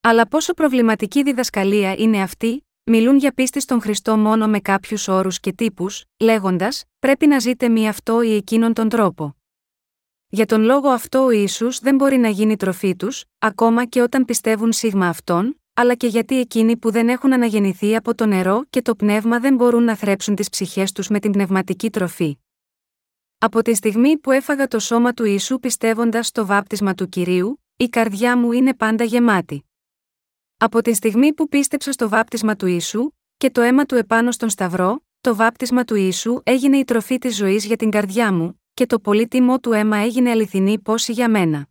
Αλλά 0.00 0.28
πόσο 0.28 0.54
προβληματική 0.54 1.22
διδασκαλία 1.22 1.94
είναι 1.98 2.22
αυτή, 2.22 2.66
μιλούν 2.84 3.16
για 3.16 3.32
πίστη 3.32 3.60
στον 3.60 3.80
Χριστό 3.80 4.16
μόνο 4.16 4.48
με 4.48 4.60
κάποιους 4.60 5.08
όρους 5.08 5.40
και 5.40 5.52
τύπους, 5.52 6.04
λέγοντας: 6.18 6.84
Πρέπει 6.98 7.26
να 7.26 7.38
ζείτε 7.38 7.68
μη 7.68 7.88
αυτό 7.88 8.22
ή 8.22 8.34
εκείνον 8.34 8.72
τον 8.72 8.88
τρόπο. 8.88 9.36
Για 10.28 10.46
τον 10.46 10.62
λόγο 10.62 10.88
αυτό 10.88 11.24
ο 11.24 11.30
Ιησούς 11.30 11.78
δεν 11.78 11.94
μπορεί 11.94 12.16
να 12.16 12.28
γίνει 12.28 12.56
τροφή 12.56 12.96
τους, 12.96 13.24
ακόμα 13.38 13.84
και 13.84 14.02
όταν 14.02 14.24
πιστεύουν 14.24 14.72
σίγμα 14.72 15.08
αυτόν, 15.08 15.60
αλλά 15.74 15.94
και 15.94 16.06
γιατί 16.06 16.38
εκείνοι 16.40 16.76
που 16.76 16.90
δεν 16.90 17.08
έχουν 17.08 17.32
αναγεννηθεί 17.32 17.96
από 17.96 18.14
το 18.14 18.26
νερό 18.26 18.64
και 18.70 18.82
το 18.82 18.94
πνεύμα 18.94 19.38
δεν 19.38 19.54
μπορούν 19.54 19.84
να 19.84 19.96
θρέψουν 19.96 20.34
τις 20.34 20.48
ψυχές 20.48 20.92
τους 20.92 21.08
με 21.08 21.18
την 21.18 21.30
πνευματική 21.30 21.90
τροφή. 21.90 22.38
Από 23.42 23.62
τη 23.62 23.74
στιγμή 23.74 24.18
που 24.18 24.30
έφαγα 24.30 24.68
το 24.68 24.78
σώμα 24.78 25.12
του 25.12 25.24
Ιησού 25.24 25.58
πιστεύοντας 25.58 26.26
στο 26.26 26.46
βάπτισμα 26.46 26.94
του 26.94 27.08
κυρίου, 27.08 27.62
η 27.76 27.88
καρδιά 27.88 28.38
μου 28.38 28.52
είναι 28.52 28.74
πάντα 28.74 29.04
γεμάτη. 29.04 29.64
Από 30.56 30.82
τη 30.82 30.94
στιγμή 30.94 31.32
που 31.32 31.48
πίστεψα 31.48 31.92
στο 31.92 32.08
βάπτισμα 32.08 32.56
του 32.56 32.66
Ιησού, 32.66 33.10
και 33.36 33.50
το 33.50 33.60
αίμα 33.60 33.84
του 33.84 33.94
επάνω 33.94 34.30
στον 34.30 34.48
Σταυρό, 34.48 35.04
το 35.20 35.34
βάπτισμα 35.34 35.84
του 35.84 35.94
Ιησού 35.94 36.40
έγινε 36.42 36.76
η 36.76 36.84
τροφή 36.84 37.18
της 37.18 37.36
ζωής 37.36 37.64
για 37.64 37.76
την 37.76 37.90
καρδιά 37.90 38.32
μου, 38.32 38.62
και 38.74 38.86
το 38.86 39.00
πολύτιμό 39.00 39.60
του 39.60 39.72
αίμα 39.72 39.96
έγινε 39.96 40.30
αληθινή 40.30 40.78
πόση 40.78 41.12
για 41.12 41.30
μένα. 41.30 41.68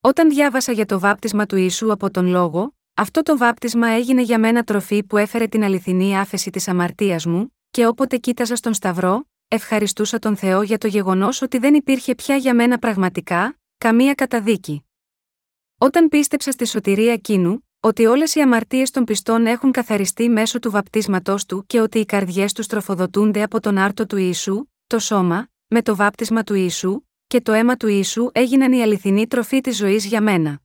Όταν 0.00 0.28
διάβασα 0.28 0.72
για 0.72 0.86
το 0.86 0.98
βάπτισμα 0.98 1.46
του 1.46 1.56
Ιησού 1.56 1.92
από 1.92 2.10
τον 2.10 2.26
λόγο, 2.26 2.74
αυτό 2.94 3.22
το 3.22 3.36
βάπτισμα 3.36 3.88
έγινε 3.88 4.22
για 4.22 4.38
μένα 4.38 4.62
τροφή 4.62 5.04
που 5.04 5.16
έφερε 5.16 5.46
την 5.46 5.64
αληθινή 5.64 6.18
άφεση 6.18 6.50
της 6.50 6.68
αμαρτίας 6.68 7.26
μου, 7.26 7.54
και 7.70 7.86
όποτε 7.86 8.16
κοίταζα 8.16 8.56
στον 8.56 8.74
Σταυρό, 8.74 9.26
ευχαριστούσα 9.48 10.18
τον 10.18 10.36
Θεό 10.36 10.62
για 10.62 10.78
το 10.78 10.86
γεγονός 10.86 11.42
ότι 11.42 11.58
δεν 11.58 11.74
υπήρχε 11.74 12.14
πια 12.14 12.36
για 12.36 12.54
μένα 12.54 12.78
πραγματικά, 12.78 13.58
καμία 13.78 14.14
καταδίκη. 14.14 14.84
Όταν 15.78 16.08
πίστεψα 16.08 16.50
στη 16.50 16.66
σωτηρία 16.66 17.12
εκείνου, 17.12 17.68
ότι 17.80 18.06
όλες 18.06 18.34
οι 18.34 18.40
αμαρτίες 18.40 18.90
των 18.90 19.04
πιστών 19.04 19.46
έχουν 19.46 19.70
καθαριστεί 19.70 20.28
μέσω 20.28 20.58
του 20.58 20.70
βαπτίσματός 20.70 21.46
του 21.46 21.64
και 21.66 21.80
ότι 21.80 21.98
οι 21.98 22.04
καρδιές 22.04 22.52
τους 22.52 22.66
τροφοδοτούνται 22.66 23.42
από 23.42 23.60
τον 23.60 23.78
άρτο 23.78 24.06
του 24.06 24.16
Ιησού, 24.16 24.64
το 24.86 24.98
σώμα, 24.98 25.48
με 25.66 25.82
το 25.82 25.96
βάπτισμα 25.96 26.42
του 26.42 26.54
Ιησού, 26.54 27.00
και 27.26 27.40
το 27.40 27.52
αίμα 27.52 27.76
του 27.76 27.86
Ιησού 27.86 28.30
έγιναν 28.32 28.72
η 28.72 28.82
αληθινή 28.82 29.26
τροφή 29.26 29.60
της 29.60 29.76
ζωής 29.76 30.04
για 30.06 30.22
μένα. 30.22 30.60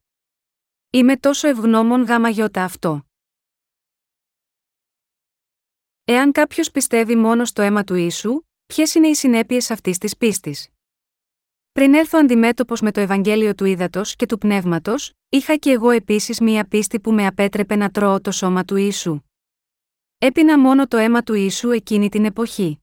Είμαι 0.89 1.17
τόσο 1.17 1.47
ευγνώμων 1.47 2.03
γάμα 2.03 2.29
γιώτα 2.29 2.63
αυτό. 2.63 3.05
Εάν 6.03 6.31
κάποιος 6.31 6.71
πιστεύει 6.71 7.15
μόνο 7.15 7.45
στο 7.45 7.61
αίμα 7.61 7.83
του 7.83 7.95
Ιησού, 7.95 8.41
Ποιες 8.75 8.95
είναι 8.95 9.07
οι 9.07 9.13
συνέπειες 9.15 9.71
αυτής 9.71 9.97
της 9.97 10.17
πίστης; 10.17 10.69
Πριν 11.71 11.93
έρθω 11.93 12.19
αντιμέτωπος 12.19 12.81
με 12.81 12.91
το 12.91 12.99
Ευαγγέλιο 12.99 13.55
του 13.55 13.65
Ήδατος 13.65 14.15
και 14.15 14.25
του 14.25 14.37
Πνεύματος, 14.37 15.13
είχα 15.29 15.55
και 15.55 15.71
εγώ 15.71 15.89
επίσης 15.89 16.39
μία 16.39 16.67
πίστη 16.67 16.99
που 16.99 17.11
με 17.11 17.25
απέτρεπε 17.25 17.75
να 17.75 17.89
τρώω 17.89 18.21
το 18.21 18.31
σώμα 18.31 18.65
του 18.65 18.75
Ιησού. 18.75 19.19
Έπεινα 20.17 20.59
μόνο 20.59 20.87
το 20.87 20.97
αίμα 20.97 21.23
του 21.23 21.33
Ιησού 21.33 21.69
εκείνη 21.69 22.09
την 22.09 22.25
εποχή. 22.25 22.79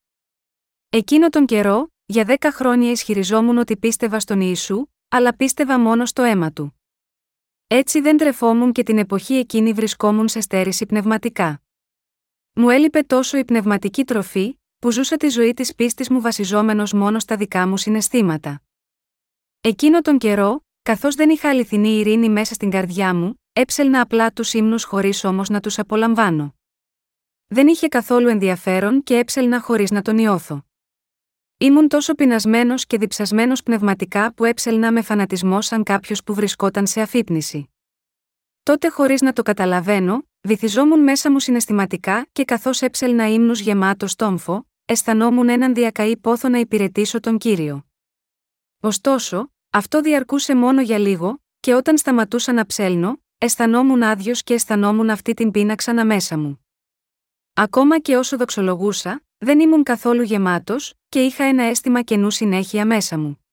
Εκείνο 0.89 1.29
τον 1.29 1.47
καιρό, 1.47 1.93
για 2.07 2.25
δέκα 2.25 2.53
χρόνια 2.53 2.91
ισχυριζόμουν 2.91 3.59
ότι 3.59 3.77
πίστευα 3.77 4.21
στον 4.21 4.41
Ιησού, 4.41 4.87
αλλά 5.09 5.37
πίστευα 5.37 5.79
μόνο 5.79 6.07
στο 6.07 6.23
αίμα 6.23 6.53
του. 6.53 6.81
Έτσι 7.67 8.01
δεν 8.01 8.17
τρεφόμουν 8.17 8.73
και 8.73 8.83
την 8.83 8.99
εποχή 8.99 9.35
εκείνη 9.35 9.73
βρισκόμουν 9.73 10.29
σε 10.29 10.41
στέρηση 10.41 10.87
πνευματικά. 10.87 11.63
Μου 12.53 12.69
έλειπε 12.71 13.03
τόσο 13.03 13.39
η 13.39 13.45
πνευματική 13.45 14.05
τροφή, 14.05 14.60
που 14.81 14.91
ζούσα 14.91 15.17
τη 15.17 15.29
ζωή 15.29 15.55
της 15.55 15.75
πίστης 15.75 16.11
μου 16.11 16.21
βασιζόμενος 16.21 16.93
μόνο 16.93 17.19
στα 17.19 17.37
δικά 17.37 17.67
μου 17.67 17.77
συναισθήματα. 17.77 18.63
Εκείνο 19.61 20.01
τον 20.01 20.19
καιρό, 20.19 20.65
καθώς 20.83 21.15
δεν 21.15 21.31
είχα 21.31 21.49
αληθινή 21.49 21.89
ειρήνη 21.89 22.29
μέσα 22.29 22.55
στην 22.55 22.71
καρδιά 22.71 23.15
μου, 23.15 23.41
έψελνα 23.53 24.01
απλά 24.01 24.33
τους 24.33 24.55
ύμνους 24.55 24.85
χωρίς 24.85 25.25
όμως 25.25 25.49
να 25.49 25.61
τους 25.61 25.79
απολαμβάνω. 25.79 26.55
Δεν 27.47 27.67
είχε 27.67 27.89
καθόλου 27.89 28.29
ενδιαφέρον 28.29 29.03
και 29.03 29.17
έψελνα 29.17 29.61
χωρίς 29.61 29.91
να 29.91 30.03
τον 30.03 30.15
νιώθω. 30.15 30.65
Ήμουν 31.59 31.89
τόσο 31.89 32.15
πεινασμένος 32.15 32.87
και 32.87 32.99
διψασμένος 32.99 33.63
πνευματικά 33.63 34.35
που 34.35 34.45
έψελνα 34.45 34.93
με 34.93 35.03
φανατισμό 35.03 35.61
σαν 35.61 35.83
κάποιος 35.83 36.23
που 36.25 36.35
βρισκόταν 36.35 36.87
σε 36.87 37.01
αφύπνιση. 37.01 37.71
Τότε 38.63 38.89
χωρίς 38.89 39.21
να 39.21 39.33
το 39.33 39.43
καταλαβαίνω, 39.43 40.23
βυθιζόμουν 40.41 41.01
μέσα 41.01 41.31
μου 41.31 41.39
συναισθηματικά 41.39 42.27
και 42.33 42.45
καθώς 42.45 42.83
έψελνα 42.83 43.29
ύμνους 43.29 43.61
γεμάτο 43.61 44.07
στόμφο, 44.07 44.70
αισθανόμουν 44.91 45.49
έναν 45.49 45.75
διακαή 45.75 46.17
πόθο 46.17 46.49
να 46.49 46.59
υπηρετήσω 46.59 47.21
τον 47.21 47.39
κύριο. 47.39 47.87
Ωστόσο, 48.81 49.53
αυτό 49.71 50.01
διαρκούσε 50.01 50.57
μόνο 50.57 50.81
για 50.81 50.99
λίγο, 50.99 51.43
και 51.61 51.75
όταν 51.75 51.99
σταματούσα 51.99 52.53
να 52.53 52.67
ψέλνω, 52.67 53.23
αισθανόμουν 53.39 54.03
άδειος 54.03 54.43
και 54.43 54.55
αισθανόμουν 54.55 55.11
αυτή 55.11 55.35
την 55.35 55.51
πείνα 55.51 55.75
ξανά 55.75 56.05
μέσα 56.05 56.39
μου. 56.39 56.67
Ακόμα 57.55 58.01
και 58.01 58.17
όσο 58.17 58.37
δοξολογούσα, 58.37 59.25
δεν 59.39 59.61
ήμουν 59.61 59.83
καθόλου 59.83 60.23
γεμάτος, 60.23 60.95
και 61.09 61.25
είχα 61.25 61.45
ένα 61.45 61.63
αίσθημα 61.63 62.03
καινού 62.03 62.31
συνέχεια 62.31 62.87
μέσα 62.87 63.19
μου. 63.19 63.45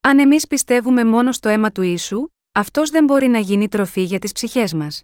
Αν 0.00 0.18
εμείς 0.18 0.46
πιστεύουμε 0.46 1.04
μόνο 1.04 1.32
στο 1.32 1.48
αίμα 1.48 1.72
του 1.72 1.82
ίσου, 1.82 2.28
αυτός 2.52 2.90
δεν 2.90 3.04
μπορεί 3.04 3.28
να 3.28 3.38
γίνει 3.38 3.68
τροφή 3.68 4.02
για 4.02 4.18
τις 4.18 4.32
ψυχές 4.32 4.74
μας. 4.74 5.02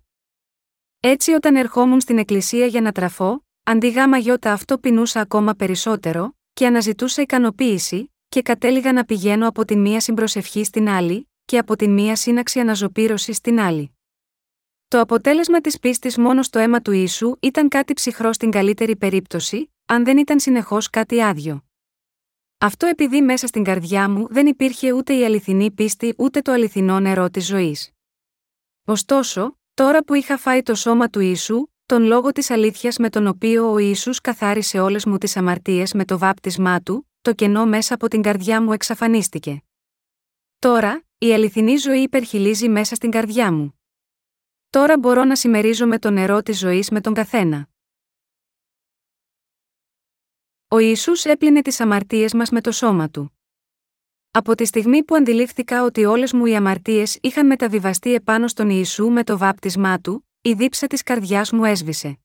Έτσι, 1.01 1.33
όταν 1.33 1.57
ερχόμουν 1.57 2.01
στην 2.01 2.19
εκκλησία 2.19 2.67
για 2.67 2.81
να 2.81 2.93
τραφώ, 2.93 3.44
Αντί 3.67 3.89
γάμα 3.89 4.17
γιώτα 4.17 4.53
αυτό 4.53 4.79
πεινούσα 4.79 5.21
ακόμα 5.21 5.55
περισσότερο, 5.55 6.37
και 6.53 6.67
αναζητούσα 6.67 7.23
ικανοποίηση, 7.23 8.13
και 8.29 8.43
κατέληγα 8.43 8.93
να 8.93 9.05
πηγαίνω 9.05 9.49
από 9.49 9.65
τη 9.65 9.77
μία 9.77 10.01
συμπροσευχή 10.01 10.65
στην 10.65 10.89
άλλη, 10.89 11.29
και 11.45 11.59
από 11.59 11.77
τη 11.77 11.89
μία 11.89 12.17
σύναξη 12.17 12.61
αναζωπήρωσης 12.61 13.37
στην 13.37 13.61
άλλη. 13.61 13.99
Το 14.89 15.01
αποτέλεσμα 15.01 15.61
της 15.61 15.79
πίστης 15.79 16.19
μόνο 16.19 16.43
στο 16.43 16.59
αίμα 16.59 16.81
του 16.81 16.93
ίσου 16.93 17.37
ήταν 17.41 17.69
κάτι 17.69 17.93
ψυχρό 17.93 18.33
στην 18.33 18.51
καλύτερη 18.51 18.97
περίπτωση, 18.97 19.73
αν 19.87 20.05
δεν 20.05 20.19
ήταν 20.19 20.41
συνεχώς 20.41 20.91
κάτι 20.91 21.23
άδειο. 21.23 21.65
Αυτό 22.59 22.87
επειδή 22.87 23.23
μέσα 23.23 23.47
στην 23.47 23.65
καρδιά 23.65 24.11
μου 24.11 24.27
δεν 24.31 24.47
υπήρχε 24.47 24.93
ούτε 24.93 25.15
η 25.15 25.25
αληθινή 25.25 25.71
πίστη 25.71 26.15
ούτε 26.19 26.41
το 26.41 26.53
αληθινό 26.53 27.01
νερό 27.01 27.31
της 27.31 27.47
ζωής. 27.47 27.91
Ωστόσο, 28.85 29.59
τώρα 29.75 30.05
που 30.05 30.15
είχα 30.15 30.37
φάει 30.37 30.63
το 30.63 30.75
σώμα 30.75 31.09
του 31.09 31.21
Ιησού, 31.21 31.69
τον 31.95 32.05
λόγο 32.05 32.33
της 32.33 32.51
αλήθειας 32.51 32.99
με 32.99 33.11
τον 33.11 33.27
οποίο 33.27 33.73
ο 33.73 33.79
Ιησούς 33.79 34.21
καθάρισε 34.21 34.79
όλες 34.79 35.05
μου 35.05 35.19
τις 35.19 35.37
αμαρτίες 35.37 35.93
με 35.93 36.05
το 36.05 36.19
βάπτισμά 36.19 36.81
του, 36.81 37.11
το 37.23 37.33
κενό 37.33 37.67
μέσα 37.67 37.95
από 37.95 38.09
την 38.09 38.23
καρδιά 38.23 38.63
μου 38.63 38.73
εξαφανίστηκε. 38.73 39.63
Τώρα, 40.59 41.05
η 41.19 41.33
αληθινή 41.33 41.77
ζωή 41.77 42.01
υπερχιλίζει 42.03 42.69
μέσα 42.69 42.95
στην 42.95 43.11
καρδιά 43.11 43.53
μου. 43.53 43.81
Τώρα 44.71 44.99
μπορώ 44.99 45.25
να 45.25 45.37
συμμερίζομαι 45.37 45.99
το 45.99 46.11
νερό 46.11 46.43
της 46.43 46.59
ζωής 46.59 46.91
με 46.91 47.01
τον 47.01 47.15
καθένα. 47.15 47.69
Ο 50.69 50.79
Ιησούς 50.79 51.25
έπλυνε 51.25 51.63
τις 51.63 51.81
αμαρτίες 51.81 52.35
μας 52.35 52.51
με 52.51 52.61
το 52.61 52.73
σώμα 52.73 53.11
του. 53.11 53.39
Από 54.31 54.55
τη 54.55 54.65
στιγμή 54.65 55.05
που 55.05 55.15
αντιλήφθηκα 55.15 55.85
ότι 55.85 56.05
όλες 56.05 56.33
μου 56.33 56.47
οι 56.47 56.57
αμαρτίες 56.57 57.19
είχαν 57.21 57.47
μεταβιβαστεί 57.47 58.15
επάνω 58.15 58.49
στον 58.49 58.71
Ιησού 58.71 59.09
με 59.09 59.25
το 59.25 59.39
βάπτισμά 59.39 59.99
του, 59.99 60.29
η 60.47 60.53
δίψα 60.53 60.87
της 60.87 61.03
καρδιάς 61.03 61.53
μου 61.53 61.65
έσβησε. 61.65 62.19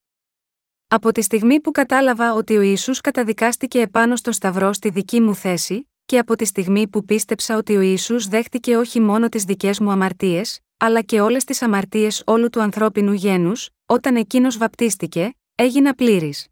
Από 0.87 1.11
τη 1.11 1.21
στιγμή 1.21 1.59
που 1.59 1.71
κατάλαβα 1.71 2.33
ότι 2.33 2.57
ο 2.57 2.61
Ιησούς 2.61 3.01
καταδικάστηκε 3.01 3.81
επάνω 3.81 4.15
στο 4.15 4.31
Σταυρό 4.31 4.73
στη 4.73 4.89
δική 4.89 5.21
μου 5.21 5.35
θέση, 5.35 5.89
και 6.05 6.17
από 6.17 6.35
τη 6.35 6.45
στιγμή 6.45 6.87
που 6.87 7.05
πίστεψα 7.05 7.57
ότι 7.57 7.75
ο 7.75 7.81
Ιησούς 7.81 8.27
δέχτηκε 8.27 8.77
όχι 8.77 8.99
μόνο 8.99 9.29
τις 9.29 9.43
δικές 9.43 9.79
μου 9.79 9.91
αμαρτίες, 9.91 10.59
αλλά 10.77 11.01
και 11.01 11.21
όλες 11.21 11.43
τις 11.43 11.61
αμαρτίες 11.61 12.23
όλου 12.25 12.49
του 12.49 12.61
ανθρώπινου 12.61 13.13
γένους, 13.13 13.69
όταν 13.85 14.15
εκείνος 14.15 14.57
βαπτίστηκε, 14.57 15.33
έγινα 15.55 15.93
πλήρης. 15.93 16.47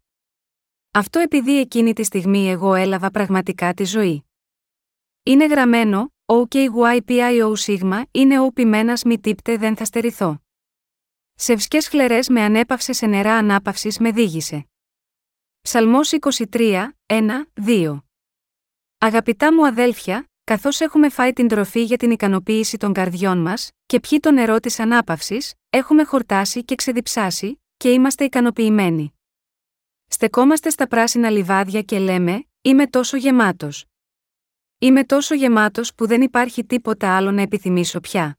Αυτό 0.90 1.18
επειδή 1.18 1.58
εκείνη 1.58 1.92
τη 1.92 2.02
στιγμή 2.02 2.50
εγώ 2.50 2.74
έλαβα 2.74 3.10
πραγματικά 3.10 3.74
τη 3.74 3.84
ζωή. 3.84 4.24
Είναι 5.22 5.46
γραμμένο, 5.46 6.12
OKYPIO 6.24 7.52
σίγμα 7.52 8.06
είναι 8.10 8.40
ο 8.40 8.52
ποιμένας 8.52 9.02
μη 9.02 9.20
τύπτε 9.20 9.56
δεν 9.56 9.76
θα 9.76 9.84
στερηθώ. 9.84 10.42
Σευσκές 11.40 11.88
χλερές 11.88 12.28
με 12.28 12.40
ανέπαυσε 12.42 12.92
σε 12.92 13.06
νερά 13.06 13.34
ανάπαυσης 13.34 13.98
με 13.98 14.10
δίγησε. 14.12 14.68
Ψαλμός 15.60 16.12
23, 16.50 16.88
1, 17.06 17.50
2 17.66 18.02
Αγαπητά 18.98 19.54
μου 19.54 19.66
αδέλφια, 19.66 20.30
καθώς 20.44 20.80
έχουμε 20.80 21.08
φάει 21.08 21.32
την 21.32 21.48
τροφή 21.48 21.82
για 21.82 21.96
την 21.96 22.10
ικανοποίηση 22.10 22.76
των 22.76 22.92
καρδιών 22.92 23.38
μας, 23.38 23.70
και 23.86 24.00
πιει 24.00 24.20
το 24.20 24.30
νερό 24.30 24.60
της 24.60 24.78
ανάπαυσης, 24.78 25.54
έχουμε 25.70 26.04
χορτάσει 26.04 26.64
και 26.64 26.74
ξεδιψάσει, 26.74 27.62
και 27.76 27.92
είμαστε 27.92 28.24
ικανοποιημένοι. 28.24 29.14
Στεκόμαστε 30.06 30.70
στα 30.70 30.88
πράσινα 30.88 31.30
λιβάδια 31.30 31.82
και 31.82 31.98
λέμε: 31.98 32.44
Είμαι 32.60 32.86
τόσο 32.86 33.16
γεμάτος. 33.16 33.84
Είμαι 34.78 35.04
τόσο 35.04 35.34
γεμάτος 35.34 35.94
που 35.94 36.06
δεν 36.06 36.22
υπάρχει 36.22 36.64
τίποτα 36.64 37.16
άλλο 37.16 37.30
να 37.30 37.42
επιθυμήσω 37.42 38.00
πια. 38.00 38.38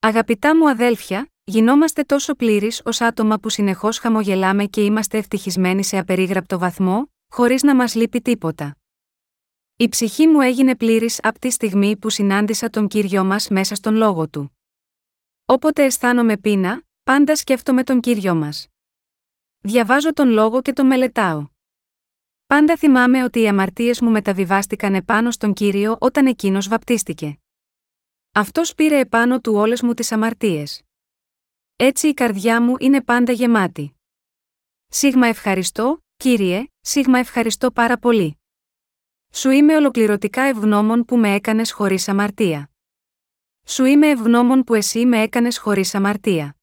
Αγαπητά 0.00 0.56
μου 0.56 0.68
αδέλφια, 0.68 1.30
γινόμαστε 1.48 2.02
τόσο 2.02 2.34
πλήρεις 2.34 2.82
ως 2.84 3.00
άτομα 3.00 3.38
που 3.38 3.48
συνεχώς 3.48 3.98
χαμογελάμε 3.98 4.64
και 4.64 4.84
είμαστε 4.84 5.18
ευτυχισμένοι 5.18 5.84
σε 5.84 5.98
απερίγραπτο 5.98 6.58
βαθμό, 6.58 7.12
χωρίς 7.32 7.62
να 7.62 7.74
μας 7.74 7.94
λείπει 7.94 8.20
τίποτα. 8.20 8.76
Η 9.76 9.88
ψυχή 9.88 10.26
μου 10.26 10.40
έγινε 10.40 10.76
πλήρης 10.76 11.18
από 11.22 11.38
τη 11.38 11.50
στιγμή 11.50 11.96
που 11.96 12.10
συνάντησα 12.10 12.70
τον 12.70 12.88
κύριο 12.88 13.24
μας 13.24 13.48
μέσα 13.48 13.74
στον 13.74 13.94
λόγο 13.94 14.28
του. 14.28 14.56
Όποτε 15.44 15.84
αισθάνομαι 15.84 16.36
πείνα, 16.36 16.82
πάντα 17.02 17.36
σκέφτομαι 17.36 17.82
τον 17.82 18.00
κύριο 18.00 18.34
μας. 18.34 18.66
Διαβάζω 19.58 20.12
τον 20.12 20.28
λόγο 20.28 20.62
και 20.62 20.72
τον 20.72 20.86
μελετάω. 20.86 21.46
Πάντα 22.46 22.76
θυμάμαι 22.76 23.24
ότι 23.24 23.40
οι 23.40 23.48
αμαρτίες 23.48 24.00
μου 24.00 24.10
μεταβιβάστηκαν 24.10 24.94
επάνω 24.94 25.30
στον 25.30 25.52
κύριο 25.52 25.96
όταν 26.00 26.26
εκείνος 26.26 26.68
βαπτίστηκε. 26.68 27.38
Αυτός 28.32 28.74
πήρε 28.74 28.98
επάνω 28.98 29.40
του 29.40 29.54
όλες 29.54 29.82
μου 29.82 29.94
τις 29.94 30.12
αμαρτίες. 30.12 30.85
Έτσι 31.78 32.08
η 32.08 32.14
καρδιά 32.14 32.62
μου 32.62 32.74
είναι 32.78 33.02
πάντα 33.02 33.32
γεμάτη. 33.32 33.96
Σίγμα 34.88 35.26
ευχαριστώ, 35.26 36.04
κύριε, 36.16 36.64
σίγμα 36.80 37.18
ευχαριστώ 37.18 37.70
πάρα 37.70 37.98
πολύ. 37.98 38.38
Σου 39.32 39.50
είμαι 39.50 39.76
ολοκληρωτικά 39.76 40.42
ευγνώμων 40.42 41.04
που 41.04 41.16
με 41.16 41.34
έκανες 41.34 41.72
χωρίς 41.72 42.08
αμαρτία. 42.08 42.70
Σου 43.66 43.84
είμαι 43.84 44.08
ευγνώμων 44.08 44.64
που 44.64 44.74
εσύ 44.74 45.06
με 45.06 45.20
έκανες 45.22 45.58
χωρίς 45.58 45.94
αμαρτία. 45.94 46.56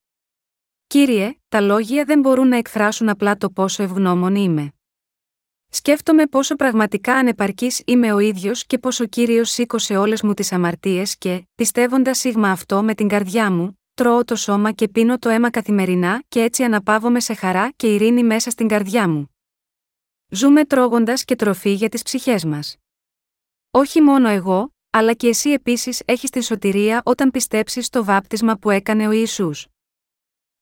Κύριε, 0.87 1.33
τα 1.49 1.61
λόγια 1.61 2.05
δεν 2.05 2.19
μπορούν 2.19 2.47
να 2.47 2.57
εκφράσουν 2.57 3.09
απλά 3.09 3.37
το 3.37 3.49
πόσο 3.49 3.83
ευγνώμων 3.83 4.35
είμαι. 4.35 4.73
Σκέφτομαι 5.69 6.25
πόσο 6.27 6.55
πραγματικά 6.55 7.13
ανεπαρκής 7.15 7.81
είμαι 7.85 8.13
ο 8.13 8.19
ίδιος 8.19 8.65
και 8.65 8.77
πόσο 8.77 9.05
κύριος 9.05 9.49
σήκωσε 9.49 9.97
όλες 9.97 10.21
μου 10.21 10.33
τις 10.33 10.51
αμαρτίες 10.51 11.17
και, 11.17 11.47
πιστεύοντας 11.55 12.17
σίγμα 12.17 12.51
αυτό 12.51 12.83
με 12.83 12.93
την 12.93 13.07
καρδιά 13.07 13.51
μου, 13.51 13.82
τρώω 13.93 14.23
το 14.23 14.35
σώμα 14.35 14.71
και 14.71 14.87
πίνω 14.87 15.19
το 15.19 15.29
αίμα 15.29 15.49
καθημερινά 15.49 16.23
και 16.27 16.41
έτσι 16.41 16.63
αναπαύομαι 16.63 17.19
σε 17.19 17.33
χαρά 17.33 17.71
και 17.75 17.93
ειρήνη 17.93 18.23
μέσα 18.23 18.49
στην 18.49 18.67
καρδιά 18.67 19.09
μου. 19.09 19.35
Ζούμε 20.29 20.65
τρώγοντας 20.65 21.23
και 21.23 21.35
τροφή 21.35 21.73
για 21.73 21.89
τις 21.89 22.01
ψυχές 22.01 22.45
μας. 22.45 22.75
Όχι 23.71 24.01
μόνο 24.01 24.27
εγώ, 24.27 24.73
αλλά 24.89 25.13
και 25.13 25.27
εσύ 25.27 25.49
επίσης 25.49 26.01
έχεις 26.05 26.29
τη 26.29 26.43
σωτηρία 26.43 27.01
όταν 27.05 27.31
πιστέψεις 27.31 27.85
στο 27.85 28.03
βάπτισμα 28.03 28.57
που 28.57 28.69
έκανε 28.69 29.07
ο 29.07 29.11
Ιησούς. 29.11 29.67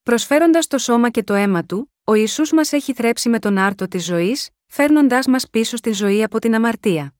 Προσφέροντας 0.04 0.68
το 0.68 0.78
σώμα 0.78 1.10
και 1.10 1.24
το 1.24 1.34
αίμα 1.34 1.66
του, 1.66 1.94
ο 2.04 2.14
Ιησούς 2.14 2.52
μας 2.52 2.72
έχει 2.72 2.94
θρέψει 2.94 3.30
με 3.30 3.40
τον 3.40 3.58
άρτο 3.58 3.88
της 3.88 4.06
ζωής, 4.06 4.50
φέρνοντάς 4.66 5.28
μας 5.28 5.50
πίσω 5.50 5.78
στη 5.78 5.92
ζωή 5.92 6.24
από 6.24 6.40
την 6.40 6.56
αμαρτία. 6.56 7.16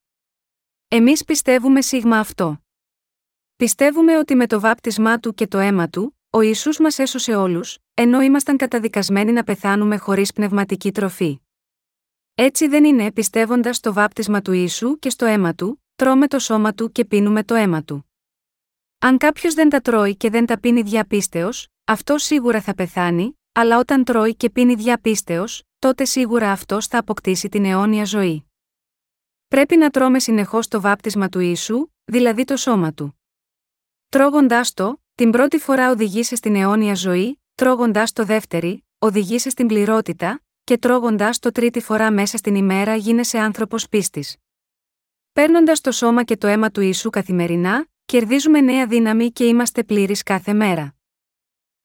Εμείς 0.88 1.24
πιστεύουμε 1.24 1.82
σίγμα 1.82 2.20
αυτό. 2.20 2.62
Πιστεύουμε 3.62 4.18
ότι 4.18 4.36
με 4.36 4.47
το 4.47 4.59
βάπτισμά 4.59 5.20
του 5.20 5.34
και 5.34 5.47
το 5.47 5.57
αίμα 5.57 5.89
του, 5.89 6.18
ο 6.30 6.41
Ιησούς 6.41 6.80
μας 6.80 6.99
έσωσε 6.99 7.36
όλους, 7.36 7.78
ενώ 7.93 8.22
ήμασταν 8.22 8.57
καταδικασμένοι 8.57 9.32
να 9.32 9.43
πεθάνουμε 9.43 9.97
χωρίς 9.97 10.34
πνευματική 10.34 10.91
τροφή. 10.91 11.39
Έτσι 12.36 12.68
δεν 12.68 12.84
είναι 12.84 13.12
πιστεύοντας 13.12 13.80
το 13.80 13.93
βάπτισμα 13.93 14.41
του 14.41 14.51
Ιησού 14.51 14.99
και 14.99 15.09
στο 15.09 15.26
αίμα 15.26 15.53
του, 15.53 15.84
τρώμε 15.95 16.28
το 16.28 16.39
σώμα 16.39 16.74
του 16.74 16.91
και 16.91 17.05
πίνουμε 17.05 17.43
το 17.43 17.55
αίμα 17.55 17.84
του. 17.84 18.12
Αν 18.99 19.18
κάποιος 19.18 19.53
δεν 19.53 19.70
τα 19.70 19.82
τρώει 19.82 20.16
και 20.16 20.30
δεν 20.30 20.45
τα 20.45 20.59
πίνει 20.59 20.82
διαπίστεως, 20.82 21.68
αυτό 21.86 22.18
σίγουρα 22.18 22.62
θα 22.62 22.74
πεθάνει, 22.74 23.39
αλλά 23.51 23.80
όταν 23.80 24.03
τρώει 24.03 24.36
και 24.36 24.49
πίνει 24.49 24.76
διαπίστεως, 24.76 25.64
τότε 25.80 26.05
σίγουρα 26.05 26.51
αυτός 26.51 26.88
θα 26.88 26.97
αποκτήσει 26.97 27.49
την 27.49 27.66
αιώνια 27.66 28.05
ζωή. 28.05 28.45
Πρέπει 29.47 29.78
να 29.78 29.89
τρώμε 29.89 30.20
συνεχώς 30.20 30.68
το 30.68 30.82
βάπτισμα 30.82 31.30
του 31.30 31.39
Ιησού, 31.39 31.88
δηλαδή 32.03 32.43
το 32.43 32.57
σώμα 32.57 32.93
του. 32.93 33.16
Τρώγοντάς 34.12 34.74
το, 34.74 35.01
την 35.16 35.32
πρώτη 35.32 35.57
φορά 35.57 35.91
οδηγείσαι 35.91 36.36
στην 36.36 36.55
αιώνια 36.55 36.95
ζωή, 36.95 37.41
τρώγοντάς 37.55 38.12
το 38.12 38.26
δεύτερη, 38.26 38.86
οδηγείσαι 38.99 39.49
στην 39.49 39.68
πληρότητα, 39.68 40.41
και 40.64 40.78
τρώγοντάς 40.78 41.39
το 41.39 41.51
τρίτη 41.51 41.80
φορά 41.80 42.12
μέσα 42.12 42.38
στην 42.38 42.55
ημέρα 42.55 42.95
γίνεσαι 42.95 43.39
άνθρωπος 43.39 43.89
πίστης. 43.89 44.38
Παίρνοντας 45.34 45.82
το 45.82 45.91
σώμα 45.91 46.24
και 46.24 46.38
το 46.38 46.47
αίμα 46.47 46.72
του 46.72 46.82
Ιησού 46.82 47.09
καθημερινά, 47.09 47.88
κερδίζουμε 48.05 48.62
νέα 48.62 48.88
δύναμη 48.88 49.32
και 49.32 49.45
είμαστε 49.45 49.84
πλήρεις 49.84 50.24
κάθε 50.24 50.53
μέρα. 50.53 50.95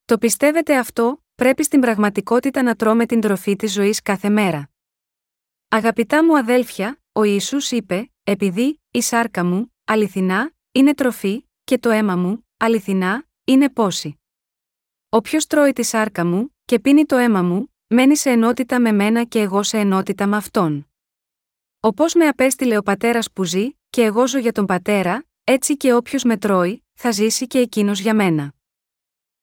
Το 0.05 0.17
πιστεύετε 0.17 0.77
αυτό, 0.77 1.23
πρέπει 1.35 1.63
στην 1.63 1.79
πραγματικότητα 1.79 2.61
να 2.61 2.75
τρώμε 2.75 3.05
την 3.05 3.21
τροφή 3.21 3.55
της 3.55 3.73
ζωής 3.73 4.01
κάθε 4.01 4.29
μέρα. 4.29 4.69
Αγαπητά 5.67 6.25
μου 6.25 6.37
αδέλφια, 6.37 7.01
ο 7.11 7.23
Ιησούς 7.23 7.71
είπε: 7.71 8.11
Επειδή 8.23 8.81
η 8.91 9.01
σάρκα 9.01 9.45
μου, 9.45 9.73
αληθινά, 9.85 10.51
είναι 10.71 10.93
τροφή, 10.93 11.46
και 11.67 11.77
το 11.77 11.89
αίμα 11.89 12.15
μου, 12.15 12.47
αληθινά, 12.57 13.27
είναι 13.43 13.69
πόση. 13.69 14.19
Όποιος 15.09 15.47
τρώει 15.47 15.73
τη 15.73 15.83
σάρκα 15.83 16.25
μου, 16.25 16.55
και 16.65 16.79
πίνει 16.79 17.05
το 17.05 17.15
αίμα 17.15 17.41
μου, 17.41 17.73
μένει 17.87 18.17
σε 18.17 18.29
ενότητα 18.29 18.79
με 18.79 18.91
μένα 18.91 19.23
και 19.23 19.39
εγώ 19.39 19.63
σε 19.63 19.77
ενότητα 19.77 20.27
με 20.27 20.35
αυτόν. 20.37 20.87
Όπως 21.79 22.13
με 22.13 22.27
απέστειλε 22.27 22.77
ο 22.77 22.81
πατέρας 22.81 23.31
που 23.31 23.43
ζει, 23.43 23.69
και 23.89 24.03
εγώ 24.03 24.27
ζω 24.27 24.37
για 24.37 24.51
τον 24.51 24.65
πατέρα, 24.65 25.25
έτσι 25.43 25.77
και 25.77 25.93
όποιος 25.93 26.23
με 26.23 26.37
τρώει, 26.37 26.85
θα 26.93 27.11
ζήσει 27.11 27.47
και 27.47 27.59
εκείνος 27.59 27.99
για 27.99 28.15
μένα. 28.15 28.53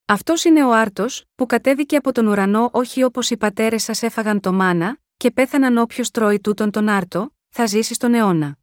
Αυτός 0.04 0.44
είναι 0.44 0.64
ο 0.64 0.72
άρτος, 0.72 1.24
που 1.34 1.46
κατέβηκε 1.46 1.96
από 1.96 2.12
τον 2.12 2.26
ουρανό 2.26 2.68
όχι 2.72 3.02
όπως 3.02 3.30
οι 3.30 3.36
πατέρες 3.36 3.82
σας 3.82 4.02
έφαγαν 4.02 4.40
το 4.40 4.52
μάνα, 4.52 4.98
και 5.16 5.30
πέθαναν 5.30 5.76
όποιος 5.76 6.10
τρώει 6.10 6.40
τούτον 6.40 6.70
τον 6.70 6.88
άρτο, 6.88 7.34
θα 7.48 7.66
ζήσει 7.66 7.94
στον 7.94 8.14
αιώνα. 8.14 8.58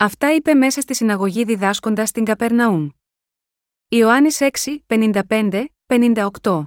Αυτά 0.00 0.34
είπε 0.34 0.54
μέσα 0.54 0.80
στη 0.80 0.94
συναγωγή 0.94 1.44
διδάσκοντας 1.44 2.08
στην 2.08 2.24
Καπερναούμ. 2.24 2.88
Ιωάννης 3.88 4.38
6, 4.40 4.78
55, 4.86 5.64
58. 5.86 6.66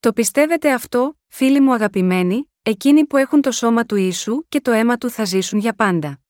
Το 0.00 0.12
πιστεύετε 0.12 0.72
αυτό, 0.72 1.18
φίλοι 1.26 1.60
μου 1.60 1.72
αγαπημένοι, 1.72 2.50
εκείνοι 2.62 3.06
που 3.06 3.16
έχουν 3.16 3.40
το 3.40 3.50
σώμα 3.50 3.84
του 3.84 3.96
Ιησού 3.96 4.44
και 4.48 4.60
το 4.60 4.70
αίμα 4.70 4.96
του 4.96 5.10
θα 5.10 5.24
ζήσουν 5.24 5.58
για 5.58 5.74
πάντα. 5.74 6.20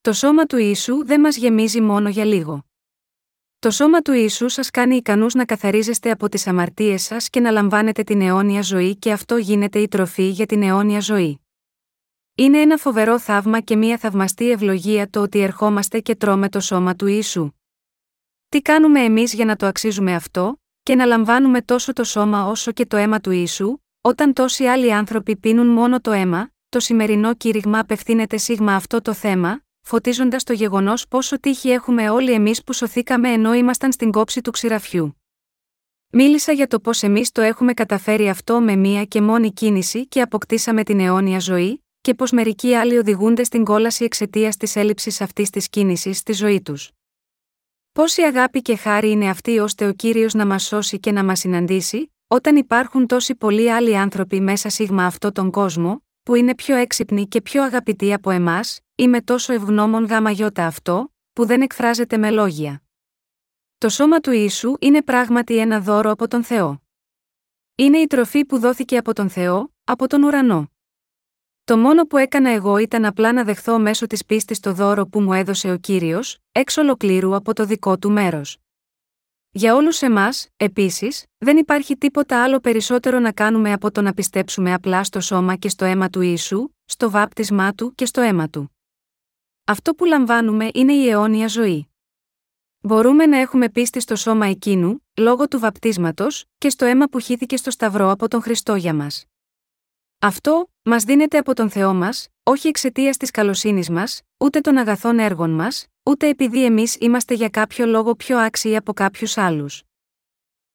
Το 0.00 0.12
σώμα 0.12 0.44
του 0.44 0.56
Ιησού 0.56 1.04
δεν 1.04 1.20
μας 1.20 1.36
γεμίζει 1.36 1.80
μόνο 1.80 2.08
για 2.08 2.24
λίγο. 2.24 2.66
Το 3.58 3.70
σώμα 3.70 4.00
του 4.00 4.12
Ιησού 4.12 4.48
σας 4.48 4.70
κάνει 4.70 4.96
ικανούς 4.96 5.34
να 5.34 5.44
καθαρίζεστε 5.44 6.10
από 6.10 6.28
τις 6.28 6.46
αμαρτίες 6.46 7.02
σας 7.02 7.30
και 7.30 7.40
να 7.40 7.50
λαμβάνετε 7.50 8.02
την 8.02 8.20
αιώνια 8.20 8.62
ζωή 8.62 8.96
και 8.96 9.12
αυτό 9.12 9.36
γίνεται 9.36 9.78
η 9.78 9.88
τροφή 9.88 10.28
για 10.28 10.46
την 10.46 10.62
αιώνια 10.62 11.00
ζωή. 11.00 11.40
Είναι 12.34 12.60
ένα 12.60 12.76
φοβερό 12.76 13.18
θαύμα 13.18 13.60
και 13.60 13.76
μια 13.76 13.98
θαυμαστή 13.98 14.50
ευλογία 14.50 15.10
το 15.10 15.20
ότι 15.20 15.40
ερχόμαστε 15.40 16.00
και 16.00 16.16
τρώμε 16.16 16.48
το 16.48 16.60
σώμα 16.60 16.96
του 16.96 17.06
Ιησού. 17.06 17.50
Τι 18.48 18.62
κάνουμε 18.62 19.00
εμείς 19.00 19.34
για 19.34 19.44
να 19.44 19.56
το 19.56 19.66
αξίζουμε 19.66 20.14
αυτό, 20.14 20.60
και 20.82 20.94
να 20.94 21.04
λαμβάνουμε 21.04 21.62
τόσο 21.62 21.92
το 21.92 22.04
σώμα 22.04 22.46
όσο 22.46 22.72
και 22.72 22.86
το 22.86 22.96
αίμα 22.96 23.20
του 23.20 23.30
Ιησού, 23.30 23.76
όταν 24.00 24.32
τόσοι 24.32 24.64
άλλοι 24.64 24.94
άνθρωποι 24.94 25.36
πίνουν 25.36 25.66
μόνο 25.66 26.00
το 26.00 26.10
αίμα, 26.10 26.50
το 26.68 26.80
σημερινό 26.80 27.34
κήρυγμα 27.34 27.78
απευθύνεται 27.78 28.36
σίγμα 28.36 28.74
αυτό 28.74 29.02
το 29.02 29.12
θέμα, 29.12 29.62
φωτίζοντας 29.80 30.44
το 30.44 30.52
γεγονός 30.52 31.08
πόσο 31.08 31.40
τύχη 31.40 31.70
έχουμε 31.70 32.10
όλοι 32.10 32.32
εμείς 32.32 32.64
που 32.64 32.72
σωθήκαμε 32.72 33.32
ενώ 33.32 33.54
ήμασταν 33.54 33.92
στην 33.92 34.10
κόψη 34.10 34.40
του 34.40 34.50
ξηραφιού. 34.50 35.16
Μίλησα 36.10 36.52
για 36.52 36.66
το 36.66 36.80
πώς 36.80 37.02
εμείς 37.02 37.32
το 37.32 37.40
έχουμε 37.40 37.72
καταφέρει 37.72 38.28
αυτό 38.28 38.60
με 38.60 38.76
μία 38.76 39.04
και 39.04 39.20
μόνη 39.20 39.52
κίνηση 39.52 40.06
και 40.06 40.20
αποκτήσαμε 40.20 40.82
την 40.82 41.00
αιώνια 41.00 41.38
ζωή, 41.38 41.84
και 42.02 42.14
πως 42.14 42.30
μερικοί 42.30 42.74
άλλοι 42.74 42.98
οδηγούνται 42.98 43.44
στην 43.44 43.64
κόλαση 43.64 44.04
εξαιτίας 44.04 44.56
της 44.56 44.76
έλλειψης 44.76 45.20
αυτής 45.20 45.50
της 45.50 45.68
κίνησης 45.68 46.18
στη 46.18 46.32
ζωή 46.32 46.62
τους. 46.62 46.90
Πόση 47.92 48.22
αγάπη 48.22 48.62
και 48.62 48.76
χάρη 48.76 49.10
είναι 49.10 49.28
αυτή 49.28 49.58
ώστε 49.58 49.86
ο 49.86 49.92
κύριος 49.92 50.34
να 50.34 50.46
μας 50.46 50.62
σώσει 50.62 51.00
και 51.00 51.12
να 51.12 51.24
μας 51.24 51.38
συναντήσει, 51.38 52.12
όταν 52.26 52.56
υπάρχουν 52.56 53.06
τόσοι 53.06 53.34
πολλοί 53.34 53.72
άλλοι 53.72 53.98
άνθρωποι 53.98 54.40
μέσα 54.40 54.68
σίγμα 54.68 55.06
αυτό 55.06 55.32
τον 55.32 55.50
κόσμο, 55.50 56.04
που 56.22 56.34
είναι 56.34 56.54
πιο 56.54 56.76
έξυπνοι 56.76 57.26
και 57.26 57.42
πιο 57.42 57.62
αγαπητοί 57.62 58.12
από 58.12 58.30
εμάς, 58.30 58.80
είμαι 58.94 59.20
τόσο 59.20 59.52
ευγνώμων 59.52 60.04
γάμα 60.04 60.30
γιώτα 60.30 60.66
αυτό, 60.66 61.12
που 61.32 61.46
δεν 61.46 61.62
εκφράζεται 61.62 62.16
με 62.16 62.30
λόγια. 62.30 62.82
Το 63.78 63.88
σώμα 63.88 64.20
του 64.20 64.30
Ιησού 64.30 64.74
είναι 64.80 65.02
πράγματι 65.02 65.58
ένα 65.58 65.80
δώρο 65.80 66.10
από 66.10 66.28
τον 66.28 66.44
Θεό. 66.44 66.82
Είναι 67.74 67.98
η 67.98 68.06
τροφή 68.06 68.44
που 68.44 68.58
δόθηκε 68.58 68.96
από 68.96 69.12
τον 69.12 69.28
Θεό, 69.28 69.74
από 69.84 70.06
τον 70.06 70.22
ουρανό. 70.22 70.70
Το 71.72 71.78
μόνο 71.78 72.06
που 72.06 72.16
έκανα 72.16 72.50
εγώ 72.50 72.76
ήταν 72.76 73.04
απλά 73.04 73.32
να 73.32 73.44
δεχθώ 73.44 73.78
μέσω 73.78 74.06
της 74.06 74.24
πίστης 74.24 74.60
το 74.60 74.72
δώρο 74.72 75.06
που 75.06 75.20
μου 75.20 75.32
έδωσε 75.32 75.72
ο 75.72 75.76
κύριος, 75.76 76.38
εξ 76.52 76.76
ολοκλήρου 76.76 77.34
από 77.34 77.54
το 77.54 77.64
δικό 77.64 77.98
του 77.98 78.10
μέρος. 78.10 78.58
Για 79.50 79.74
όλους 79.74 80.02
εμάς, 80.02 80.48
επίσης, 80.56 81.24
δεν 81.38 81.56
υπάρχει 81.56 81.96
τίποτα 81.96 82.42
άλλο 82.42 82.60
περισσότερο 82.60 83.18
να 83.18 83.32
κάνουμε 83.32 83.72
από 83.72 83.90
το 83.90 84.02
να 84.02 84.14
πιστέψουμε 84.14 84.72
απλά 84.72 85.04
στο 85.04 85.20
σώμα 85.20 85.56
και 85.56 85.68
στο 85.68 85.84
αίμα 85.84 86.08
του 86.08 86.20
Ιησού, 86.20 86.68
στο 86.84 87.10
βάπτισμά 87.10 87.72
του 87.72 87.94
και 87.94 88.06
στο 88.06 88.20
αίμα 88.20 88.48
του. 88.48 88.76
Αυτό 89.64 89.94
που 89.94 90.04
λαμβάνουμε 90.04 90.68
είναι 90.74 90.92
η 90.92 91.08
αιώνια 91.08 91.46
ζωή. 91.46 91.90
Μπορούμε 92.80 93.26
να 93.26 93.36
έχουμε 93.36 93.68
πίστη 93.68 94.00
στο 94.00 94.16
σώμα 94.16 94.46
εκείνου, 94.46 95.06
λόγω 95.16 95.48
του 95.48 95.58
βαπτίσματος, 95.58 96.44
και 96.58 96.70
στο 96.70 96.84
αίμα 96.84 97.06
που 97.06 97.18
χύθηκε 97.18 97.56
στο 97.56 97.70
Σταυρό 97.70 98.10
από 98.10 98.28
τον 98.28 98.42
Χριστό 98.42 98.74
για 98.74 98.94
μας. 98.94 99.26
Αυτό, 100.24 100.70
μας 100.82 101.04
δίνεται 101.04 101.38
από 101.38 101.54
τον 101.54 101.70
Θεό 101.70 101.94
μας, 101.94 102.28
όχι 102.42 102.68
εξαιτίας 102.68 103.16
της 103.16 103.30
καλοσύνης 103.30 103.90
μας, 103.90 104.22
ούτε 104.36 104.60
των 104.60 104.76
αγαθών 104.76 105.18
έργων 105.18 105.50
μας, 105.50 105.86
ούτε 106.02 106.28
επειδή 106.28 106.64
εμείς 106.64 106.96
είμαστε 107.00 107.34
για 107.34 107.48
κάποιο 107.48 107.86
λόγο 107.86 108.14
πιο 108.14 108.38
άξιοι 108.38 108.76
από 108.76 108.92
κάποιους 108.92 109.38
άλλους. 109.38 109.82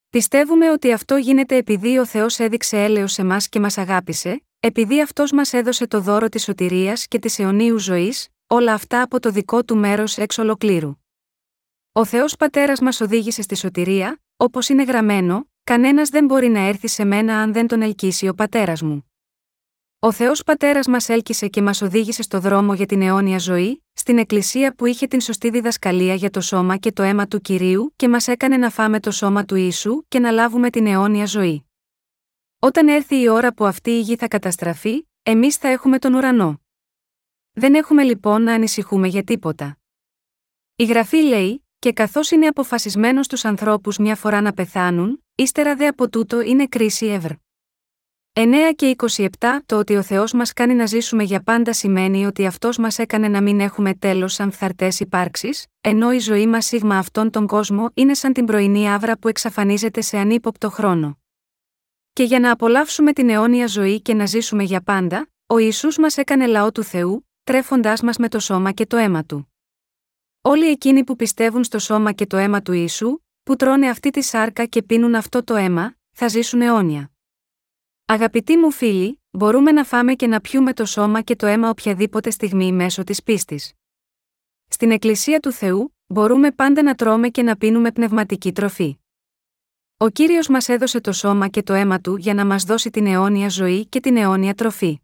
Πιστεύουμε 0.09 0.71
ότι 0.71 0.91
αυτό 0.91 1.15
γίνεται 1.15 1.55
επειδή 1.55 1.97
ο 1.97 2.05
Θεός 2.05 2.39
έδειξε 2.39 2.83
έλεος 2.83 3.11
σε 3.11 3.23
μας 3.23 3.49
και 3.49 3.59
μας 3.59 3.77
αγάπησε, 3.77 4.43
επειδή 4.59 5.01
αυτός 5.01 5.31
μας 5.31 5.53
έδωσε 5.53 5.87
το 5.87 6.01
δώρο 6.01 6.29
της 6.29 6.43
σωτηρίας 6.43 7.07
και 7.07 7.19
της 7.19 7.39
αιωνίου 7.39 7.79
ζωής, 7.79 8.27
όλα 8.47 8.73
αυτά 8.73 9.01
από 9.01 9.19
το 9.19 9.31
δικό 9.31 9.63
του 9.63 9.77
μέρος 9.77 10.17
εξ 10.17 10.37
ολοκλήρου. 10.37 10.97
Ο 11.91 12.05
Θεός 12.05 12.35
Πατέρας 12.35 12.79
μας 12.79 13.01
οδήγησε 13.01 13.41
στη 13.41 13.55
σωτηρία, 13.55 14.21
όπως 14.37 14.69
είναι 14.69 14.83
γραμμένο, 14.83 15.49
κανένας 15.63 16.09
δεν 16.09 16.25
μπορεί 16.25 16.47
να 16.47 16.59
έρθει 16.59 16.87
σε 16.87 17.03
μένα 17.03 17.39
αν 17.41 17.53
δεν 17.53 17.67
τον 17.67 17.81
ελκύσει 17.81 18.27
ο 18.27 18.33
πατέρας 18.33 18.81
μου. 18.81 19.01
Ο 20.07 20.11
Θεός 20.11 20.43
Πατέρας 20.43 20.87
μας 20.87 21.09
έλκυσε 21.09 21.47
και 21.47 21.61
μας 21.61 21.81
οδήγησε 21.81 22.21
στο 22.21 22.39
δρόμο 22.39 22.73
για 22.73 22.85
την 22.85 23.01
αιώνια 23.01 23.37
ζωή, 23.37 23.83
στην 23.93 24.17
Εκκλησία 24.17 24.75
που 24.75 24.85
είχε 24.85 25.07
την 25.07 25.21
σωστή 25.21 25.49
διδασκαλία 25.49 26.13
για 26.13 26.29
το 26.29 26.41
σώμα 26.41 26.77
και 26.77 26.91
το 26.91 27.03
αίμα 27.03 27.27
του 27.27 27.39
κυρίου 27.39 27.93
και 27.95 28.07
μας 28.07 28.27
έκανε 28.27 28.57
να 28.57 28.69
φάμε 28.69 28.99
το 28.99 29.11
σώμα 29.11 29.45
του 29.45 29.55
ίσου 29.55 30.05
και 30.07 30.19
να 30.19 30.31
λάβουμε 30.31 30.69
την 30.69 30.87
αιώνια 30.87 31.25
ζωή. 31.25 31.69
Όταν 32.59 32.87
έρθει 32.87 33.21
η 33.21 33.29
ώρα 33.29 33.53
που 33.53 33.65
αυτή 33.65 33.89
η 33.89 33.99
γη 33.99 34.15
θα 34.15 34.27
καταστραφεί, 34.27 35.07
εμείς 35.23 35.55
θα 35.55 35.67
έχουμε 35.67 35.99
τον 35.99 36.13
ουρανό. 36.13 36.61
Δεν 37.51 37.73
έχουμε 37.73 38.03
λοιπόν 38.03 38.41
να 38.41 38.53
ανησυχούμε 38.53 39.07
για 39.07 39.23
τίποτα. 39.23 39.77
Η 40.75 40.83
γραφή 40.85 41.17
λέει, 41.17 41.67
και 41.79 41.93
καθώς 41.93 42.31
είναι 42.31 42.47
αποφασισμένο 42.47 43.23
στους 43.23 43.45
ανθρώπους 43.45 43.97
μια 43.97 44.15
φορά 44.15 44.41
να 44.41 44.53
πεθάνουν, 44.53 45.23
ύστερα 45.35 45.75
δε 45.75 45.87
από 45.87 46.09
τούτο 46.09 46.41
είναι 46.41 46.67
κρίση 46.67 47.05
εύρ. 47.05 47.31
9 48.39 48.73
και 48.75 48.95
27 48.97 49.27
Το 49.65 49.77
ότι 49.77 49.95
ο 49.95 50.01
Θεός 50.01 50.33
μας 50.33 50.53
κάνει 50.53 50.73
να 50.73 50.85
ζήσουμε 50.85 51.23
για 51.23 51.43
πάντα 51.43 51.73
σημαίνει 51.73 52.25
ότι 52.25 52.45
αυτός 52.45 52.77
μας 52.77 52.99
έκανε 52.99 53.27
να 53.27 53.41
μην 53.41 53.59
έχουμε 53.59 53.93
τέλος 53.93 54.33
σαν 54.33 54.51
φθαρτές 54.51 54.99
υπάρξεις, 54.99 55.65
ενώ 55.81 56.11
η 56.11 56.19
ζωή 56.19 56.47
μας 56.47 56.65
σίγμα 56.65 56.97
αυτόν 56.97 57.29
τον 57.29 57.47
κόσμο 57.47 57.89
είναι 57.93 58.13
σαν 58.13 58.33
την 58.33 58.45
πρωινή 58.45 58.89
άβρα 58.89 59.17
που 59.17 59.27
εξαφανίζεται 59.27 60.01
σε 60.01 60.17
ανύποπτο 60.17 60.69
χρόνο. 60.69 61.19
Και 62.13 62.23
για 62.23 62.39
να 62.39 62.51
απολαύσουμε 62.51 63.13
την 63.13 63.29
αιώνια 63.29 63.67
ζωή 63.67 64.01
και 64.01 64.13
να 64.13 64.25
ζήσουμε 64.25 64.63
για 64.63 64.81
πάντα, 64.81 65.29
ο 65.47 65.57
Ιησούς 65.57 65.97
μας 65.97 66.17
έκανε 66.17 66.45
λαό 66.45 66.71
του 66.71 66.83
Θεού, 66.83 67.27
τρέφοντάς 67.43 68.01
μας 68.01 68.17
με 68.17 68.27
το 68.27 68.39
σώμα 68.39 68.71
και 68.71 68.85
το 68.85 68.97
αίμα 68.97 69.23
του. 69.23 69.53
Όλοι 70.41 70.69
εκείνοι 70.69 71.03
που 71.03 71.15
πιστεύουν 71.15 71.63
στο 71.63 71.79
σώμα 71.79 72.11
και 72.11 72.25
το 72.25 72.37
αίμα 72.37 72.61
του 72.61 72.73
Ιησού, 72.73 73.19
που 73.43 73.55
τρώνε 73.55 73.89
αυτή 73.89 74.09
τη 74.09 74.21
σάρκα 74.21 74.65
και 74.65 74.83
πίνουν 74.83 75.15
αυτό 75.15 75.43
το 75.43 75.55
αίμα, 75.55 75.95
θα 76.11 76.27
ζήσουν 76.27 76.61
αιώνια. 76.61 77.11
Αγαπητοί 78.09 78.57
μου 78.57 78.71
φίλοι, 78.71 79.21
μπορούμε 79.31 79.71
να 79.71 79.83
φάμε 79.83 80.13
και 80.13 80.27
να 80.27 80.41
πιούμε 80.41 80.73
το 80.73 80.85
σώμα 80.85 81.21
και 81.21 81.35
το 81.35 81.45
αίμα 81.45 81.69
οποιαδήποτε 81.69 82.29
στιγμή 82.29 82.71
μέσω 82.71 83.03
της 83.03 83.23
πίστης. 83.23 83.73
Στην 84.67 84.91
Εκκλησία 84.91 85.39
του 85.39 85.51
Θεού, 85.51 85.95
μπορούμε 86.07 86.51
πάντα 86.51 86.83
να 86.83 86.95
τρώμε 86.95 87.29
και 87.29 87.43
να 87.43 87.57
πίνουμε 87.57 87.91
πνευματική 87.91 88.51
τροφή. 88.51 88.97
Ο 89.97 90.09
κύριος 90.09 90.47
μας 90.47 90.69
έδωσε 90.69 91.01
το 91.01 91.11
σώμα 91.11 91.47
και 91.47 91.63
το 91.63 91.73
αίμα 91.73 91.99
του 91.99 92.15
για 92.15 92.33
να 92.33 92.45
μας 92.45 92.63
δώσει 92.63 92.89
την 92.89 93.05
αιώνια 93.05 93.49
ζωή 93.49 93.85
και 93.85 93.99
την 93.99 94.17
αιώνια 94.17 94.53
τροφή. 94.53 94.99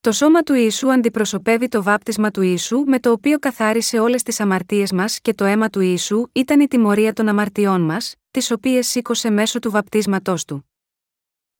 Το 0.00 0.12
σώμα 0.12 0.42
του 0.42 0.54
Ιησού 0.54 0.92
αντιπροσωπεύει 0.92 1.68
το 1.68 1.82
βάπτισμα 1.82 2.30
του 2.30 2.42
Ιησού 2.42 2.84
με 2.86 2.98
το 3.00 3.10
οποίο 3.10 3.38
καθάρισε 3.38 3.98
όλες 3.98 4.22
τις 4.22 4.40
αμαρτίες 4.40 4.92
μας 4.92 5.20
και 5.20 5.34
το 5.34 5.44
αίμα 5.44 5.68
του 5.68 5.80
Ιησού 5.80 6.26
ήταν 6.32 6.60
η 6.60 6.68
τιμωρία 6.68 7.12
των 7.12 7.28
αμαρτιών 7.28 7.80
μας, 7.80 8.14
τις 8.30 8.50
οποίες 8.50 8.88
σήκωσε 8.88 9.30
μέσω 9.30 9.58
του 9.58 9.70
βαπτίσματός 9.70 10.44
του. 10.44 10.66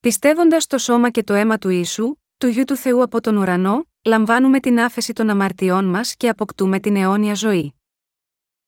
Πιστεύοντας 0.07 0.67
το 0.67 0.79
σώμα 0.79 1.11
και 1.11 1.23
το 1.23 1.35
αίμα 1.35 1.59
του 1.59 1.69
Ιησού, 1.69 2.17
του 2.39 2.47
γιου 2.47 2.65
του 2.65 2.77
Θεού 2.77 3.03
από 3.03 3.21
τον 3.21 3.37
ουρανό, 3.37 3.85
λαμβάνουμε 4.05 4.61
την 4.61 4.81
άφεση 4.81 5.13
των 5.13 5.31
αμαρτιών 5.31 5.85
μας 5.85 6.17
και 6.17 6.29
αποκτούμε 6.29 6.81
την 6.81 6.97
αιώνια 6.97 7.35
ζωή. 7.35 7.75